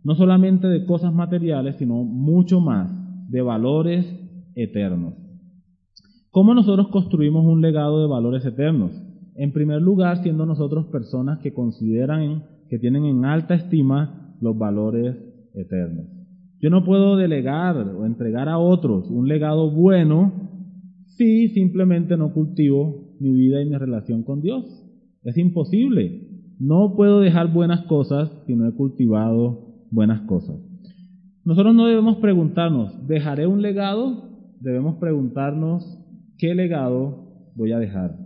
no 0.03 0.15
solamente 0.15 0.67
de 0.67 0.87
cosas 0.87 1.13
materiales, 1.13 1.77
sino 1.77 2.03
mucho 2.05 2.61
más, 2.61 2.91
de 3.29 3.43
valores 3.43 4.07
eternos. 4.55 5.15
¿Cómo 6.31 6.55
nosotros 6.55 6.89
construimos 6.89 7.45
un 7.45 7.61
legado 7.61 8.01
de 8.01 8.09
valores 8.09 8.45
eternos? 8.45 8.93
En 9.35 9.53
primer 9.53 9.83
lugar, 9.83 10.23
siendo 10.23 10.47
nosotros 10.47 10.87
personas 10.87 11.39
que 11.41 11.53
consideran, 11.53 12.45
que 12.69 12.79
tienen 12.79 13.05
en 13.05 13.25
alta 13.25 13.55
estima 13.55 14.37
los 14.41 14.57
valores 14.57 15.17
eternos. 15.55 16.07
Yo 16.61 16.71
no 16.71 16.85
puedo 16.85 17.17
delegar 17.17 17.77
o 17.77 18.05
entregar 18.05 18.49
a 18.49 18.59
otros 18.59 19.09
un 19.11 19.29
legado 19.29 19.71
bueno 19.71 20.48
si 21.19 21.49
simplemente 21.49 22.17
no 22.17 22.33
cultivo 22.33 23.17
mi 23.21 23.33
vida 23.33 23.61
y 23.61 23.69
mi 23.69 23.77
relación 23.77 24.23
con 24.23 24.41
Dios. 24.41 24.65
Es 25.25 25.37
imposible. 25.37 26.23
No 26.61 26.95
puedo 26.97 27.21
dejar 27.21 27.53
buenas 27.53 27.85
cosas 27.87 28.31
si 28.47 28.55
no 28.55 28.69
he 28.69 28.73
cultivado 28.73 29.87
buenas 29.91 30.23
cosas. 30.23 30.57
Nosotros 31.45 31.75
no 31.75 31.87
debemos 31.87 32.19
preguntarnos, 32.19 33.07
¿dejaré 33.07 33.47
un 33.47 33.63
legado? 33.63 34.55
Debemos 34.61 34.97
preguntarnos, 34.99 35.85
¿qué 36.37 36.55
legado 36.55 37.53
voy 37.55 37.73
a 37.73 37.79
dejar? 37.79 38.17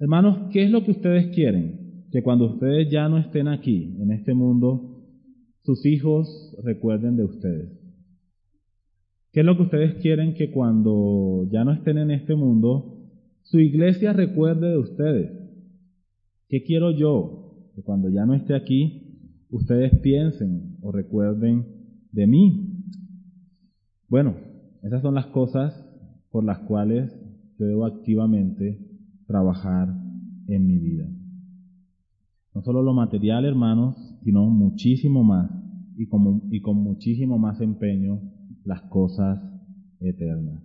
Hermanos, 0.00 0.48
¿qué 0.52 0.64
es 0.64 0.70
lo 0.70 0.84
que 0.84 0.92
ustedes 0.92 1.34
quieren? 1.34 2.06
Que 2.10 2.22
cuando 2.22 2.46
ustedes 2.46 2.88
ya 2.90 3.08
no 3.08 3.18
estén 3.18 3.48
aquí, 3.48 3.96
en 4.00 4.12
este 4.12 4.32
mundo, 4.32 5.02
sus 5.64 5.84
hijos 5.84 6.56
recuerden 6.64 7.16
de 7.16 7.24
ustedes. 7.24 7.77
¿Qué 9.32 9.40
es 9.40 9.46
lo 9.46 9.56
que 9.56 9.64
ustedes 9.64 9.94
quieren 9.96 10.34
que 10.34 10.50
cuando 10.50 11.46
ya 11.50 11.64
no 11.64 11.72
estén 11.72 11.98
en 11.98 12.10
este 12.10 12.34
mundo, 12.34 12.96
su 13.42 13.60
iglesia 13.60 14.12
recuerde 14.12 14.70
de 14.70 14.78
ustedes? 14.78 15.30
¿Qué 16.48 16.62
quiero 16.62 16.90
yo? 16.92 17.70
Que 17.74 17.82
cuando 17.82 18.08
ya 18.08 18.24
no 18.24 18.34
esté 18.34 18.54
aquí, 18.54 19.44
ustedes 19.50 19.98
piensen 20.00 20.78
o 20.80 20.92
recuerden 20.92 21.66
de 22.12 22.26
mí. 22.26 22.84
Bueno, 24.08 24.34
esas 24.82 25.02
son 25.02 25.14
las 25.14 25.26
cosas 25.26 25.74
por 26.30 26.44
las 26.44 26.60
cuales 26.60 27.12
yo 27.58 27.66
debo 27.66 27.84
activamente 27.84 28.78
trabajar 29.26 29.88
en 30.46 30.66
mi 30.66 30.78
vida. 30.78 31.06
No 32.54 32.62
solo 32.62 32.82
lo 32.82 32.94
material, 32.94 33.44
hermanos, 33.44 33.94
sino 34.24 34.46
muchísimo 34.46 35.22
más 35.22 35.50
y 35.98 36.06
con, 36.06 36.44
y 36.50 36.60
con 36.60 36.76
muchísimo 36.78 37.38
más 37.38 37.60
empeño 37.60 38.20
las 38.68 38.82
cosas 38.82 39.40
eternas. 39.98 40.62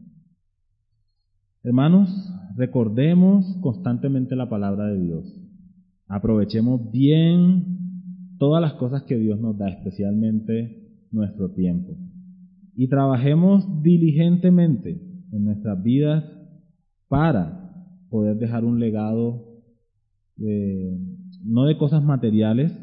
Hermanos, 1.64 2.10
recordemos 2.58 3.45
constantemente 3.62 4.36
la 4.36 4.49
palabra 4.49 4.88
de 4.88 4.99
Dios. 4.99 5.41
Aprovechemos 6.10 6.91
bien 6.91 7.78
todas 8.39 8.62
las 8.62 8.74
cosas 8.74 9.04
que 9.04 9.18
Dios 9.18 9.39
nos 9.39 9.58
da, 9.58 9.70
especialmente 9.70 11.08
nuestro 11.12 11.54
tiempo. 11.54 11.95
Y 12.76 12.89
trabajemos 12.89 13.82
diligentemente 13.82 15.01
en 15.32 15.45
nuestras 15.45 15.82
vidas 15.82 16.26
para 17.08 17.74
poder 18.10 18.36
dejar 18.36 18.66
un 18.66 18.82
legado 18.82 19.47
no 21.45 21.66
de 21.66 21.78
cosas 21.78 22.04
materiales 22.04 22.74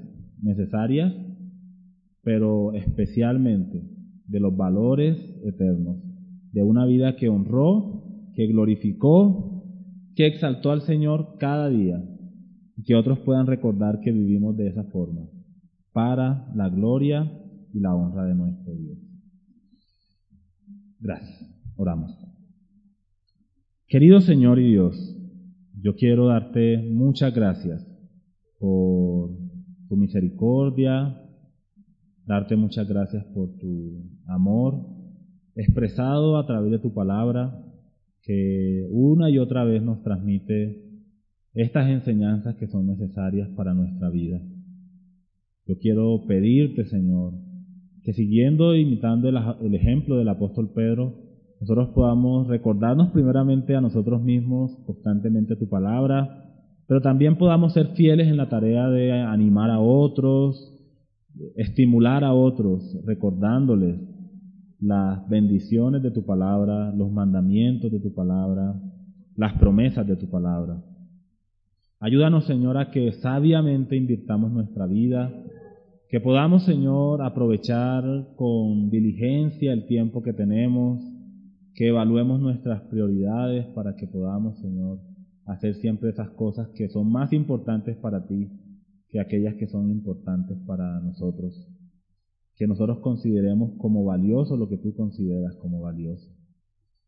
necesarias, 0.40 1.12
pero 2.22 2.72
especialmente 2.72 3.99
de 4.30 4.40
los 4.40 4.56
valores 4.56 5.18
eternos, 5.44 5.96
de 6.52 6.62
una 6.62 6.86
vida 6.86 7.16
que 7.16 7.28
honró, 7.28 8.04
que 8.34 8.46
glorificó, 8.46 9.64
que 10.14 10.26
exaltó 10.26 10.70
al 10.70 10.82
Señor 10.82 11.36
cada 11.38 11.68
día, 11.68 12.02
y 12.76 12.84
que 12.84 12.94
otros 12.94 13.18
puedan 13.20 13.46
recordar 13.46 14.00
que 14.00 14.12
vivimos 14.12 14.56
de 14.56 14.68
esa 14.68 14.84
forma, 14.84 15.28
para 15.92 16.50
la 16.54 16.68
gloria 16.68 17.30
y 17.72 17.80
la 17.80 17.94
honra 17.94 18.24
de 18.24 18.34
nuestro 18.34 18.72
Dios. 18.74 18.98
Gracias. 21.00 21.50
Oramos. 21.76 22.12
Querido 23.88 24.20
Señor 24.20 24.60
y 24.60 24.70
Dios, 24.70 25.16
yo 25.80 25.96
quiero 25.96 26.26
darte 26.26 26.78
muchas 26.78 27.34
gracias 27.34 27.84
por 28.58 29.30
tu 29.88 29.96
misericordia, 29.96 31.19
darte 32.30 32.54
muchas 32.54 32.86
gracias 32.86 33.24
por 33.34 33.48
tu 33.58 34.04
amor 34.28 34.86
expresado 35.56 36.38
a 36.38 36.46
través 36.46 36.70
de 36.70 36.78
tu 36.78 36.94
palabra, 36.94 37.60
que 38.22 38.86
una 38.92 39.30
y 39.30 39.38
otra 39.38 39.64
vez 39.64 39.82
nos 39.82 40.00
transmite 40.04 40.80
estas 41.54 41.90
enseñanzas 41.90 42.54
que 42.54 42.68
son 42.68 42.86
necesarias 42.86 43.48
para 43.56 43.74
nuestra 43.74 44.10
vida. 44.10 44.40
Yo 45.66 45.76
quiero 45.80 46.24
pedirte, 46.28 46.84
Señor, 46.84 47.32
que 48.04 48.12
siguiendo 48.12 48.74
e 48.74 48.80
imitando 48.80 49.28
el, 49.28 49.74
ejemplo 49.74 50.16
del 50.16 50.28
apóstol 50.28 50.70
Pedro, 50.72 51.16
nosotros 51.60 51.88
podamos 51.96 52.46
recordarnos 52.46 53.10
primeramente 53.10 53.74
a 53.74 53.80
nosotros 53.80 54.22
mismos 54.22 54.70
constantemente 54.86 55.56
tu 55.56 55.68
palabra, 55.68 56.46
pero 56.86 57.00
también 57.00 57.36
podamos 57.36 57.72
ser 57.72 57.88
fieles 57.88 58.28
en 58.28 58.36
la 58.36 58.48
tarea 58.48 58.88
de 58.88 59.10
animar 59.10 59.70
a 59.70 59.80
otros, 59.80 60.69
estimular 61.56 62.24
a 62.24 62.34
otros, 62.34 62.96
recordándoles 63.04 63.98
las 64.80 65.28
bendiciones 65.28 66.02
de 66.02 66.10
tu 66.10 66.24
palabra, 66.24 66.92
los 66.92 67.10
mandamientos 67.10 67.90
de 67.92 68.00
tu 68.00 68.14
palabra, 68.14 68.80
las 69.36 69.54
promesas 69.54 70.06
de 70.06 70.16
tu 70.16 70.28
palabra. 70.28 70.82
Ayúdanos, 72.00 72.46
Señor, 72.46 72.78
a 72.78 72.90
que 72.90 73.12
sabiamente 73.12 73.96
invirtamos 73.96 74.50
nuestra 74.50 74.86
vida, 74.86 75.32
que 76.08 76.18
podamos, 76.18 76.64
Señor, 76.64 77.22
aprovechar 77.22 78.04
con 78.36 78.90
diligencia 78.90 79.72
el 79.72 79.86
tiempo 79.86 80.22
que 80.22 80.32
tenemos, 80.32 81.00
que 81.74 81.88
evaluemos 81.88 82.40
nuestras 82.40 82.80
prioridades 82.82 83.66
para 83.66 83.96
que 83.96 84.06
podamos, 84.06 84.58
Señor, 84.60 84.98
hacer 85.44 85.74
siempre 85.74 86.10
esas 86.10 86.30
cosas 86.30 86.68
que 86.70 86.88
son 86.88 87.12
más 87.12 87.32
importantes 87.32 87.96
para 87.96 88.26
ti 88.26 88.48
que 89.10 89.20
aquellas 89.20 89.54
que 89.56 89.66
son 89.66 89.90
importantes 89.90 90.56
para 90.66 91.00
nosotros. 91.00 91.68
Que 92.56 92.66
nosotros 92.66 92.98
consideremos 93.00 93.72
como 93.78 94.04
valioso 94.04 94.56
lo 94.56 94.68
que 94.68 94.78
tú 94.78 94.94
consideras 94.94 95.56
como 95.56 95.80
valioso. 95.80 96.30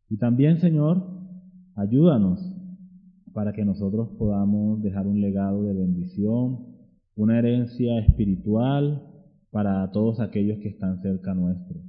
Y 0.08 0.18
también, 0.18 0.60
Señor, 0.60 1.02
ayúdanos 1.74 2.40
para 3.32 3.52
que 3.52 3.64
nosotros 3.64 4.10
podamos 4.18 4.82
dejar 4.82 5.06
un 5.06 5.20
legado 5.20 5.62
de 5.62 5.72
bendición, 5.72 6.66
una 7.16 7.38
herencia 7.38 7.98
espiritual 8.00 9.08
para 9.50 9.90
todos 9.90 10.20
aquellos 10.20 10.58
que 10.58 10.68
están 10.68 11.00
cerca 11.02 11.34
nuestro, 11.34 11.80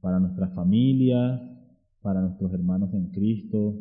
para 0.00 0.20
nuestras 0.20 0.54
familias, 0.54 1.40
para 2.02 2.20
nuestros 2.20 2.52
hermanos 2.52 2.94
en 2.94 3.10
Cristo, 3.10 3.74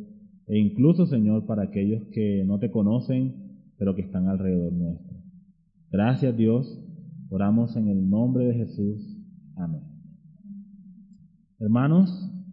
e 0.48 0.58
incluso, 0.58 1.06
Señor, 1.06 1.46
para 1.46 1.64
aquellos 1.64 2.04
que 2.12 2.44
no 2.46 2.60
te 2.60 2.72
conocen, 2.72 3.34
pero 3.78 3.96
que 3.96 4.02
están 4.02 4.28
alrededor 4.28 4.74
nuestro. 4.74 5.14
Gracias, 5.96 6.36
Dios. 6.36 6.68
Oramos 7.30 7.74
en 7.78 7.88
el 7.88 8.10
nombre 8.10 8.43
de 8.48 8.54
Jesús. 8.54 9.02
Amén. 9.56 9.82
Hermanos, 11.58 12.10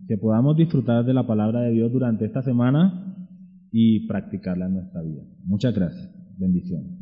que 0.06 0.16
podamos 0.16 0.56
disfrutar 0.56 1.04
de 1.04 1.12
la 1.12 1.26
palabra 1.26 1.62
de 1.62 1.72
Dios 1.72 1.90
durante 1.90 2.24
esta 2.24 2.42
semana 2.42 3.26
y 3.72 4.06
practicarla 4.06 4.66
en 4.66 4.74
nuestra 4.74 5.02
vida. 5.02 5.24
Muchas 5.44 5.74
gracias. 5.74 6.08
Bendiciones. 6.38 7.01